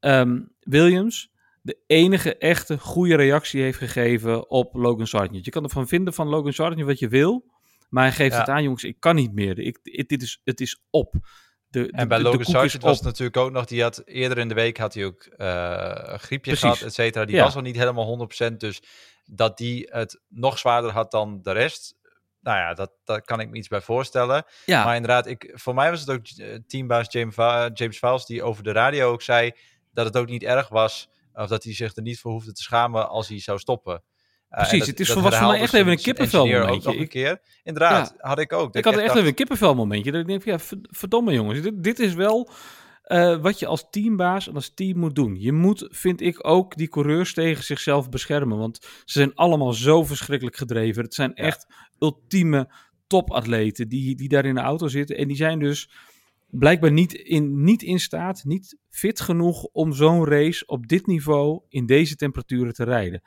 um, 0.00 0.52
Williams 0.60 1.32
de 1.64 1.78
enige 1.86 2.36
echte 2.36 2.78
goede 2.78 3.14
reactie 3.14 3.62
heeft 3.62 3.78
gegeven 3.78 4.50
op 4.50 4.74
Logan 4.74 5.06
Sargent. 5.06 5.44
Je 5.44 5.50
kan 5.50 5.62
ervan 5.64 5.88
vinden 5.88 6.14
van 6.14 6.28
Logan 6.28 6.52
Sargent 6.52 6.86
wat 6.86 6.98
je 6.98 7.08
wil, 7.08 7.44
maar 7.88 8.04
hij 8.04 8.12
geeft 8.12 8.36
het 8.36 8.48
aan, 8.48 8.62
jongens, 8.62 8.84
ik 8.84 8.96
kan 8.98 9.14
niet 9.14 9.32
meer. 9.32 9.58
Ik, 9.58 9.78
ik, 9.82 10.08
dit 10.08 10.22
is, 10.22 10.40
het 10.44 10.60
is 10.60 10.80
op. 10.90 11.14
De, 11.68 11.90
en 11.90 12.08
bij 12.08 12.18
de, 12.18 12.24
Logan 12.24 12.44
Sargent 12.44 12.82
was 12.82 12.96
het 12.96 13.04
natuurlijk 13.04 13.36
ook 13.36 13.50
nog, 13.50 13.64
die 13.64 13.82
had 13.82 14.02
eerder 14.04 14.38
in 14.38 14.48
de 14.48 14.54
week 14.54 14.76
had 14.78 14.94
hij 14.94 15.04
ook 15.04 15.28
uh, 15.36 15.90
een 15.94 16.18
griepje 16.18 16.50
Precies. 16.50 16.60
gehad, 16.60 16.80
et 16.80 16.94
cetera. 16.94 17.24
Die 17.24 17.36
ja. 17.36 17.42
was 17.42 17.56
al 17.56 17.62
niet 17.62 17.76
helemaal 17.76 18.28
100%, 18.50 18.56
dus 18.56 18.82
dat 19.24 19.58
die 19.58 19.88
het 19.90 20.20
nog 20.28 20.58
zwaarder 20.58 20.90
had 20.90 21.10
dan 21.10 21.42
de 21.42 21.52
rest, 21.52 21.96
nou 22.40 22.58
ja, 22.58 22.74
dat, 22.74 22.92
dat 23.04 23.24
kan 23.24 23.40
ik 23.40 23.50
me 23.50 23.56
iets 23.56 23.68
bij 23.68 23.80
voorstellen. 23.80 24.44
Ja. 24.66 24.84
Maar 24.84 24.94
inderdaad, 24.94 25.26
ik, 25.26 25.50
voor 25.54 25.74
mij 25.74 25.90
was 25.90 26.00
het 26.00 26.10
ook 26.10 26.26
eh, 26.26 26.58
teambaas 26.66 27.06
James, 27.12 27.36
James 27.74 27.98
Vals 27.98 28.26
die 28.26 28.42
over 28.42 28.62
de 28.62 28.72
radio 28.72 29.12
ook 29.12 29.22
zei 29.22 29.52
dat 29.92 30.06
het 30.06 30.16
ook 30.16 30.28
niet 30.28 30.42
erg 30.42 30.68
was 30.68 31.08
of 31.34 31.48
dat 31.48 31.64
hij 31.64 31.74
zich 31.74 31.96
er 31.96 32.02
niet 32.02 32.18
voor 32.18 32.32
hoefde 32.32 32.52
te 32.52 32.62
schamen 32.62 33.08
als 33.08 33.28
hij 33.28 33.40
zou 33.40 33.58
stoppen. 33.58 34.02
Uh, 34.50 34.60
Precies, 34.60 34.78
dat, 34.78 34.88
het 34.88 35.00
is, 35.00 35.14
was 35.14 35.36
voor 35.36 35.48
mij 35.48 35.60
echt 35.60 35.74
even 35.74 35.92
een 35.92 35.98
kippenvel 35.98 36.46
momentje. 36.46 36.90
Ook 36.90 36.96
een 36.96 37.08
keer. 37.08 37.40
Inderdaad, 37.62 38.14
ja. 38.16 38.28
had 38.28 38.38
ik 38.38 38.52
ook. 38.52 38.74
Ik 38.74 38.84
had 38.84 38.96
echt, 38.96 39.14
even 39.14 39.26
een 39.26 39.34
kippenvel 39.34 39.74
momentje. 39.74 40.10
Dat 40.10 40.20
ik 40.20 40.26
denk, 40.26 40.44
ja, 40.44 40.58
verdomme 40.90 41.32
jongens, 41.32 41.60
dit, 41.60 41.82
dit 41.82 41.98
is 41.98 42.14
wel 42.14 42.50
uh, 43.06 43.36
wat 43.40 43.58
je 43.58 43.66
als 43.66 43.86
teambaas 43.90 44.48
en 44.48 44.54
als 44.54 44.74
team 44.74 44.98
moet 44.98 45.14
doen. 45.14 45.40
Je 45.40 45.52
moet, 45.52 45.88
vind 45.90 46.20
ik, 46.20 46.48
ook 46.48 46.76
die 46.76 46.88
coureurs 46.88 47.34
tegen 47.34 47.64
zichzelf 47.64 48.08
beschermen. 48.08 48.58
Want 48.58 48.78
ze 48.80 49.18
zijn 49.18 49.34
allemaal 49.34 49.72
zo 49.72 50.04
verschrikkelijk 50.04 50.56
gedreven. 50.56 51.02
Het 51.02 51.14
zijn 51.14 51.32
ja. 51.34 51.44
echt 51.44 51.66
ultieme 51.98 52.68
topatleten 53.06 53.88
die, 53.88 54.16
die 54.16 54.28
daar 54.28 54.44
in 54.44 54.54
de 54.54 54.60
auto 54.60 54.88
zitten. 54.88 55.16
En 55.16 55.28
die 55.28 55.36
zijn 55.36 55.58
dus 55.58 55.90
blijkbaar 56.58 56.92
niet 56.92 57.12
in, 57.12 57.64
niet 57.64 57.82
in 57.82 58.00
staat, 58.00 58.44
niet 58.44 58.78
fit 58.90 59.20
genoeg 59.20 59.64
om 59.64 59.92
zo'n 59.92 60.24
race 60.24 60.66
op 60.66 60.86
dit 60.86 61.06
niveau 61.06 61.60
in 61.68 61.86
deze 61.86 62.16
temperaturen 62.16 62.74
te 62.74 62.84
rijden. 62.84 63.22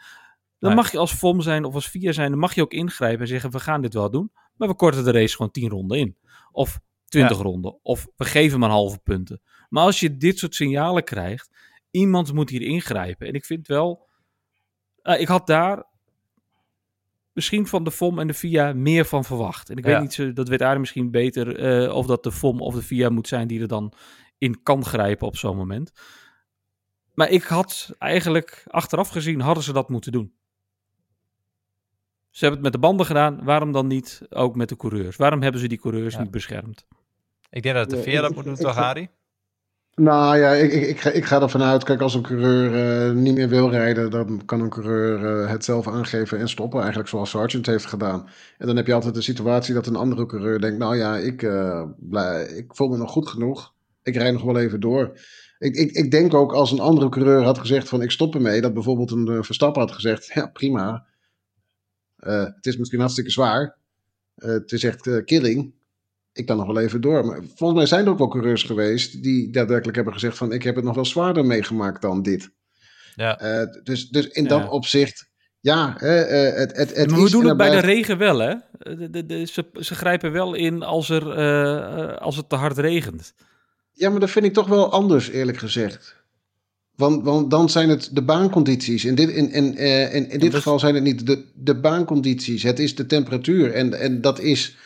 Dan 0.60 0.76
mag 0.76 0.92
je 0.92 0.98
als 0.98 1.14
FOM 1.14 1.42
zijn 1.42 1.66
of 1.66 1.74
als 1.74 1.90
VIA 1.90 2.12
zijn, 2.12 2.30
dan 2.30 2.40
mag 2.40 2.56
je 2.56 2.62
ook 2.62 2.74
ingrijpen 2.74 3.22
en 3.22 3.28
zeggen 3.28 3.52
we 3.52 3.60
gaan 3.60 3.82
dit 3.82 3.94
wel 3.94 4.10
doen, 4.10 4.32
maar 4.56 4.68
we 4.68 4.76
korten 4.76 5.04
de 5.04 5.12
race 5.12 5.36
gewoon 5.36 5.52
10 5.52 5.70
ronden 5.70 5.98
in. 5.98 6.18
Of 6.52 6.80
20 7.06 7.38
ja. 7.38 7.44
ronden. 7.44 7.80
Of 7.84 8.08
we 8.16 8.26
geven 8.26 8.60
maar 8.60 8.70
halve 8.70 9.00
punten. 9.00 9.42
Maar 9.70 9.84
als 9.84 10.00
je 10.00 10.18
dit 10.18 10.38
soort 10.38 10.56
signalen 10.56 11.04
krijgt, 11.04 11.50
iemand 11.92 12.34
moet 12.34 12.50
hier 12.50 12.62
ingrijpen. 12.62 13.28
En 13.28 13.34
ik 13.34 13.46
vind 13.46 13.68
wel, 13.68 14.08
uh, 15.04 15.20
ik 15.20 15.28
had 15.28 15.48
daar 15.48 15.86
misschien 17.38 17.68
van 17.68 17.84
de 17.84 17.92
FOM 17.92 18.20
en 18.20 18.28
de 18.28 18.34
VIA 18.34 18.74
meer 18.74 19.06
van 19.06 19.24
verwacht. 19.24 19.70
En 19.70 19.78
ik 19.78 19.86
ja. 19.86 20.00
weet 20.00 20.18
niet, 20.18 20.36
dat 20.36 20.48
weet 20.48 20.62
Arie 20.62 20.80
misschien 20.80 21.12
beter, 21.12 21.60
uh, 21.86 21.96
of 21.96 22.06
dat 22.06 22.24
de 22.24 22.32
FOM 22.32 22.62
of 22.62 22.74
de 22.74 22.82
VIA 22.82 23.10
moet 23.10 23.28
zijn 23.28 23.48
die 23.48 23.62
er 23.62 23.68
dan 23.68 23.94
in 24.38 24.64
kan 24.64 24.86
grijpen 24.86 25.28
op 25.28 25.38
zo'n 25.38 25.58
moment. 25.58 25.92
Maar 27.14 27.30
ik 27.30 27.44
had 27.44 27.94
eigenlijk, 28.00 28.64
achteraf 28.68 29.10
gezien, 29.10 29.42
hadden 29.42 29.64
ze 29.64 29.74
dat 29.74 29.90
moeten 29.90 30.12
doen. 30.12 30.34
Ze 32.30 32.46
hebben 32.46 32.64
het 32.64 32.72
met 32.74 32.82
de 32.82 32.88
banden 32.88 33.06
gedaan, 33.06 33.44
waarom 33.44 33.72
dan 33.72 33.88
niet 33.88 34.22
ook 34.30 34.56
met 34.56 34.70
de 34.70 34.76
coureurs? 34.76 35.16
Waarom 35.16 35.42
hebben 35.42 35.62
ze 35.62 35.68
die 35.68 35.80
coureurs 35.80 36.14
ja. 36.14 36.22
niet 36.22 36.32
beschermd? 36.32 36.86
Ik 37.50 37.64
denk 37.64 37.76
dat 37.76 37.90
de 37.90 38.02
VIA 38.02 38.22
dat 38.22 38.36
moet 38.36 38.44
doen, 38.44 38.56
toch 38.56 38.76
Harry? 38.76 39.10
Nou 40.02 40.38
ja, 40.38 40.52
ik, 40.52 40.72
ik, 40.72 40.84
ik, 40.84 41.00
ga, 41.00 41.10
ik 41.10 41.26
ga 41.26 41.42
ervan 41.42 41.62
uit, 41.62 41.84
kijk, 41.84 42.02
als 42.02 42.14
een 42.14 42.22
coureur 42.22 43.10
uh, 43.10 43.16
niet 43.16 43.36
meer 43.36 43.50
wil 43.50 43.70
rijden, 43.70 44.10
dan 44.10 44.46
kan 44.46 44.62
een 44.62 44.70
coureur 44.70 45.44
uh, 45.44 45.50
het 45.50 45.64
zelf 45.64 45.88
aangeven 45.88 46.40
en 46.40 46.50
stoppen, 46.50 46.80
eigenlijk 46.80 47.10
zoals 47.10 47.30
Sargent 47.30 47.66
heeft 47.66 47.86
gedaan. 47.86 48.30
En 48.58 48.68
dan 48.68 48.76
heb 48.76 48.88
je 48.88 48.94
altijd 48.94 49.14
de 49.14 49.22
situatie 49.22 49.74
dat 49.74 49.88
een 49.88 49.96
andere 49.96 50.26
coureur 50.26 50.60
denkt, 50.60 50.78
nou 50.78 50.98
ja, 50.98 51.18
ik, 51.18 51.42
uh, 51.42 51.84
blij, 51.98 52.46
ik 52.46 52.76
voel 52.76 52.88
me 52.88 52.98
nog 52.98 53.12
goed 53.12 53.30
genoeg, 53.30 53.74
ik 54.04 54.16
rijd 54.16 54.34
nog 54.34 54.44
wel 54.44 54.58
even 54.58 54.80
door. 54.80 55.20
Ik, 55.60 55.76
ik, 55.76 55.92
ik 55.92 56.12
denk 56.12 56.34
ook 56.34 56.54
als 56.54 56.72
een 56.72 56.80
andere 56.80 57.10
coureur 57.10 57.44
had 57.44 57.58
gezegd 57.58 57.90
van 57.90 58.02
ik 58.02 58.12
stop 58.12 58.36
ermee, 58.36 58.62
dat 58.62 58.74
bijvoorbeeld 58.74 59.12
een 59.12 59.44
Verstappen 59.44 59.82
had 59.82 59.92
gezegd, 59.92 60.26
ja 60.34 60.48
prima, 60.48 61.06
het 62.16 62.66
is 62.66 62.78
misschien 62.78 63.00
hartstikke 63.00 63.32
zwaar, 63.32 63.78
het 64.36 64.72
is 64.72 64.84
echt 64.84 65.24
killing, 65.24 65.74
ik 66.38 66.46
kan 66.46 66.58
nog 66.58 66.68
wel 66.68 66.80
even 66.80 67.02
door. 67.02 67.26
Maar 67.26 67.40
volgens 67.56 67.80
mij 67.80 67.88
zijn 67.88 68.06
er 68.06 68.12
ook 68.12 68.18
wel 68.18 68.28
coureurs 68.28 68.64
geweest 68.64 69.24
die 69.24 69.50
daadwerkelijk 69.50 69.96
hebben 69.96 70.14
gezegd 70.14 70.38
van 70.38 70.52
ik 70.52 70.64
heb 70.64 70.76
het 70.76 70.84
nog 70.84 70.96
wel 70.96 71.06
zwaarder 71.06 71.46
meegemaakt 71.46 72.02
dan 72.02 72.22
dit. 72.22 72.50
Ja. 73.16 73.42
Uh, 73.62 73.68
dus, 73.84 74.10
dus 74.10 74.28
in 74.28 74.44
ja. 74.44 74.50
dat 74.50 74.70
opzicht 74.70 75.30
ja, 75.60 75.94
het, 75.98 76.30
het, 76.56 76.78
het, 76.78 76.96
het 76.96 77.10
maar 77.10 77.24
we 77.24 77.30
doen 77.30 77.42
en 77.42 77.48
het 77.48 77.58
bij 77.58 77.68
blijft- 77.68 77.86
de 77.88 77.94
regen 77.94 78.18
wel, 78.18 78.40
hè? 78.40 78.54
De, 78.78 79.10
de, 79.10 79.26
de- 79.26 79.46
ze, 79.46 79.66
ze 79.74 79.96
grijpen 79.96 80.32
wel 80.32 80.54
in 80.54 80.84
als, 80.84 81.10
er, 81.10 81.32
eh, 81.32 82.18
als 82.18 82.36
het 82.36 82.50
te 82.50 82.56
hard 82.56 82.78
regent. 82.78 83.34
Ja, 83.92 84.10
maar 84.10 84.20
dat 84.20 84.30
vind 84.30 84.46
ik 84.46 84.54
toch 84.54 84.68
wel 84.68 84.92
anders, 84.92 85.30
eerlijk 85.30 85.58
gezegd. 85.58 86.16
Want, 86.96 87.24
want 87.24 87.52
dan 87.52 87.70
zijn 87.70 87.90
het 87.90 88.10
de 88.14 88.22
baancondities. 88.22 89.06
In 89.06 89.16
dit, 89.16 89.30
in, 89.30 89.52
in, 89.52 89.78
eh, 89.78 90.16
in, 90.16 90.30
in 90.30 90.40
dit 90.40 90.56
geval 90.56 90.80
zijn 90.80 90.96
het 90.96 91.04
niet 91.04 91.26
de, 91.26 91.46
de 91.56 91.80
baancondities. 91.80 92.64
Het 92.64 92.80
is 92.80 92.96
de 92.96 93.06
temperatuur. 93.06 93.74
En, 93.74 94.00
en 94.00 94.22
dat 94.22 94.40
is 94.40 94.78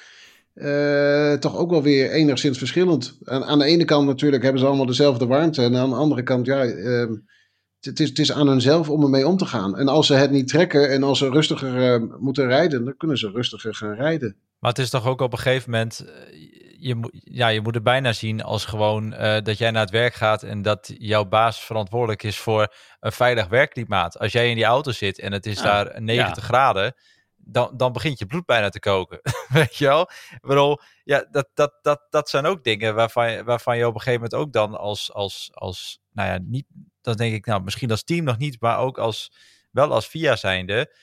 eh, 0.53 1.33
toch 1.33 1.57
ook 1.57 1.69
wel 1.69 1.83
weer 1.83 2.11
enigszins 2.11 2.57
verschillend. 2.57 3.17
Aan, 3.23 3.43
aan 3.43 3.59
de 3.59 3.65
ene 3.65 3.85
kant 3.85 4.07
natuurlijk 4.07 4.43
hebben 4.43 4.61
ze 4.61 4.67
allemaal 4.67 4.85
dezelfde 4.85 5.25
warmte. 5.25 5.61
En 5.63 5.75
aan 5.75 5.89
de 5.89 5.95
andere 5.95 6.23
kant, 6.23 6.45
ja, 6.45 6.63
ehm, 6.65 7.13
het, 7.79 7.99
is, 7.99 8.09
het 8.09 8.19
is 8.19 8.31
aan 8.31 8.47
hunzelf 8.47 8.89
om 8.89 9.03
ermee 9.03 9.27
om 9.27 9.37
te 9.37 9.45
gaan. 9.45 9.77
En 9.77 9.87
als 9.87 10.07
ze 10.07 10.13
het 10.13 10.31
niet 10.31 10.47
trekken 10.47 10.89
en 10.89 11.03
als 11.03 11.17
ze 11.17 11.29
rustiger 11.29 11.93
eh, 11.93 12.03
moeten 12.19 12.47
rijden, 12.47 12.85
dan 12.85 12.97
kunnen 12.97 13.17
ze 13.17 13.29
rustiger 13.33 13.75
gaan 13.75 13.93
rijden. 13.95 14.35
Maar 14.59 14.69
het 14.71 14.79
is 14.79 14.89
toch 14.89 15.05
ook 15.07 15.21
op 15.21 15.31
een 15.33 15.39
gegeven 15.39 15.71
moment, 15.71 15.99
eh, 15.99 16.37
je, 16.79 16.95
moet- 16.95 17.11
ja, 17.23 17.47
je 17.47 17.61
moet 17.61 17.73
het 17.75 17.83
bijna 17.83 18.13
zien 18.13 18.43
als 18.43 18.65
gewoon 18.65 19.13
eh, 19.13 19.41
dat 19.43 19.57
jij 19.57 19.71
naar 19.71 19.81
het 19.81 19.91
werk 19.91 20.13
gaat 20.13 20.43
en 20.43 20.61
dat 20.61 20.93
jouw 20.97 21.25
baas 21.25 21.59
verantwoordelijk 21.65 22.23
is 22.23 22.37
voor 22.37 22.73
een 22.99 23.11
veilig 23.11 23.47
werkklimaat. 23.47 24.19
Als 24.19 24.31
jij 24.31 24.49
in 24.49 24.55
die 24.55 24.63
auto 24.65 24.91
zit 24.91 25.19
en 25.19 25.31
het 25.31 25.45
is 25.45 25.57
Ja, 25.57 25.63
daar 25.63 26.01
90 26.01 26.35
ja. 26.37 26.43
graden, 26.43 26.93
dan, 27.51 27.77
dan 27.77 27.91
begint 27.91 28.19
je 28.19 28.25
bloed 28.25 28.45
bijna 28.45 28.69
te 28.69 28.79
koken. 28.79 29.19
Weet 29.49 29.75
je 29.75 29.85
wel? 29.85 30.01
Ik 30.31 30.41
bedoel, 30.41 30.79
ja, 31.03 31.25
dat, 31.31 31.49
dat, 31.53 31.73
dat, 31.81 32.01
dat 32.09 32.29
zijn 32.29 32.45
ook 32.45 32.63
dingen 32.63 32.95
waarvan 32.95 33.31
je, 33.31 33.43
waarvan 33.43 33.77
je 33.77 33.87
op 33.87 33.93
een 33.93 34.01
gegeven 34.01 34.21
moment 34.21 34.41
ook 34.41 34.53
dan 34.53 34.79
als, 34.79 35.13
als, 35.13 35.49
als 35.53 35.99
nou 36.11 36.29
ja, 36.29 36.39
niet, 36.41 36.65
dan 37.01 37.15
denk 37.15 37.33
ik, 37.33 37.45
nou, 37.45 37.63
misschien 37.63 37.91
als 37.91 38.03
team 38.03 38.23
nog 38.23 38.37
niet, 38.37 38.61
maar 38.61 38.77
ook 38.79 38.97
als, 38.97 39.31
wel 39.71 39.91
als 39.91 40.07
VIA 40.07 40.35
zijnde, 40.35 40.95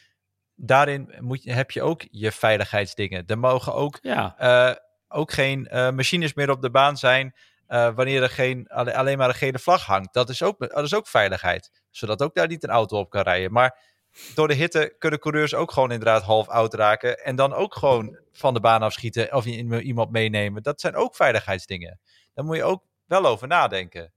daarin 0.55 1.15
moet 1.21 1.43
je, 1.43 1.53
heb 1.53 1.71
je 1.71 1.83
ook 1.83 2.05
je 2.11 2.33
veiligheidsdingen. 2.33 3.27
Er 3.27 3.39
mogen 3.39 3.75
ook 3.75 3.99
Ja, 4.03 4.35
eh, 4.39 4.77
ook 5.09 5.33
geen 5.33 5.67
eh, 5.67 5.91
machines 5.91 6.35
meer 6.35 6.51
op 6.51 6.63
de 6.63 6.71
baan 6.71 6.97
zijn 6.97 7.35
eh, 7.67 7.95
wanneer 7.95 8.23
er 8.23 8.31
geen, 8.31 8.67
alle- 8.69 8.95
alleen 8.97 9.19
maar 9.19 9.29
een 9.29 9.35
gele 9.35 9.59
vlag 9.59 9.85
hangt. 9.85 10.15
Dat 10.15 10.29
is, 10.29 10.43
ook, 10.43 10.59
dat 10.59 10.85
is 10.85 10.95
ook 10.95 11.07
veiligheid, 11.07 11.71
zodat 11.91 12.23
ook 12.23 12.35
daar 12.35 12.47
niet 12.47 12.63
een 12.63 12.71
auto 12.71 12.99
op 12.99 13.11
kan 13.11 13.23
rijden. 13.23 13.53
Maar 13.53 13.79
door 14.35 14.49
de 14.49 14.55
hitte 14.55 14.95
kunnen 14.99 15.19
coureurs 15.19 15.55
ook 15.55 15.73
gewoon 15.73 15.91
inderdaad 15.91 16.23
half 16.23 16.49
oud 16.49 16.75
raken 16.75 17.19
en 17.25 17.37
dan 17.37 17.53
ook 17.55 17.75
gewoon 17.75 18.19
van 18.33 18.55
de 18.55 18.61
baan 18.61 18.83
afschieten 18.83 19.35
of 19.35 19.47
iemand 19.47 20.11
meenemen. 20.11 20.63
Dat 20.63 20.81
zijn 20.81 20.95
ook 20.95 21.17
veiligheidsdingen. 21.17 22.01
Daar 22.35 22.45
moet 22.45 22.57
je 22.57 22.65
ook 22.65 22.83
wel 23.07 23.27
over 23.27 23.49
nadenken. 23.49 24.13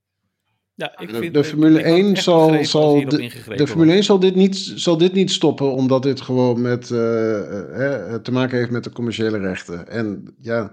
ja 0.75 0.99
ik 0.99 1.09
De- 1.09 1.15
vind, 1.17 1.33
de 1.33 1.43
Formule 1.43 1.79
ik 1.79 1.85
had 1.85 1.93
1 1.93 2.13
echt 2.13 2.23
zal- 2.23 2.63
zal 2.65 3.05
de-. 3.09 3.67
Formule 3.67 3.93
1 3.93 4.03
zal 4.03 4.19
dit 4.19 4.35
niet, 4.35 4.55
zal 4.75 4.97
dit 4.97 5.13
niet 5.13 5.31
stoppen, 5.31 5.71
omdat 5.71 6.03
dit 6.03 6.21
gewoon 6.21 6.61
met, 6.61 6.91
eh, 6.91 8.13
eh, 8.13 8.21
te 8.21 8.31
maken 8.31 8.57
heeft 8.57 8.71
met 8.71 8.83
de 8.83 8.91
commerciële 8.91 9.37
rechten. 9.37 9.87
En 9.87 10.35
ja, 10.37 10.71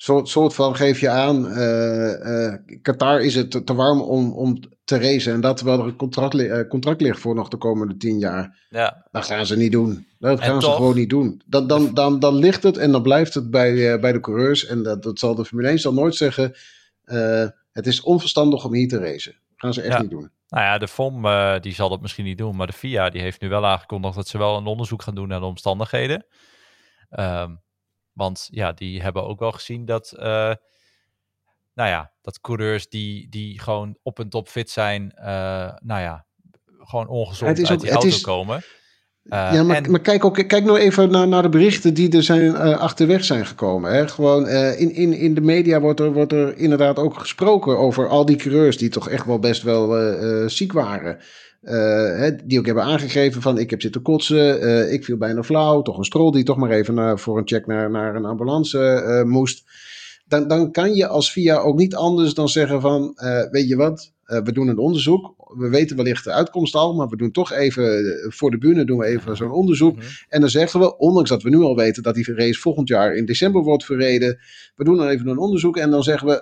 soort, 0.00 0.28
soort 0.28 0.54
van 0.54 0.76
geef 0.76 1.00
je 1.00 1.08
aan, 1.08 1.48
eh, 1.48 2.46
eh, 2.46 2.60
Qatar 2.82 3.20
is 3.20 3.34
het 3.34 3.50
te, 3.50 3.64
te 3.64 3.74
warm 3.74 4.00
om, 4.00 4.32
om 4.32 4.58
te 4.84 4.98
racen. 4.98 5.32
En 5.32 5.40
dat 5.40 5.56
terwijl 5.56 5.78
er 5.80 5.86
een 5.86 5.96
contract, 5.96 6.34
eh, 6.34 6.68
contract 6.68 7.00
ligt 7.00 7.20
voor 7.20 7.34
nog 7.34 7.48
de 7.48 7.56
komende 7.56 7.96
tien 7.96 8.18
jaar. 8.18 8.66
Ja, 8.70 9.06
Dat 9.10 9.24
gaan 9.24 9.46
ze 9.46 9.56
niet 9.56 9.72
doen. 9.72 10.06
Dat 10.18 10.40
gaan 10.40 10.62
ze 10.62 10.70
gewoon 10.70 10.94
niet 10.94 11.10
doen. 11.10 11.42
Dan, 11.46 11.66
dan, 11.66 11.94
dan, 11.94 12.18
dan 12.18 12.34
ligt 12.34 12.62
het 12.62 12.76
en 12.76 12.92
dan 12.92 13.02
blijft 13.02 13.34
het 13.34 13.50
bij, 13.50 14.00
bij 14.00 14.12
de 14.12 14.20
coureurs. 14.20 14.66
En 14.66 14.82
dat, 14.82 15.02
dat 15.02 15.18
zal 15.18 15.34
de 15.34 15.44
Formule 15.44 15.68
1 15.68 15.78
zal 15.78 15.92
nooit 15.92 16.14
zeggen, 16.14 16.54
het 17.72 17.86
is 17.86 18.00
onverstandig 18.00 18.64
om 18.64 18.74
hier 18.74 18.88
te 18.88 18.98
racen. 18.98 19.34
gaan 19.56 19.74
ze 19.74 19.82
echt 19.82 19.92
Ja. 19.96 20.00
niet 20.00 20.10
doen. 20.10 20.30
Nou 20.48 20.64
ja, 20.64 20.78
de 20.78 20.88
FOM 20.88 21.24
eh, 21.24 21.60
die 21.60 21.74
zal 21.74 21.88
dat 21.88 22.00
misschien 22.00 22.24
niet 22.24 22.38
doen, 22.38 22.56
maar 22.56 22.66
de 22.66 22.72
FIA 22.72 23.10
die 23.10 23.20
heeft 23.20 23.40
nu 23.40 23.48
wel 23.48 23.66
aangekondigd 23.66 24.14
dat 24.14 24.28
ze 24.28 24.38
wel 24.38 24.56
een 24.56 24.66
onderzoek 24.66 25.02
gaan 25.02 25.14
doen 25.14 25.28
naar 25.28 25.40
de 25.40 25.46
omstandigheden. 25.46 26.26
Ehm, 27.10 27.54
want 28.18 28.48
ja, 28.50 28.72
die 28.72 29.02
hebben 29.02 29.26
ook 29.26 29.38
wel 29.38 29.52
gezien 29.52 29.84
dat, 29.84 30.12
eh, 30.12 30.24
nou 31.74 31.88
ja, 31.88 32.12
dat 32.22 32.40
coureurs 32.40 32.88
die, 32.88 33.28
die 33.28 33.60
gewoon 33.60 33.96
op 34.02 34.18
een 34.18 34.28
top 34.28 34.48
fit 34.48 34.70
zijn, 34.70 35.12
eh, 35.14 35.24
nou 35.82 36.00
ja, 36.00 36.26
gewoon 36.78 37.08
ongezond 37.08 37.50
Het 37.50 37.58
is 37.58 37.70
uit 37.70 37.80
die 37.80 37.90
auto 37.90 38.06
is- 38.06 38.20
komen. 38.20 38.62
Eh, 39.22 39.50
ja, 39.52 39.62
maar, 39.62 39.76
en- 39.76 39.90
maar 39.90 40.00
kijk, 40.00 40.24
ook, 40.24 40.34
kijk 40.34 40.64
nou 40.64 40.78
even 40.78 41.10
naar, 41.10 41.28
naar 41.28 41.42
de 41.42 41.48
berichten 41.48 41.94
die 41.94 42.12
er 42.16 42.22
zijn, 42.22 42.54
eh, 42.56 42.78
achterweg 42.78 43.24
zijn 43.24 43.46
gekomen. 43.46 43.92
Hè? 43.92 44.08
Gewoon, 44.08 44.46
eh, 44.46 44.80
in, 44.80 44.92
in, 44.94 45.12
in 45.12 45.34
de 45.34 45.40
media 45.40 45.80
wordt 45.80 46.00
er, 46.00 46.12
wordt 46.12 46.32
er 46.32 46.56
inderdaad 46.56 46.98
ook 46.98 47.18
gesproken 47.18 47.78
over 47.78 48.08
al 48.08 48.24
die 48.24 48.36
coureurs 48.36 48.76
die 48.78 48.88
toch 48.88 49.08
echt 49.08 49.26
wel 49.26 49.38
best 49.38 49.62
wel 49.62 49.96
eh, 49.96 50.42
eh, 50.42 50.48
ziek 50.48 50.72
waren. 50.72 51.18
Eh, 51.60 52.28
die 52.44 52.58
ook 52.58 52.66
hebben 52.66 52.84
aangegeven 52.84 53.42
van 53.42 53.58
ik 53.58 53.70
heb 53.70 53.82
zitten 53.82 54.02
kotsen, 54.02 54.60
eh, 54.60 54.92
ik 54.92 55.04
viel 55.04 55.16
bijna 55.16 55.42
flauw. 55.42 55.82
Toch 55.82 55.98
een 55.98 56.04
strol 56.04 56.30
die 56.30 56.44
toch 56.44 56.56
maar 56.56 56.70
even 56.70 56.94
naar, 56.94 57.18
voor 57.18 57.38
een 57.38 57.48
check 57.48 57.66
naar, 57.66 57.90
naar 57.90 58.14
een 58.14 58.24
ambulance 58.24 58.78
eh, 58.78 59.22
moest. 59.22 59.64
Dan, 60.26 60.48
dan 60.48 60.72
kan 60.72 60.94
je 60.94 61.06
als 61.06 61.32
VIA 61.32 61.58
ook 61.58 61.76
niet 61.76 61.94
anders 61.94 62.34
dan 62.34 62.48
zeggen 62.48 62.80
van 62.80 63.12
eh, 63.16 63.50
weet 63.50 63.68
je 63.68 63.76
wat, 63.76 64.12
eh, 64.28 64.42
we 64.42 64.52
doen 64.52 64.68
een 64.68 64.78
onderzoek. 64.78 65.34
We 65.56 65.68
weten 65.68 65.96
wellicht 65.96 66.24
de 66.24 66.32
uitkomst 66.32 66.74
al, 66.74 66.94
maar 66.94 67.08
we 67.08 67.16
doen 67.16 67.30
toch 67.30 67.52
even 67.52 67.84
eh, 67.84 68.30
voor 68.30 68.50
de 68.50 68.58
bühne 68.58 68.84
doen 68.84 68.98
we 68.98 69.04
even 69.04 69.36
zo'n 69.36 69.50
onderzoek. 69.50 69.96
Mhm. 69.96 70.06
En 70.28 70.40
dan 70.40 70.50
zeggen 70.50 70.80
we, 70.80 70.96
ondanks 70.96 71.28
dat 71.28 71.42
we 71.42 71.50
nu 71.50 71.58
al 71.58 71.76
weten 71.76 72.02
dat 72.02 72.14
die 72.14 72.34
race 72.34 72.60
volgend 72.60 72.88
jaar 72.88 73.14
in 73.14 73.24
december 73.24 73.62
wordt 73.62 73.84
verreden, 73.84 74.38
we 74.76 74.84
doen 74.84 74.96
dan 74.96 75.08
even 75.08 75.26
een 75.26 75.38
onderzoek 75.38 75.76
en 75.76 75.90
dan 75.90 76.02
zeggen 76.02 76.28
we, 76.28 76.34
eh, 76.34 76.40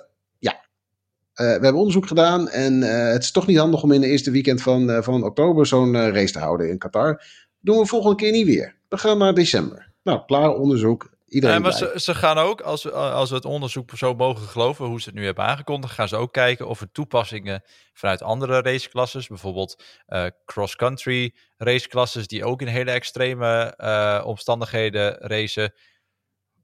we 1.45 1.45
hebben 1.45 1.75
onderzoek 1.75 2.07
gedaan 2.07 2.49
en 2.49 2.83
eh, 2.83 3.13
het 3.13 3.23
is 3.23 3.31
toch 3.31 3.47
niet 3.47 3.59
handig 3.59 3.83
om 3.83 3.93
in 3.93 4.01
de 4.01 4.07
eerste 4.07 4.31
weekend 4.31 4.63
van, 4.63 4.91
eh, 4.91 5.03
van 5.03 5.25
oktober 5.25 5.67
zo'n 5.67 5.95
eh, 5.95 6.09
race 6.09 6.33
te 6.33 6.39
houden 6.39 6.71
in 6.71 6.79
Qatar. 6.79 7.23
Doen 7.61 7.79
we 7.79 7.87
volgende 7.87 8.17
keer 8.17 8.33
niet 8.33 8.47
weer. 8.47 8.77
We 8.89 8.99
gaan 8.99 9.19
naar 9.19 9.35
december. 9.35 9.93
Nou, 10.03 10.25
klaar 10.27 10.55
onderzoek. 10.55 11.15
Iedereen 11.29 11.63
maar 11.63 11.77
blij. 11.77 11.91
ze, 11.93 12.01
ze 12.01 12.15
gaan 12.15 12.39
ook, 12.39 12.61
als 12.61 12.83
we, 12.83 12.93
als 12.93 13.29
we 13.29 13.37
het 13.37 13.45
onderzoek 13.45 13.91
zo 13.97 14.15
mogen 14.15 14.49
geloven, 14.49 14.87
hoe 14.87 15.01
ze 15.01 15.09
het 15.09 15.19
nu 15.19 15.25
hebben 15.25 15.45
aangekondigd, 15.45 15.95
gaan 15.95 16.09
ze 16.09 16.17
ook 16.17 16.33
kijken 16.33 16.69
of 16.69 16.81
er 16.81 16.93
toepassingen 16.93 17.63
vanuit 17.93 18.23
andere 18.23 18.61
raceklasses, 18.61 19.27
bijvoorbeeld 19.27 19.83
eh, 20.07 20.27
cross-country 20.45 21.35
raceklasses, 21.57 22.27
die 22.27 22.45
ook 22.45 22.61
in 22.61 22.67
hele 22.67 22.91
extreme 22.91 23.75
eh, 23.77 24.23
omstandigheden 24.27 25.15
racen, 25.19 25.75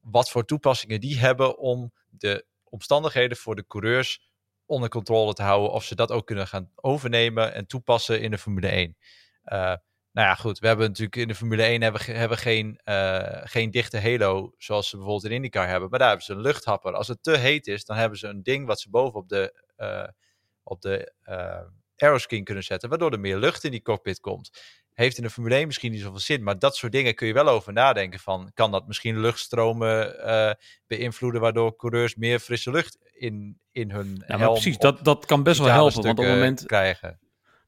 wat 0.00 0.30
voor 0.30 0.44
toepassingen 0.44 1.00
die 1.00 1.18
hebben 1.18 1.58
om 1.58 1.92
de 2.08 2.44
omstandigheden 2.64 3.37
voor 3.37 3.54
de 3.54 3.66
coureurs 3.66 4.32
onder 4.72 4.88
controle 4.88 5.32
te 5.32 5.42
houden, 5.42 5.70
of 5.70 5.85
ze 5.85 5.94
dat 5.94 6.11
ook 6.11 6.26
kunnen 6.26 6.46
gaan 6.46 6.70
overnemen 6.74 7.54
en 7.54 7.66
toepassen 7.66 8.20
in 8.20 8.30
de 8.30 8.38
Formule 8.38 8.68
1. 8.68 8.96
Eh, 9.42 9.58
nou 10.12 10.28
ja, 10.28 10.35
goed. 10.35 10.58
We 10.58 10.66
hebben 10.66 10.87
natuurlijk 10.87 11.16
in 11.16 11.28
de 11.28 11.35
Formule 11.35 11.62
1 11.62 11.82
hebben, 11.82 12.02
hebben 12.04 12.38
geen, 12.38 12.80
eh, 12.85 13.40
geen 13.44 13.70
dichte 13.70 14.00
halo 14.00 14.54
zoals 14.58 14.88
ze 14.88 14.96
bijvoorbeeld 14.96 15.30
in 15.30 15.37
IndyCar 15.37 15.68
hebben. 15.68 15.90
Maar 15.90 15.98
daar 15.98 16.08
hebben 16.08 16.26
ze 16.26 16.32
een 16.32 16.40
luchthapper. 16.40 16.92
Als 16.92 17.08
het 17.08 17.22
te 17.22 17.37
heet 17.37 17.66
is, 17.66 17.85
dan 17.85 17.96
hebben 17.96 18.18
ze 18.18 18.26
een 18.26 18.42
ding 18.42 18.66
wat 18.66 18.80
ze 18.80 18.90
boven 18.90 19.20
op 19.20 19.28
de, 19.28 19.64
eh 19.76 20.08
op 20.62 20.80
de 20.80 21.12
eh 21.22 22.42
kunnen 22.42 22.64
zetten. 22.64 22.88
Waardoor 22.88 23.12
er 23.12 23.20
meer 23.20 23.37
lucht 23.37 23.64
in 23.64 23.70
die 23.70 23.82
cockpit 23.82 24.20
komt. 24.20 24.50
Heeft 24.94 25.16
in 25.16 25.22
de 25.22 25.31
Formule 25.31 25.55
1 25.55 25.66
misschien 25.66 25.92
niet 25.92 26.00
zoveel 26.00 26.18
zin. 26.18 26.42
Maar 26.42 26.59
dat 26.59 26.76
soort 26.76 26.92
dingen 26.92 27.14
kun 27.14 27.26
je 27.26 27.33
wel 27.33 27.48
over 27.48 27.72
nadenken. 27.72 28.20
Van, 28.20 28.50
kan 28.55 28.70
dat 28.70 28.87
misschien 28.87 29.20
luchtstromen 29.20 30.24
eh, 30.24 30.55
beïnvloeden. 30.87 31.40
Waardoor 31.40 31.76
coureurs 31.76 32.14
meer 32.14 32.38
frisse 32.38 32.70
lucht 32.70 32.98
in, 33.12 33.59
in 33.72 33.90
hun 33.90 34.22
Ja, 34.26 34.38
helm 34.38 34.52
precies, 34.52 34.78
dat, 34.78 35.05
dat 35.05 35.26
kan 35.26 35.42
best 35.42 35.59
wel 35.59 35.68
helpen. 35.68 36.02
Want 36.02 36.18
op 36.18 36.24
het 36.24 36.35
moment, 36.35 36.66
krijgen. 36.66 37.18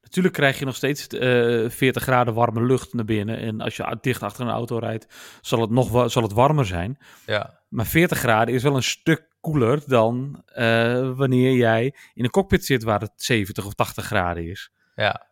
natuurlijk 0.02 0.34
krijg 0.34 0.58
je 0.58 0.64
nog 0.64 0.76
steeds 0.76 1.06
eh 1.06 1.70
40 1.70 2.02
graden 2.02 2.34
warme 2.34 2.62
lucht 2.62 2.92
naar 2.92 3.04
binnen. 3.04 3.38
En 3.38 3.60
als 3.60 3.76
je 3.76 3.98
dicht 4.00 4.22
achter 4.22 4.46
een 4.46 4.52
auto 4.52 4.78
rijdt, 4.78 5.06
zal 5.40 5.60
het 5.60 5.70
nog 5.70 6.10
zal 6.10 6.22
het 6.22 6.32
warmer 6.32 6.66
zijn. 6.66 6.98
Ja, 7.26 7.60
Maar 7.68 7.87
40 7.87 8.18
graden 8.18 8.54
is 8.54 8.62
wel 8.62 8.76
een 8.76 8.82
stuk 8.82 9.32
koeler 9.40 9.82
dan 9.87 10.42
eh, 10.46 11.10
wanneer 11.16 11.52
jij 11.52 11.94
in 12.14 12.24
een 12.24 12.30
cockpit 12.30 12.64
zit 12.64 12.82
waar 12.82 13.00
het 13.00 13.12
70 13.16 13.66
of 13.66 13.74
80 13.74 14.04
graden 14.04 14.48
is. 14.48 14.70
ja. 14.94 15.26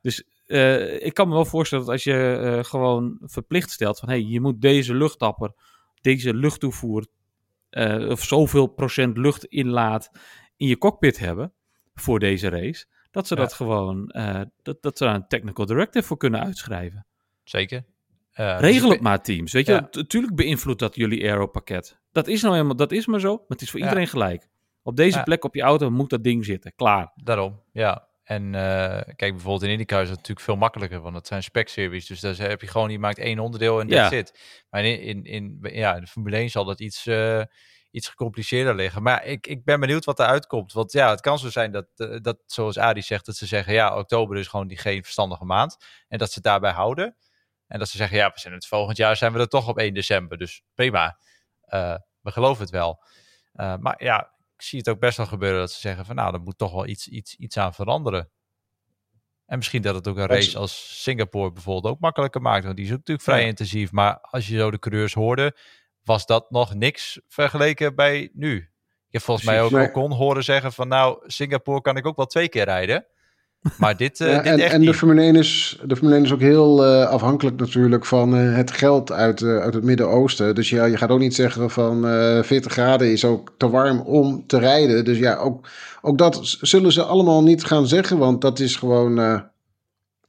Eh, 0.52 1.06
ik 1.06 1.14
kan 1.14 1.28
me 1.28 1.34
wel 1.34 1.44
voorstellen 1.44 1.84
dat 1.84 1.92
als 1.94 2.04
je 2.04 2.36
eh, 2.36 2.64
gewoon 2.64 3.18
verplicht 3.22 3.70
stelt 3.70 3.98
van 3.98 4.08
hey, 4.08 4.22
je 4.22 4.40
moet 4.40 4.60
deze 4.60 4.94
luchttapper, 4.94 5.52
deze 6.00 6.34
luchttoevoer 6.34 7.06
eh, 7.70 8.08
of 8.08 8.22
zoveel 8.22 8.66
procent 8.66 9.16
lucht 9.16 9.44
inlaat 9.44 10.10
in 10.56 10.66
je 10.68 10.78
cockpit 10.78 11.18
hebben 11.18 11.52
voor 11.94 12.18
deze 12.18 12.48
race, 12.48 12.86
dat 13.10 13.26
ze 13.26 13.34
Ja. 13.34 13.40
dat 13.40 13.52
gewoon, 13.52 14.06
dat, 14.62 14.82
dat 14.82 14.98
ze 14.98 15.04
daar 15.04 15.14
een 15.14 15.26
technical 15.28 15.66
directive 15.66 16.06
voor 16.06 16.16
kunnen 16.16 16.40
uitschrijven. 16.44 17.06
zeker. 17.44 17.84
Dus 18.34 18.60
Regel 18.60 18.90
het 18.90 19.00
maar 19.00 19.22
teams, 19.22 19.52
weet 19.52 19.66
je, 19.66 19.88
natuurlijk 19.90 20.34
beïnvloedt 20.34 20.78
dat 20.80 20.94
jullie 20.96 21.22
aero-pakket. 21.30 22.00
Dat 22.12 22.26
is 22.28 22.42
nou 22.42 22.54
helemaal, 22.54 22.76
dat 22.76 22.92
is 22.92 23.06
maar 23.06 23.20
zo, 23.20 23.34
maar 23.36 23.44
het 23.48 23.62
is 23.62 23.70
voor 23.70 23.80
Ja. 23.80 23.84
iedereen 23.86 24.08
gelijk. 24.08 24.48
Op 24.82 24.96
deze 24.96 25.22
plek 25.22 25.44
op 25.44 25.54
je 25.54 25.62
auto 25.62 25.90
moet 25.90 26.10
dat 26.10 26.24
ding 26.24 26.44
zitten, 26.44 26.72
klaar. 26.76 27.12
Daarom, 27.14 27.60
ja. 27.72 28.08
En 28.32 28.54
eh, 28.54 29.14
kijk, 29.16 29.32
bijvoorbeeld 29.32 29.62
in 29.62 29.70
IndyCar 29.70 30.02
is 30.02 30.08
het 30.08 30.16
natuurlijk 30.16 30.46
veel 30.46 30.56
makkelijker, 30.56 31.00
want 31.00 31.14
het 31.14 31.26
zijn 31.26 31.42
spec-series. 31.42 32.06
Dus 32.06 32.20
daar 32.20 32.36
heb 32.36 32.60
je 32.60 32.66
gewoon, 32.66 32.90
je 32.90 32.98
maakt 32.98 33.18
één 33.18 33.38
onderdeel 33.38 33.80
en 33.80 33.88
Ja. 33.88 34.08
that's 34.08 34.14
it. 34.14 34.40
Maar 34.70 34.84
in, 34.84 35.00
in, 35.00 35.24
in, 35.24 35.58
ja, 35.62 35.94
in 35.94 36.00
de 36.00 36.06
Formule 36.06 36.36
1 36.36 36.50
zal 36.50 36.64
dat 36.64 36.80
iets, 36.80 37.06
eh, 37.06 37.42
iets 37.90 38.08
gecompliceerder 38.08 38.74
liggen. 38.74 39.02
Maar 39.02 39.24
ik, 39.24 39.46
ik 39.46 39.64
ben 39.64 39.80
benieuwd 39.80 40.04
wat 40.04 40.18
eruit 40.18 40.46
komt. 40.46 40.72
Want 40.72 40.92
ja, 40.92 41.10
het 41.10 41.20
kan 41.20 41.38
zo 41.38 41.50
zijn 41.50 41.72
dat, 41.72 41.86
eh, 41.96 42.16
dat, 42.20 42.38
zoals 42.46 42.78
Adi 42.78 43.02
zegt, 43.02 43.26
dat 43.26 43.36
ze 43.36 43.46
zeggen, 43.46 43.72
ja, 43.72 43.96
oktober 43.98 44.36
is 44.36 44.46
gewoon 44.48 44.66
die 44.68 44.78
geen 44.78 45.02
verstandige 45.02 45.44
maand. 45.44 45.76
En 46.08 46.18
dat 46.18 46.28
ze 46.28 46.34
het 46.34 46.44
daarbij 46.44 46.72
houden. 46.72 47.16
En 47.66 47.78
dat 47.78 47.88
ze 47.88 47.96
zeggen, 47.96 48.16
ja, 48.16 48.30
we 48.34 48.40
zijn 48.40 48.54
het 48.54 48.66
volgend 48.66 48.96
jaar 48.96 49.16
zijn 49.16 49.32
we 49.32 49.38
er 49.38 49.48
toch 49.48 49.68
op 49.68 49.78
1 49.78 49.94
december. 49.94 50.38
Dus 50.38 50.62
prima, 50.74 51.18
we 52.20 52.30
geloven 52.30 52.62
het 52.62 52.70
wel. 52.70 53.04
Maar 53.52 54.04
ja, 54.04 54.32
ik 54.62 54.68
zie 54.68 54.78
het 54.78 54.88
ook 54.88 54.98
best 54.98 55.16
wel 55.16 55.26
gebeuren 55.26 55.60
dat 55.60 55.72
ze 55.72 55.80
zeggen 55.80 56.04
van 56.04 56.14
nou, 56.14 56.34
er 56.34 56.40
moet 56.40 56.58
toch 56.58 56.72
wel 56.72 56.86
iets, 56.86 57.08
iets, 57.08 57.36
iets 57.36 57.56
aan 57.56 57.74
veranderen. 57.74 58.30
En 59.46 59.56
misschien 59.56 59.82
dat 59.82 59.94
het 59.94 60.08
ook 60.08 60.16
een 60.16 60.26
race 60.26 60.58
als 60.58 61.02
Singapore 61.02 61.52
bijvoorbeeld 61.52 61.94
ook 61.94 62.00
makkelijker 62.00 62.40
maakt. 62.40 62.64
Want 62.64 62.76
die 62.76 62.84
is 62.84 62.90
ook 62.90 62.96
natuurlijk 62.96 63.28
vrij 63.28 63.46
intensief. 63.46 63.92
Maar 63.92 64.20
als 64.20 64.48
je 64.48 64.58
zo 64.58 64.70
de 64.70 64.78
coureurs 64.78 65.14
hoorde, 65.14 65.56
was 66.04 66.26
dat 66.26 66.50
nog 66.50 66.74
niks 66.74 67.20
vergeleken 67.28 67.94
bij 67.94 68.30
nu. 68.32 68.70
Heb 69.10 69.22
volgens 69.22 69.46
mij 69.46 69.62
ook 69.62 69.70
nee. 69.70 69.90
kon 69.90 70.12
horen 70.12 70.44
zeggen 70.44 70.72
van 70.72 70.88
nou, 70.88 71.22
Singapore 71.26 71.80
kan 71.80 71.96
ik 71.96 72.06
ook 72.06 72.16
wel 72.16 72.26
twee 72.26 72.48
keer 72.48 72.64
rijden. 72.64 73.06
Maar 73.78 73.96
dit, 73.96 74.20
uh, 74.20 74.28
ja, 74.28 74.42
dit 74.42 74.52
en, 74.52 74.58
echt 74.58 74.72
en 74.72 74.80
niet. 74.80 74.88
de 74.88 74.94
Formule 74.94 75.20
1 75.20 75.36
is, 75.36 75.78
de 75.84 75.96
Formule 75.96 76.16
1 76.16 76.24
is 76.24 76.32
ook 76.32 76.40
heel 76.40 76.84
uh, 76.84 77.06
afhankelijk 77.06 77.56
natuurlijk 77.56 78.04
van 78.04 78.36
uh, 78.38 78.56
het 78.56 78.70
geld 78.70 79.12
uit, 79.12 79.42
uit 79.42 79.74
het 79.74 79.84
Midden-Oosten. 79.84 80.54
Dus 80.54 80.70
ja, 80.70 80.84
je 80.84 80.96
gaat 80.96 81.10
ook 81.10 81.18
niet 81.18 81.34
zeggen 81.34 81.70
van 81.70 82.02
40 82.44 82.72
graden 82.72 83.12
is 83.12 83.24
ook 83.24 83.54
te 83.56 83.70
warm 83.70 84.00
om 84.00 84.46
te 84.46 84.58
rijden. 84.58 85.04
Dus 85.04 85.18
ja, 85.18 85.36
ook, 85.36 85.68
ook 86.02 86.18
dat 86.18 86.40
zullen 86.60 86.92
ze 86.92 87.02
allemaal 87.02 87.42
niet 87.42 87.64
gaan 87.64 87.86
zeggen, 87.86 88.18
want 88.18 88.40
dat 88.40 88.58
is 88.58 88.76
gewoon... 88.76 89.50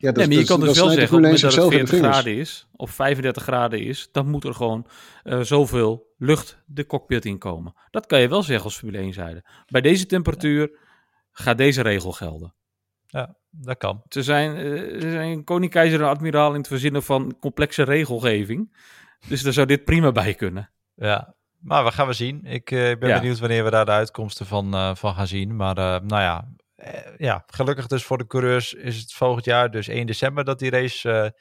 Ja, 0.03 0.11
dat, 0.11 0.15
nee, 0.15 0.27
maar 0.27 0.37
je 0.37 0.45
kan 0.45 0.59
dus 0.59 0.77
wel 0.77 0.89
zeggen, 0.89 1.03
op 1.03 1.09
het 1.09 1.21
moment 1.21 1.41
dat 1.41 1.55
het 1.55 1.67
40 1.67 1.97
graden 1.97 2.37
is, 2.37 2.67
of 2.75 2.91
35 2.91 3.43
graden 3.43 3.79
is, 3.79 4.09
dan 4.11 4.27
moet 4.27 4.43
er 4.43 4.53
gewoon 4.53 4.85
uh, 5.23 5.39
zoveel 5.39 6.05
lucht 6.17 6.57
de 6.65 6.85
cockpit 6.85 7.25
inkomen. 7.25 7.73
Dat 7.91 8.05
kan 8.05 8.21
je 8.21 8.27
wel 8.27 8.43
zeggen 8.43 8.65
als 8.65 8.77
Formule 8.77 8.97
1 8.97 9.13
zijde. 9.13 9.43
Bij 9.67 9.81
deze 9.81 10.05
temperatuur 10.05 10.69
ja. 10.71 10.77
gaat 11.31 11.57
deze 11.57 11.81
regel 11.81 12.11
gelden. 12.11 12.53
Ja, 13.13 13.35
dat 13.49 13.77
kan. 13.77 14.03
Ze 14.09 14.23
zijn, 14.23 14.57
uh, 14.57 15.01
ze 15.01 15.11
zijn 15.11 15.45
en 15.93 16.01
admiraal 16.01 16.49
in 16.51 16.57
het 16.57 16.67
verzinnen 16.67 17.03
van 17.03 17.35
complexe 17.39 17.83
regelgeving. 17.83 18.77
Dus 19.27 19.41
daar 19.41 19.53
zou 19.53 19.67
dit 19.67 19.83
prima 19.83 20.11
bij 20.11 20.33
kunnen. 20.33 20.69
Ja, 20.95 21.35
maar 21.59 21.83
we 21.83 21.91
gaan 21.91 22.07
we 22.07 22.13
zien. 22.13 22.45
Ik 22.45 22.71
uh, 22.71 22.79
ben 22.79 23.09
ja. 23.09 23.19
benieuwd 23.19 23.39
wanneer 23.39 23.63
we 23.63 23.69
daar 23.69 23.85
de 23.85 23.91
uitkomsten 23.91 24.45
van, 24.45 24.75
uh, 24.75 24.95
van 24.95 25.13
gaan 25.13 25.27
zien. 25.27 25.55
Maar 25.55 25.75
nou 25.75 26.07
ja, 26.07 26.47
ja, 27.17 27.43
gelukkig 27.47 27.87
dus 27.87 28.03
voor 28.03 28.17
de 28.17 28.27
coureurs 28.27 28.73
is 28.73 28.99
het 28.99 29.13
volgend 29.13 29.45
jaar, 29.45 29.71
dus 29.71 29.87
1 29.87 30.05
december, 30.05 30.43
dat 30.43 30.59
die 30.59 30.69
race 30.69 31.33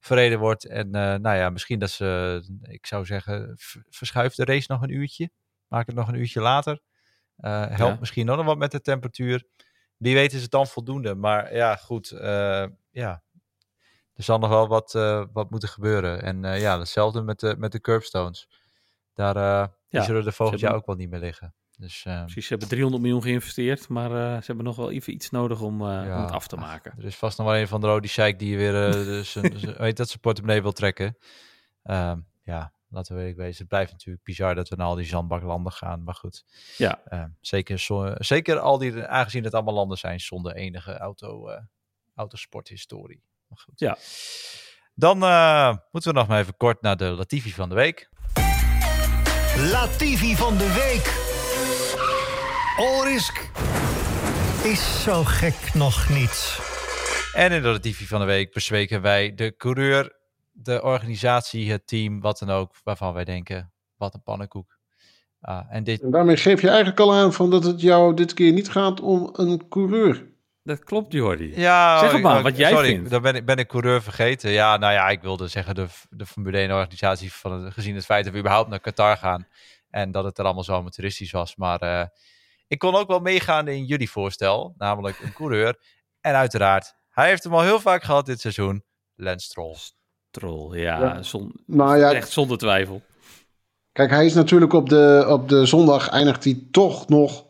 verreden 0.00 0.38
wordt. 0.38 0.66
En 0.66 0.90
nou 0.90 1.36
ja, 1.36 1.50
misschien 1.50 1.78
dat 1.78 1.90
ze, 1.90 2.42
ik 2.62 2.86
zou 2.86 3.04
zeggen, 3.04 3.54
verschuift 3.88 4.36
de 4.36 4.44
race 4.44 4.72
nog 4.72 4.82
een 4.82 4.94
uurtje. 4.94 5.30
Maak 5.68 5.86
het 5.86 5.96
nog 5.96 6.08
een 6.08 6.18
uurtje 6.18 6.40
later. 6.40 6.80
Helpt 7.36 7.78
ja. 7.78 7.96
misschien 8.00 8.26
nog 8.26 8.44
wat 8.44 8.58
met 8.58 8.70
de 8.70 8.80
temperatuur. 8.80 9.44
Wie 10.00 10.14
weet 10.14 10.32
is 10.32 10.42
het 10.42 10.50
dan 10.50 10.66
voldoende. 10.66 11.14
Maar 11.14 11.54
ja, 11.54 11.76
goed. 11.76 12.08
ja, 12.90 13.22
er 14.14 14.22
zal 14.26 14.38
nog 14.38 14.48
wel 14.48 14.68
wat, 14.68 14.92
wat 15.32 15.50
moeten 15.50 15.68
gebeuren. 15.68 16.22
En 16.22 16.60
ja, 16.60 16.78
hetzelfde 16.78 17.22
met 17.22 17.40
de, 17.40 17.54
met 17.58 17.72
de 17.72 17.80
curbstones. 17.80 18.48
Daar 19.14 19.34
ja, 19.88 20.02
zullen 20.02 20.26
er 20.26 20.32
volgend 20.32 20.60
jaar 20.60 20.74
ook 20.74 20.86
wel 20.86 20.96
niet 20.96 21.10
meer 21.10 21.20
liggen. 21.20 21.54
Dus, 21.78 22.02
Precies, 22.02 22.42
ze 22.46 22.48
hebben 22.48 22.68
300 22.68 23.02
miljoen 23.02 23.22
geïnvesteerd, 23.22 23.88
maar 23.88 24.10
ze 24.10 24.46
hebben 24.46 24.64
nog 24.64 24.76
wel 24.76 24.90
even 24.90 25.12
iets 25.12 25.30
nodig 25.30 25.60
om, 25.60 25.82
ja, 25.82 26.16
om 26.16 26.22
het 26.22 26.32
af 26.32 26.46
te 26.46 26.56
maken. 26.56 26.94
Er 26.98 27.04
is 27.04 27.16
vast 27.16 27.38
nog 27.38 27.46
wel 27.46 27.56
een 27.56 27.68
van 27.68 27.80
de 27.80 27.86
rode 27.86 28.08
sheik 28.08 28.38
die 28.38 28.56
weer 28.56 28.72
weet 29.78 29.96
dat 29.96 30.08
zijn 30.08 30.20
portemonnee 30.20 30.62
wil 30.62 30.72
trekken. 30.72 31.16
Um, 31.84 32.26
ja, 32.42 32.72
laten 32.90 33.16
we 33.16 33.34
wezen. 33.34 33.58
Het 33.58 33.68
blijft 33.68 33.92
natuurlijk 33.92 34.24
bizar 34.24 34.54
dat 34.54 34.68
we 34.68 34.76
naar 34.76 34.86
al 34.86 34.94
die 34.94 35.06
zandbaklanden 35.06 35.72
gaan, 35.72 36.02
maar 36.02 36.14
goed. 36.14 36.44
Ja. 36.76 37.00
Um, 37.12 37.36
zeker, 37.40 37.78
zo, 37.78 38.12
zeker 38.18 38.58
al 38.58 38.78
die, 38.78 39.04
aangezien 39.04 39.44
het 39.44 39.54
allemaal 39.54 39.74
landen 39.74 39.98
zijn 39.98 40.20
zonder 40.20 40.54
enige 40.54 40.98
auto, 40.98 41.48
autosporthistorie. 42.14 43.22
Maar 43.46 43.58
goed. 43.58 43.80
Ja. 43.80 43.96
Dan 44.94 45.18
moeten 45.90 46.12
we 46.12 46.18
nog 46.18 46.28
maar 46.28 46.40
even 46.40 46.56
kort 46.56 46.82
naar 46.82 46.96
de 46.96 47.04
Latifi 47.04 47.52
van 47.52 47.68
de 47.68 47.74
week. 47.74 48.10
Latifi 49.56 50.36
van 50.36 50.56
de 50.56 50.72
week. 50.72 51.28
Orisk 52.78 53.50
is 54.64 55.02
zo 55.02 55.24
gek 55.24 55.74
nog 55.74 56.08
niet. 56.08 56.58
En 57.32 57.52
in 57.52 57.62
de 57.62 57.68
Latifi 57.68 58.06
van 58.06 58.20
de 58.20 58.26
week 58.26 58.52
bespreken 58.52 59.02
wij 59.02 59.34
de 59.34 59.56
coureur, 59.56 60.19
de 60.62 60.82
organisatie, 60.82 61.70
het 61.70 61.86
team, 61.86 62.20
wat 62.20 62.38
dan 62.38 62.50
ook, 62.50 62.74
waarvan 62.84 63.12
wij 63.12 63.24
denken, 63.24 63.72
wat 63.96 64.14
een 64.14 64.22
pannenkoek. 64.22 64.78
Uh, 65.42 65.60
en, 65.68 65.84
dit... 65.84 66.00
en 66.00 66.10
daarmee 66.10 66.36
geef 66.36 66.60
je 66.60 66.68
eigenlijk 66.68 67.00
al 67.00 67.14
aan 67.14 67.32
van 67.32 67.50
dat 67.50 67.64
het 67.64 67.80
jou 67.80 68.14
dit 68.14 68.34
keer 68.34 68.52
niet 68.52 68.70
gaat 68.70 69.00
om 69.00 69.30
een 69.32 69.68
coureur. 69.68 70.28
Dat 70.62 70.84
klopt, 70.84 71.12
Jordi. 71.12 71.52
Ja, 71.56 71.98
zeg 71.98 72.12
het 72.12 72.22
maar, 72.22 72.42
wat 72.42 72.56
jij 72.56 72.70
sorry, 72.70 72.88
vindt. 72.88 73.10
Dan 73.10 73.22
ben 73.22 73.34
ik, 73.34 73.44
ben 73.44 73.56
ik 73.56 73.68
coureur 73.68 74.02
vergeten. 74.02 74.50
Ja, 74.50 74.76
nou 74.76 74.92
ja, 74.92 75.08
ik 75.08 75.20
wilde 75.20 75.48
zeggen 75.48 75.74
de, 75.74 75.86
de 76.10 76.26
Formule 76.26 76.68
1-organisatie, 76.68 77.32
van 77.32 77.52
het, 77.52 77.72
gezien 77.72 77.94
het 77.94 78.04
feit 78.04 78.24
dat 78.24 78.32
we 78.32 78.38
überhaupt 78.38 78.68
naar 78.68 78.80
Qatar 78.80 79.16
gaan. 79.16 79.46
En 79.90 80.10
dat 80.10 80.24
het 80.24 80.38
er 80.38 80.44
allemaal 80.44 80.64
zo 80.64 80.74
amateuristisch 80.74 81.30
was. 81.30 81.56
Maar 81.56 81.82
uh, 81.82 82.04
ik 82.66 82.78
kon 82.78 82.94
ook 82.94 83.08
wel 83.08 83.20
meegaan 83.20 83.68
in 83.68 83.84
jullie 83.84 84.10
voorstel, 84.10 84.74
namelijk 84.76 85.18
een 85.18 85.32
coureur. 85.32 85.78
En 86.20 86.34
uiteraard, 86.34 86.94
hij 87.10 87.28
heeft 87.28 87.44
hem 87.44 87.54
al 87.54 87.62
heel 87.62 87.80
vaak 87.80 88.02
gehad 88.02 88.26
dit 88.26 88.40
seizoen, 88.40 88.84
Lance 89.14 89.46
Stroll. 89.46 89.76
Stroll, 90.32 90.78
ja, 90.78 91.00
ja. 91.00 91.22
Zon, 91.22 91.52
nou 91.66 91.98
ja, 91.98 92.12
echt 92.12 92.30
zonder 92.30 92.58
twijfel. 92.58 93.02
Kijk, 93.92 94.10
hij 94.10 94.26
is 94.26 94.34
natuurlijk 94.34 94.72
op 94.72 94.88
de, 94.88 95.24
op 95.28 95.48
de 95.48 95.66
zondag 95.66 96.08
eindigt 96.08 96.44
hij 96.44 96.66
toch 96.70 97.08
nog 97.08 97.46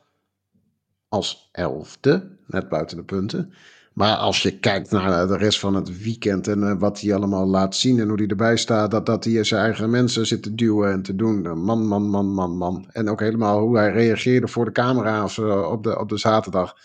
als 1.08 1.48
elfde, 1.52 2.36
net 2.46 2.68
buiten 2.68 2.96
de 2.96 3.04
punten. 3.04 3.52
Maar 3.92 4.16
als 4.16 4.42
je 4.42 4.58
kijkt 4.58 4.90
naar 4.90 5.26
de 5.26 5.36
rest 5.36 5.58
van 5.58 5.74
het 5.74 6.02
weekend 6.02 6.48
en 6.48 6.58
uh, 6.58 6.78
wat 6.78 7.00
hij 7.00 7.14
allemaal 7.14 7.46
laat 7.46 7.76
zien 7.76 8.00
en 8.00 8.08
hoe 8.08 8.18
hij 8.18 8.26
erbij 8.26 8.56
staat, 8.56 8.90
dat, 8.90 9.06
dat 9.06 9.24
hij 9.24 9.44
zijn 9.44 9.62
eigen 9.62 9.90
mensen 9.90 10.26
zit 10.26 10.42
te 10.42 10.54
duwen 10.54 10.92
en 10.92 11.02
te 11.02 11.16
doen. 11.16 11.62
Man, 11.64 11.86
man, 11.86 12.02
man, 12.02 12.26
man, 12.26 12.56
man. 12.56 12.88
En 12.92 13.08
ook 13.08 13.20
helemaal 13.20 13.60
hoe 13.60 13.76
hij 13.76 13.92
reageerde 13.92 14.48
voor 14.48 14.64
de 14.64 14.72
camera 14.72 15.24
of 15.24 15.32
zo 15.32 15.60
op, 15.60 15.82
de, 15.82 15.98
op 15.98 16.08
de 16.08 16.18
zaterdag. 16.18 16.76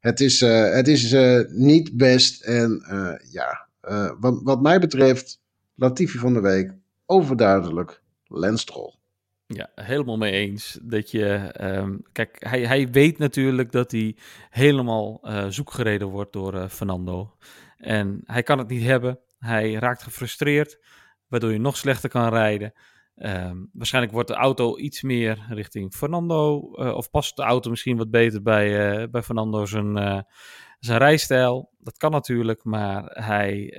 Het 0.00 0.20
is, 0.20 0.40
uh, 0.40 0.72
het 0.72 0.88
is 0.88 1.12
uh, 1.12 1.40
niet 1.48 1.96
best. 1.96 2.42
En 2.42 2.82
ja, 3.30 3.68
wat, 4.18 4.40
wat 4.42 4.60
mij 4.60 4.80
betreft, 4.80 5.42
Latifi 5.74 6.18
van 6.18 6.32
de 6.32 6.40
week, 6.40 6.74
overduidelijk, 7.06 8.02
Lenstrol. 8.24 8.98
Ja, 9.46 9.70
helemaal 9.74 10.16
mee 10.16 10.32
eens. 10.32 10.78
Dat 10.82 11.10
je, 11.10 11.54
um, 11.60 12.02
kijk, 12.12 12.36
hij, 12.38 12.66
hij 12.66 12.90
weet 12.90 13.18
natuurlijk 13.18 13.72
dat 13.72 13.90
hij 13.90 14.16
helemaal 14.50 15.20
uh, 15.22 15.46
zoekgereden 15.48 16.08
wordt 16.08 16.32
door 16.32 16.54
uh, 16.54 16.68
Fernando. 16.68 17.36
En 17.76 18.20
hij 18.24 18.42
kan 18.42 18.58
het 18.58 18.68
niet 18.68 18.82
hebben. 18.82 19.18
Hij 19.38 19.72
raakt 19.72 20.02
gefrustreerd, 20.02 20.84
waardoor 21.28 21.52
je 21.52 21.58
nog 21.58 21.76
slechter 21.76 22.10
kan 22.10 22.28
rijden. 22.28 22.72
Um, 23.16 23.70
waarschijnlijk 23.72 24.14
wordt 24.14 24.28
de 24.28 24.34
auto 24.34 24.78
iets 24.78 25.02
meer 25.02 25.46
richting 25.48 25.94
Fernando. 25.94 26.70
Uh, 26.74 26.94
of 26.94 27.10
past 27.10 27.36
de 27.36 27.42
auto 27.42 27.70
misschien 27.70 27.96
wat 27.96 28.10
beter 28.10 28.42
bij, 28.42 29.10
bij 29.10 29.22
Fernando 29.22 29.66
zijn, 29.66 30.24
zijn 30.78 30.98
rijstijl. 30.98 31.69
Dat 31.82 31.96
kan 31.96 32.10
natuurlijk, 32.10 32.64
maar 32.64 33.04
hij, 33.04 33.74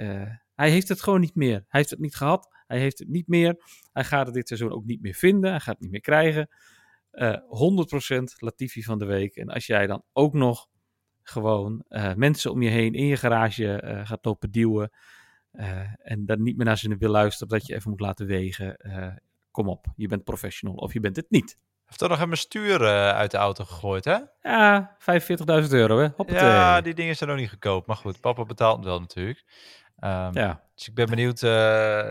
hij 0.56 0.70
heeft 0.70 0.88
het 0.88 1.02
gewoon 1.02 1.20
niet 1.20 1.36
meer. 1.36 1.56
Hij 1.68 1.80
heeft 1.80 1.90
het 1.90 2.00
niet 2.00 2.16
gehad. 2.16 2.50
Hij 2.68 2.80
heeft 2.80 3.00
het 3.00 3.08
niet 3.08 3.28
meer. 3.28 3.64
Hij 3.92 4.04
gaat 4.04 4.26
het 4.26 4.36
dit 4.36 4.48
seizoen 4.48 4.72
ook 4.72 4.86
niet 4.86 5.02
meer 5.02 5.14
vinden. 5.14 5.50
Hij 5.50 5.60
gaat 5.60 5.74
het 5.74 5.82
niet 5.82 5.92
meer 5.92 6.02
krijgen. 6.02 6.50
Uh, 7.12 7.38
100% 8.20 8.24
Latifi 8.38 8.84
van 8.84 9.00
de 9.00 9.06
week. 9.06 9.36
En 9.36 9.50
als 9.50 9.66
jij 9.66 9.88
dan 9.88 10.04
ook 10.14 10.34
nog 10.34 10.68
gewoon 11.22 11.84
uh, 11.90 12.14
mensen 12.14 12.52
om 12.52 12.62
je 12.62 12.70
heen 12.70 12.94
in 12.94 13.06
je 13.06 13.18
garage 13.18 14.02
gaat 14.06 14.26
lopen 14.26 14.52
duwen. 14.52 14.92
En 15.98 16.26
dan 16.26 16.42
niet 16.42 16.58
meer 16.58 16.66
naar 16.66 16.78
ze 16.78 16.98
wil 16.98 17.10
luisteren, 17.10 17.48
dat 17.48 17.68
je 17.68 17.76
even 17.76 17.90
moet 17.90 18.00
laten 18.00 18.26
wegen. 18.26 18.78
kom 19.52 19.70
op, 19.70 19.86
je 19.96 20.08
bent 20.08 20.24
professional 20.24 20.76
of 20.76 20.94
je 20.94 21.00
bent 21.00 21.16
het 21.16 21.30
niet. 21.30 21.58
Heeft 21.92 22.04
toch 22.04 22.10
nog 22.10 22.20
een 22.20 22.30
bestuur 22.30 22.88
uit 23.14 23.32
de 23.32 23.38
auto 23.38 23.66
gegooid, 23.66 24.06
hè? 24.06 24.18
Ja, 24.42 24.98
45.000 25.00 25.70
euro, 25.70 26.00
hè? 26.00 26.08
Hoppatee. 26.16 26.44
Ja, 26.44 26.82
die 26.82 26.94
dingen 26.94 27.16
zijn 27.16 27.30
nog 27.30 27.40
niet 27.40 27.50
gekoopt. 27.50 27.88
Maar 27.88 27.96
goed, 27.96 28.20
papa 28.20 28.46
betaalt 28.46 28.76
hem 28.76 28.86
wel 28.86 29.00
natuurlijk. 29.00 29.44
Um, 30.00 30.34
ja. 30.34 30.62
Dus 30.76 30.88
ik 30.88 30.94
ben 30.94 31.10
benieuwd, 31.10 31.40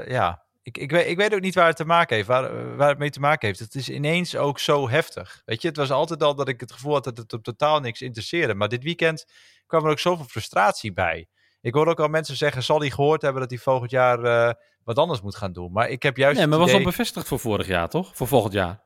ja, 0.08 0.42
ik, 0.62 0.78
ik, 0.78 0.90
weet, 0.90 1.06
ik 1.06 1.16
weet 1.16 1.34
ook 1.34 1.40
niet 1.40 1.54
waar 1.54 1.66
het 1.66 1.76
te 1.76 1.84
maken 1.84 2.16
heeft, 2.16 2.28
waar, 2.28 2.76
waar 2.76 2.88
het 2.88 2.98
mee 2.98 3.10
te 3.10 3.20
maken 3.20 3.46
heeft. 3.46 3.60
Het 3.60 3.74
is 3.74 3.88
ineens 3.88 4.36
ook 4.36 4.58
zo 4.58 4.88
heftig. 4.88 5.42
Weet 5.44 5.62
je, 5.62 5.68
het 5.68 5.76
was 5.76 5.90
altijd 5.90 6.22
al 6.22 6.34
dat 6.34 6.48
ik 6.48 6.60
het 6.60 6.72
gevoel 6.72 6.92
had 6.92 7.04
dat 7.04 7.16
het 7.16 7.32
op 7.32 7.42
totaal 7.42 7.80
niks 7.80 8.00
interesseerde. 8.00 8.54
Maar 8.54 8.68
dit 8.68 8.82
weekend 8.82 9.24
kwam 9.66 9.84
er 9.84 9.90
ook 9.90 9.98
zoveel 9.98 10.24
frustratie 10.24 10.92
bij. 10.92 11.28
Ik 11.60 11.74
hoorde 11.74 11.90
ook 11.90 12.00
al 12.00 12.08
mensen 12.08 12.36
zeggen, 12.36 12.62
zal 12.62 12.80
hij 12.80 12.90
gehoord 12.90 13.22
hebben 13.22 13.40
dat 13.40 13.50
hij 13.50 13.58
volgend 13.58 13.90
jaar 13.90 14.24
uh, 14.24 14.52
wat 14.84 14.98
anders 14.98 15.20
moet 15.20 15.36
gaan 15.36 15.52
doen. 15.52 15.72
Maar 15.72 15.88
ik 15.88 16.02
heb 16.02 16.16
juist 16.16 16.38
Nee, 16.38 16.46
maar 16.46 16.58
was 16.58 16.72
al 16.72 16.82
bevestigd 16.82 17.28
voor 17.28 17.38
vorig 17.38 17.66
jaar, 17.66 17.88
toch? 17.88 18.16
Voor 18.16 18.26
volgend 18.26 18.52
jaar. 18.52 18.80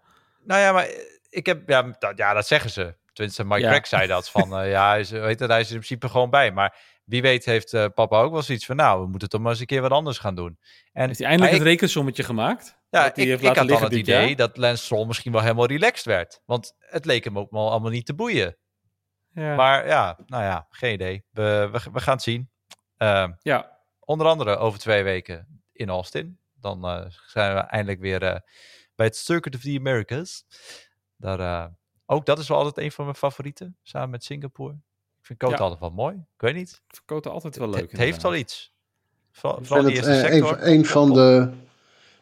Nou 0.44 0.60
ja, 0.60 0.72
maar 0.72 0.88
ik 1.28 1.46
heb, 1.46 1.68
ja, 1.68 1.82
dat, 1.98 2.12
ja 2.16 2.32
dat 2.32 2.46
zeggen 2.46 2.70
ze. 2.70 2.94
Tenminste, 3.12 3.44
Mike 3.44 3.60
Ja. 3.60 3.68
Craig 3.68 3.86
zei 3.86 4.06
dat 4.06 4.30
van, 4.30 4.60
uh, 4.60 4.70
ja, 4.70 4.88
hij 4.88 5.00
is, 5.00 5.10
weet 5.10 5.40
het, 5.40 5.50
hij 5.50 5.60
is 5.60 5.70
in 5.70 5.76
principe 5.76 6.08
gewoon 6.08 6.30
bij. 6.30 6.52
Maar 6.52 6.76
wie 7.04 7.22
weet 7.22 7.44
heeft 7.44 7.72
uh, 7.72 7.84
papa 7.94 8.20
ook 8.20 8.32
wel 8.32 8.42
zoiets 8.42 8.66
van, 8.66 8.76
nou, 8.76 9.02
we 9.02 9.08
moeten 9.08 9.28
toch 9.28 9.40
maar 9.40 9.50
eens 9.50 9.60
een 9.60 9.66
keer 9.66 9.80
wat 9.80 9.90
anders 9.90 10.18
gaan 10.18 10.34
doen. 10.34 10.58
En 10.92 11.06
Heeft 11.06 11.18
hij 11.18 11.28
eindelijk 11.28 11.56
het 11.56 11.66
rekensommetje 11.66 12.22
gemaakt? 12.22 12.78
ja, 12.90 13.02
dat 13.02 13.18
ik, 13.18 13.40
ik 13.40 13.56
had 13.56 13.68
dan 13.68 13.82
het 13.82 13.92
idee 13.92 14.26
jaar? 14.26 14.36
dat 14.36 14.56
Lance 14.56 14.84
Stroll 14.84 15.06
misschien 15.06 15.32
wel 15.32 15.40
helemaal 15.40 15.66
relaxed 15.66 16.04
werd. 16.04 16.40
Want 16.46 16.74
het 16.78 17.04
leek 17.04 17.24
hem 17.24 17.38
ook 17.38 17.50
wel 17.50 17.70
allemaal 17.70 17.90
niet 17.90 18.06
te 18.06 18.14
boeien. 18.14 18.56
Ja. 19.30 19.54
Maar 19.54 19.86
ja, 19.86 20.18
nou 20.26 20.42
ja, 20.42 20.66
geen 20.70 20.92
idee. 20.92 21.24
We, 21.30 21.68
we, 21.72 21.90
we 21.92 22.00
gaan 22.00 22.14
het 22.14 22.22
zien. 22.22 22.50
Uh, 22.98 23.28
ja. 23.42 23.78
onder 24.00 24.26
andere 24.26 24.56
over 24.56 24.78
twee 24.78 25.02
weken 25.02 25.62
in 25.72 25.88
Austin. 25.88 26.38
Dan 26.60 26.84
eh, 26.84 27.04
zijn 27.26 27.54
we 27.54 27.60
eindelijk 27.60 28.00
weer 28.00 28.22
eh, 28.22 28.40
bij 28.94 29.06
het 29.06 29.16
Circuit 29.16 29.54
of 29.54 29.60
the 29.60 29.76
Americas. 29.78 30.44
Daar, 31.16 31.40
eh, 31.40 31.66
ook 32.06 32.26
dat 32.26 32.38
is 32.38 32.48
wel 32.48 32.58
altijd 32.58 32.78
een 32.86 32.92
van 32.92 33.04
mijn 33.04 33.16
favorieten, 33.16 33.76
samen 33.82 34.10
met 34.10 34.24
Singapore. 34.24 34.72
Ik 35.20 35.26
vind 35.26 35.38
Kota 35.38 35.54
Ja. 35.54 35.60
altijd 35.60 35.80
wel 35.80 35.90
mooi. 35.90 36.14
Ik 36.14 36.40
weet 36.40 36.54
niet. 36.54 36.82
Verkoten 36.88 37.30
altijd 37.30 37.56
wel 37.56 37.68
leuk. 37.70 37.90
het 37.90 38.00
heeft 38.00 38.22
wel 38.22 38.32
inderdaad. 38.32 38.52
iets. 38.52 38.72
Vooral, 39.32 39.58
Ik 39.60 39.66
vooral 39.66 39.84
vind 39.84 39.94
die 39.96 40.04
het 40.04 40.14
eerste 40.14 40.28
eh, 40.28 40.36
een, 40.36 40.42
sector. 40.44 40.58
van- 40.58 40.68
een 40.72 40.84
van 40.86 41.12
de, 41.12 41.50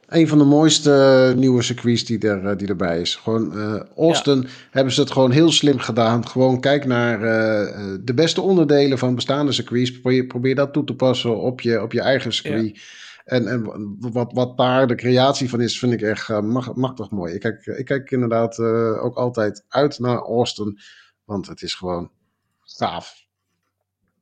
een 0.06 0.28
van 0.28 0.38
de 0.38 0.44
mooiste 0.44 1.32
nieuwe 1.36 1.62
circuits 1.62 2.04
die, 2.04 2.18
er, 2.28 2.46
eh, 2.46 2.56
die 2.56 2.68
erbij 2.68 3.00
is. 3.00 3.14
Gewoon 3.16 3.58
eh, 3.58 3.82
Austin 3.96 4.48
hebben 4.70 4.92
ze 4.92 5.00
het 5.00 5.10
gewoon 5.10 5.30
heel 5.30 5.50
slim 5.52 5.78
gedaan. 5.78 6.28
Gewoon 6.28 6.60
kijk 6.60 6.84
naar 6.84 7.22
eh, 7.22 7.92
eh, 7.92 7.98
de 8.00 8.14
beste 8.14 8.40
onderdelen 8.40 8.98
van 8.98 9.14
bestaande 9.14 9.52
circuits. 9.52 9.92
Probeer, 10.00 10.24
probeer 10.26 10.54
dat 10.54 10.72
toe 10.72 10.84
te 10.84 10.94
passen 10.94 11.36
op 11.40 11.60
je, 11.60 11.82
op 11.82 11.92
je 11.92 12.00
eigen 12.00 12.32
circuit. 12.32 12.80
En, 13.24 13.48
en 13.48 13.96
wat, 14.12 14.32
wat 14.32 14.56
daar 14.56 14.86
de 14.86 14.94
creatie 14.94 15.48
van 15.48 15.60
is, 15.60 15.78
vind 15.78 15.92
ik 15.92 16.02
echt 16.02 16.28
eh, 16.30 16.40
mag- 16.40 16.74
machtig 16.74 17.10
mooi. 17.10 17.34
Ik 17.34 17.40
kijk, 17.40 17.66
ik 17.66 17.84
kijk 17.84 18.10
inderdaad 18.10 18.58
eh, 18.58 19.04
ook 19.04 19.16
altijd 19.16 19.64
uit 19.68 19.98
naar 19.98 20.18
Austin. 20.18 20.78
Want 21.24 21.46
het 21.46 21.62
is 21.62 21.74
gewoon 21.74 22.10
gaaf. 22.60 23.26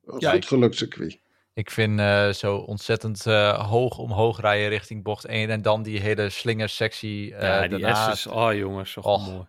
Een 0.05 0.19
Ja, 0.19 0.31
goed 0.31 0.43
ik- 0.43 0.49
gelukt 0.49 0.77
circuit. 0.77 1.19
Ik 1.55 1.71
vind 1.71 1.99
eh, 2.01 2.29
zo 2.29 2.57
ontzettend 2.57 3.27
eh, 3.27 3.69
hoog 3.71 3.99
omhoog 3.99 4.41
rijden 4.41 4.69
richting 4.69 5.03
bocht 5.03 5.25
1 5.25 5.51
en 5.51 5.63
dan 5.63 5.83
die 5.83 6.01
hele 6.01 6.29
slingersectie 6.31 7.35
eh 7.35 7.43
Ja, 7.43 7.61
die 7.69 7.79
daarna. 7.79 8.15
S's. 8.15 8.27
Oh 8.27 8.55
jongens, 8.55 8.93
zo 8.93 9.01
mooi. 9.03 9.47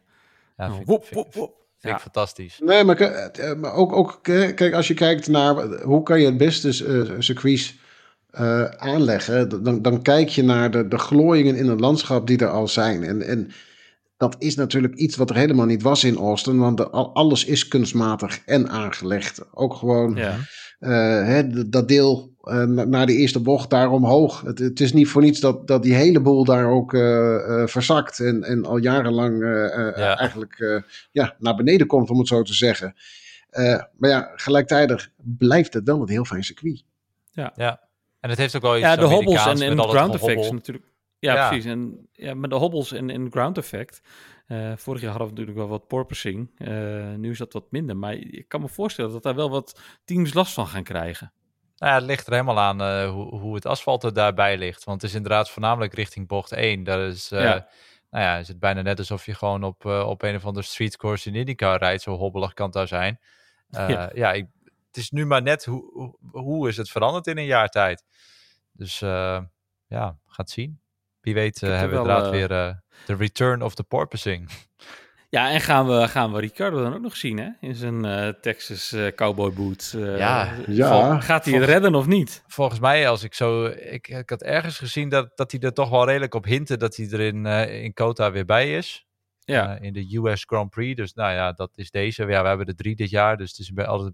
Ja, 0.58 0.66
Oh, 0.66 0.70
vind, 0.70 0.82
ik- 0.82 0.88
woep, 0.88 1.04
vind, 1.06 1.16
woep, 1.16 1.34
woep. 1.34 1.50
vind 1.80 1.94
ik 1.94 2.00
Ja. 2.00 2.00
fantastisch. 2.00 2.60
Nee, 2.64 2.84
maar, 2.84 3.32
maar 3.58 3.74
ook, 3.74 3.92
ook 3.94 4.20
kijk, 4.22 4.74
als 4.74 4.88
je 4.88 4.94
kijkt 4.94 5.28
naar 5.28 5.64
hoe 5.82 6.04
kan 6.04 6.20
je 6.20 6.26
het 6.26 6.38
beste 6.38 6.86
eh, 6.86 7.16
circuits 7.20 7.76
eh, 8.32 8.64
aanleggen, 8.66 9.64
dan, 9.64 9.82
dan 9.82 10.02
kijk 10.02 10.30
je 10.30 10.44
naar 10.44 10.72
de, 10.72 10.88
de 10.88 10.98
glooiingen 10.98 11.56
in 11.56 11.68
het 11.68 11.80
landschap 11.80 12.28
die 12.28 12.38
er 12.38 12.50
al 12.50 12.68
zijn. 12.68 13.04
En, 13.04 13.22
en 13.22 13.52
dat 14.18 14.36
is 14.40 14.56
natuurlijk 14.56 14.96
iets 14.96 15.16
wat 15.16 15.30
er 15.30 15.36
helemaal 15.36 15.66
niet 15.66 15.82
was 15.82 16.04
in 16.04 16.18
Austin, 16.18 16.58
want 16.58 16.78
de- 16.78 16.90
alles 16.90 17.46
is 17.46 17.68
kunstmatig 17.68 18.40
en 18.46 18.70
aangelegd. 18.70 19.42
Ook 19.54 19.74
gewoon 19.76 20.16
Ja. 20.16 20.38
eh, 20.80 20.90
hè, 21.26 21.70
dat 21.70 21.88
deel 21.88 22.30
eh, 22.42 22.64
na- 22.64 22.84
naar 22.86 23.06
de 23.06 23.14
eerste 23.16 23.40
bocht 23.40 23.70
daar 23.70 23.92
omhoog. 23.92 24.42
Het, 24.42 24.60
het 24.60 24.80
is 24.80 24.94
niet 24.94 25.08
voor 25.08 25.22
niets 25.22 25.40
dat, 25.40 25.68
dat 25.68 25.84
die 25.84 25.94
hele 25.94 26.20
boel 26.20 26.44
daar 26.46 26.66
ook 26.70 26.94
eh, 26.94 27.36
eh, 27.62 27.68
verzakt 27.68 28.20
en, 28.20 28.44
en 28.44 28.66
al 28.66 28.78
jarenlang 28.78 29.42
eh, 29.44 29.66
eh, 29.90 29.98
Ja. 29.98 30.18
eigenlijk 30.18 30.60
eh, 30.60 30.82
ja, 31.12 31.36
naar 31.40 31.56
beneden 31.56 31.88
komt, 31.88 32.10
om 32.10 32.18
het 32.20 32.28
zo 32.28 32.42
te 32.42 32.54
zeggen. 32.54 32.96
Eh, 33.50 33.82
maar 33.98 34.10
ja, 34.10 34.32
gelijktijdig 34.36 35.10
blijft 35.38 35.74
het 35.74 35.84
wel 35.84 36.02
een 36.02 36.10
heel 36.10 36.26
fijn 36.26 36.44
circuit. 36.44 36.84
Ja. 37.32 37.80
En 38.22 38.30
het 38.30 38.38
heeft 38.40 38.56
ook 38.56 38.62
wel 38.62 38.78
iets 38.78 38.86
Ja, 38.86 38.96
de 38.96 39.06
hobbels 39.06 39.62
en, 39.62 39.76
dat 39.76 39.90
ground 39.90 40.14
effects 40.14 40.52
natuurlijk. 40.52 40.86
Ja, 41.20 41.34
Ja. 41.34 41.48
precies. 41.48 41.66
En 41.72 42.08
ja, 42.14 42.34
met 42.34 42.50
de 42.50 42.56
hobbels 42.56 42.92
en, 42.92 43.10
en 43.10 43.32
ground 43.32 43.58
effect. 43.58 44.02
eh, 44.48 44.72
vorig 44.76 45.02
jaar 45.02 45.10
hadden 45.10 45.28
we 45.28 45.34
natuurlijk 45.34 45.58
wel 45.58 45.68
wat 45.78 45.88
porpoising. 45.88 46.52
Eh, 46.58 47.14
nu 47.18 47.30
is 47.32 47.38
dat 47.38 47.54
wat 47.54 47.72
minder. 47.72 47.98
Maar 47.98 48.14
ik 48.14 48.46
kan 48.48 48.62
me 48.62 48.68
voorstellen 48.68 49.12
dat 49.12 49.24
daar 49.24 49.36
wel 49.36 49.50
wat 49.50 49.80
teams 50.06 50.34
last 50.34 50.54
van 50.54 50.68
gaan 50.68 50.84
krijgen. 50.84 51.34
Nou 51.78 51.92
ja, 51.94 51.98
het 52.00 52.08
ligt 52.08 52.28
er 52.28 52.34
helemaal 52.34 52.60
aan 52.60 52.82
eh, 52.82 53.10
hoe, 53.12 53.36
hoe 53.40 53.56
het 53.56 53.66
asfalt 53.66 54.04
er 54.04 54.14
daarbij 54.14 54.58
ligt. 54.58 54.84
Want 54.84 55.02
het 55.02 55.10
is 55.10 55.16
inderdaad 55.16 55.50
voornamelijk 55.50 55.94
richting 55.94 56.28
bocht 56.28 56.52
1. 56.52 56.84
Daar 56.84 57.00
is, 57.00 57.30
Ja. 57.30 57.68
nou 58.10 58.24
ja, 58.24 58.38
is 58.38 58.48
het 58.48 58.60
bijna 58.60 58.82
net 58.82 58.98
alsof 59.00 59.26
je 59.26 59.34
gewoon 59.36 59.64
op, 59.64 59.86
op 59.86 60.22
een 60.22 60.36
of 60.36 60.46
andere 60.46 60.66
streetcourse 60.66 61.30
in 61.30 61.36
IndyCar 61.36 61.78
rijdt. 61.80 62.02
Zo 62.02 62.16
hobbelig 62.18 62.54
kan 62.54 62.66
het 62.66 62.74
daar 62.76 62.88
zijn. 62.88 63.20
Ja. 63.70 64.10
ja, 64.14 64.32
ik, 64.34 64.46
het 64.92 64.98
is 65.04 65.10
nu 65.12 65.26
maar 65.26 65.42
net 65.42 65.66
hoe, 65.66 66.16
hoe, 66.32 66.68
is 66.68 66.78
het 66.78 66.90
veranderd 66.90 67.28
in 67.28 67.38
een 67.38 67.46
jaar 67.46 67.70
tijd. 67.70 68.04
Dus 68.72 69.02
eh, 69.02 69.42
ja, 69.88 70.18
gaat 70.28 70.50
zien. 70.50 70.80
Wie 71.22 71.34
weet 71.34 71.64
eh, 71.64 71.70
heb 71.70 71.80
hebben 71.80 71.98
we 72.04 72.04
inderdaad 72.04 72.26
eh, 72.26 72.32
weer 72.32 72.52
eh, 72.52 72.76
de 73.06 73.16
return 73.16 73.62
of 73.62 73.76
the 73.76 73.84
porpoising. 73.84 74.50
Ja, 75.30 75.52
en 75.52 75.62
gaan 75.62 75.88
we, 75.88 76.08
gaan 76.08 76.32
we 76.34 76.40
Ricardo 76.40 76.84
dan 76.84 76.94
ook 76.94 77.02
nog 77.02 77.16
zien, 77.16 77.38
hè? 77.38 77.50
In 77.60 77.76
zijn 77.76 78.06
eh, 78.06 78.28
Texas 78.28 78.92
eh, 78.92 79.08
cowboy 79.16 79.54
boots. 79.54 79.94
Eh, 79.94 80.18
Ja. 80.18 80.54
Ja. 80.68 81.20
Gaat 81.20 81.46
hij 81.46 81.54
het 81.54 81.64
redden 81.64 81.96
of 81.96 82.06
niet? 82.08 82.44
Volgens 82.48 82.80
mij, 82.80 83.10
als 83.10 83.24
ik 83.24 83.34
zo. 83.34 83.66
Ik, 83.66 84.08
ik 84.08 84.30
had 84.30 84.42
ergens 84.42 84.78
gezien 84.78 85.10
dat, 85.10 85.38
dat 85.38 85.52
hij 85.52 85.60
er 85.60 85.74
toch 85.74 85.90
wel 85.90 86.06
redelijk 86.06 86.34
op 86.34 86.46
hintte 86.46 86.78
dat 86.78 86.96
hij 86.96 87.10
er 87.12 87.20
in, 87.20 87.46
eh, 87.46 87.84
in 87.84 87.94
Kota 87.94 88.32
weer 88.32 88.46
bij 88.46 88.78
is. 88.78 89.06
Ja, 89.40 89.76
Eh, 89.78 89.84
in 89.86 89.94
de 89.94 90.18
US 90.18 90.44
Grand 90.48 90.70
Prix. 90.70 90.96
Dus 90.96 91.14
nou 91.14 91.34
ja, 91.34 91.52
dat 91.52 91.72
is 91.76 91.92
deze. 91.92 92.26
Ja, 92.26 92.42
we 92.42 92.48
hebben 92.48 92.68
er 92.68 92.76
drie 92.76 92.96
dit 92.96 93.10
jaar. 93.10 93.38
Dus 93.38 93.50
het 93.50 93.60
is 93.60 93.72
bij 93.74 93.86
altijd. 93.86 94.14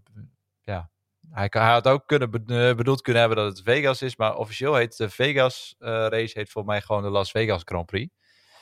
Ja. 0.67 0.89
Hij, 1.29 1.47
hij 1.49 1.71
had 1.71 1.87
ook 1.87 2.07
kunnen 2.07 2.31
eh, 2.31 2.75
bedoeld 2.75 3.01
kunnen 3.01 3.21
hebben 3.21 3.43
dat 3.43 3.57
het 3.57 3.65
Vegas 3.65 4.01
is. 4.01 4.15
Maar 4.15 4.35
officieel 4.35 4.75
heet 4.75 4.97
de 4.97 5.09
Vegas 5.09 5.75
eh, 5.79 5.89
race 5.89 6.39
heet 6.39 6.49
voor 6.49 6.65
mij 6.65 6.81
gewoon 6.81 7.01
de 7.03 7.09
Las 7.09 7.31
Vegas 7.31 7.61
Grand 7.65 7.85
Prix. 7.85 8.13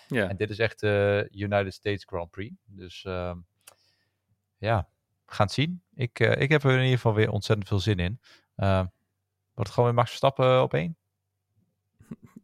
ja. 0.07 0.29
En 0.29 0.37
dit 0.37 0.49
is 0.49 0.59
echt 0.59 0.79
de 0.79 1.27
United 1.31 1.73
States 1.73 2.03
Grand 2.03 2.29
Prix. 2.29 2.55
Dus 2.65 3.03
ehm, 3.05 3.37
ja, 4.57 4.87
we 5.25 5.33
gaan 5.33 5.45
het 5.45 5.55
zien. 5.55 5.83
Ik, 5.93 6.19
eh, 6.19 6.41
ik 6.41 6.49
heb 6.49 6.63
er 6.63 6.71
in 6.71 6.77
ieder 6.83 6.95
geval 6.95 7.13
weer 7.13 7.31
ontzettend 7.31 7.67
veel 7.67 7.79
zin 7.79 7.97
in. 7.97 8.19
Ehm, 8.55 8.85
wordt 9.53 9.69
het 9.69 9.69
gewoon 9.69 9.85
weer 9.85 9.97
Max 9.97 10.09
Verstappen 10.09 10.61
op 10.61 10.73
één? 10.73 10.97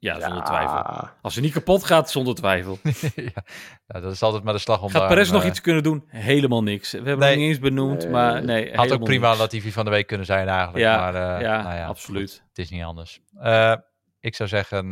Ja, 0.01 0.19
zonder 0.19 0.43
twijfel. 0.43 1.09
Als 1.21 1.33
hij 1.33 1.43
niet 1.43 1.53
kapot 1.53 1.83
gaat, 1.83 2.11
zonder 2.11 2.35
twijfel. 2.35 2.79
ja, 3.15 3.43
nou, 3.87 4.03
dat 4.03 4.11
is 4.11 4.21
altijd 4.21 4.43
maar 4.43 4.53
de 4.53 4.59
slag 4.59 4.81
om 4.81 4.89
Gaat 4.89 5.07
Perez 5.07 5.31
nog 5.31 5.41
eh, 5.41 5.47
iets 5.47 5.61
kunnen 5.61 5.83
doen? 5.83 6.03
Helemaal 6.07 6.63
niks. 6.63 6.91
We 6.91 6.97
hebben 6.97 7.17
Nee. 7.19 7.29
hem 7.29 7.39
niet 7.39 7.47
eens 7.49 7.59
benoemd, 7.59 8.09
maar 8.09 8.43
nee, 8.43 8.75
Had 8.75 8.91
ook 8.91 9.03
prima 9.03 9.27
niks. 9.27 9.39
Latifi 9.39 9.71
van 9.71 9.85
de 9.85 9.91
week 9.91 10.07
kunnen 10.07 10.25
zijn 10.25 10.47
eigenlijk. 10.47 10.77
Ja, 10.77 10.97
maar, 10.97 11.15
eh, 11.15 11.41
ja, 11.41 11.61
nou 11.61 11.87
absoluut. 11.89 12.31
goed, 12.31 12.43
het 12.49 12.57
is 12.57 12.69
niet 12.69 12.83
anders. 12.83 13.19
Eh, 13.39 13.75
ik 14.19 14.35
zou 14.35 14.49
zeggen, 14.49 14.89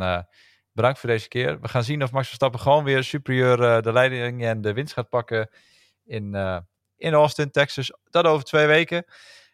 bedankt 0.72 0.98
voor 0.98 1.08
deze 1.08 1.28
keer. 1.28 1.60
We 1.60 1.68
gaan 1.68 1.84
zien 1.84 2.02
of 2.02 2.12
Max 2.12 2.26
Verstappen 2.26 2.60
gewoon 2.60 2.84
weer 2.84 3.04
superieur 3.04 3.82
de 3.82 3.92
leiding 3.92 4.44
en 4.44 4.60
de 4.60 4.72
winst 4.72 4.92
gaat 4.92 5.08
pakken 5.08 5.50
in, 6.04 6.34
in 6.96 7.12
Austin, 7.12 7.50
Texas. 7.50 7.92
Dat 8.10 8.24
over 8.24 8.44
twee 8.44 8.66
weken. 8.66 9.04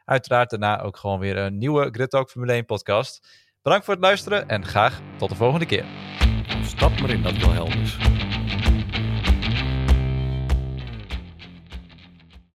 Uiteraard 0.05 0.51
daarna 0.51 0.81
ook 0.81 0.97
gewoon 0.97 1.19
weer 1.19 1.37
een 1.37 1.59
nieuwe 1.59 1.89
Grid 1.93 2.11
Talk 2.11 2.31
Formule 2.31 2.53
1 2.53 2.65
podcast. 2.65 3.29
Bedankt 3.67 3.87
voor 3.87 3.95
het 3.95 4.05
luisteren 4.05 4.49
en 4.49 4.65
graag 4.65 5.01
tot 5.17 5.29
de 5.29 5.35
volgende 5.35 5.67
keer. 5.67 5.85
Stap 6.63 7.01
maar 7.01 7.11
in 7.11 7.23
dat 7.23 7.35
is. 7.83 7.97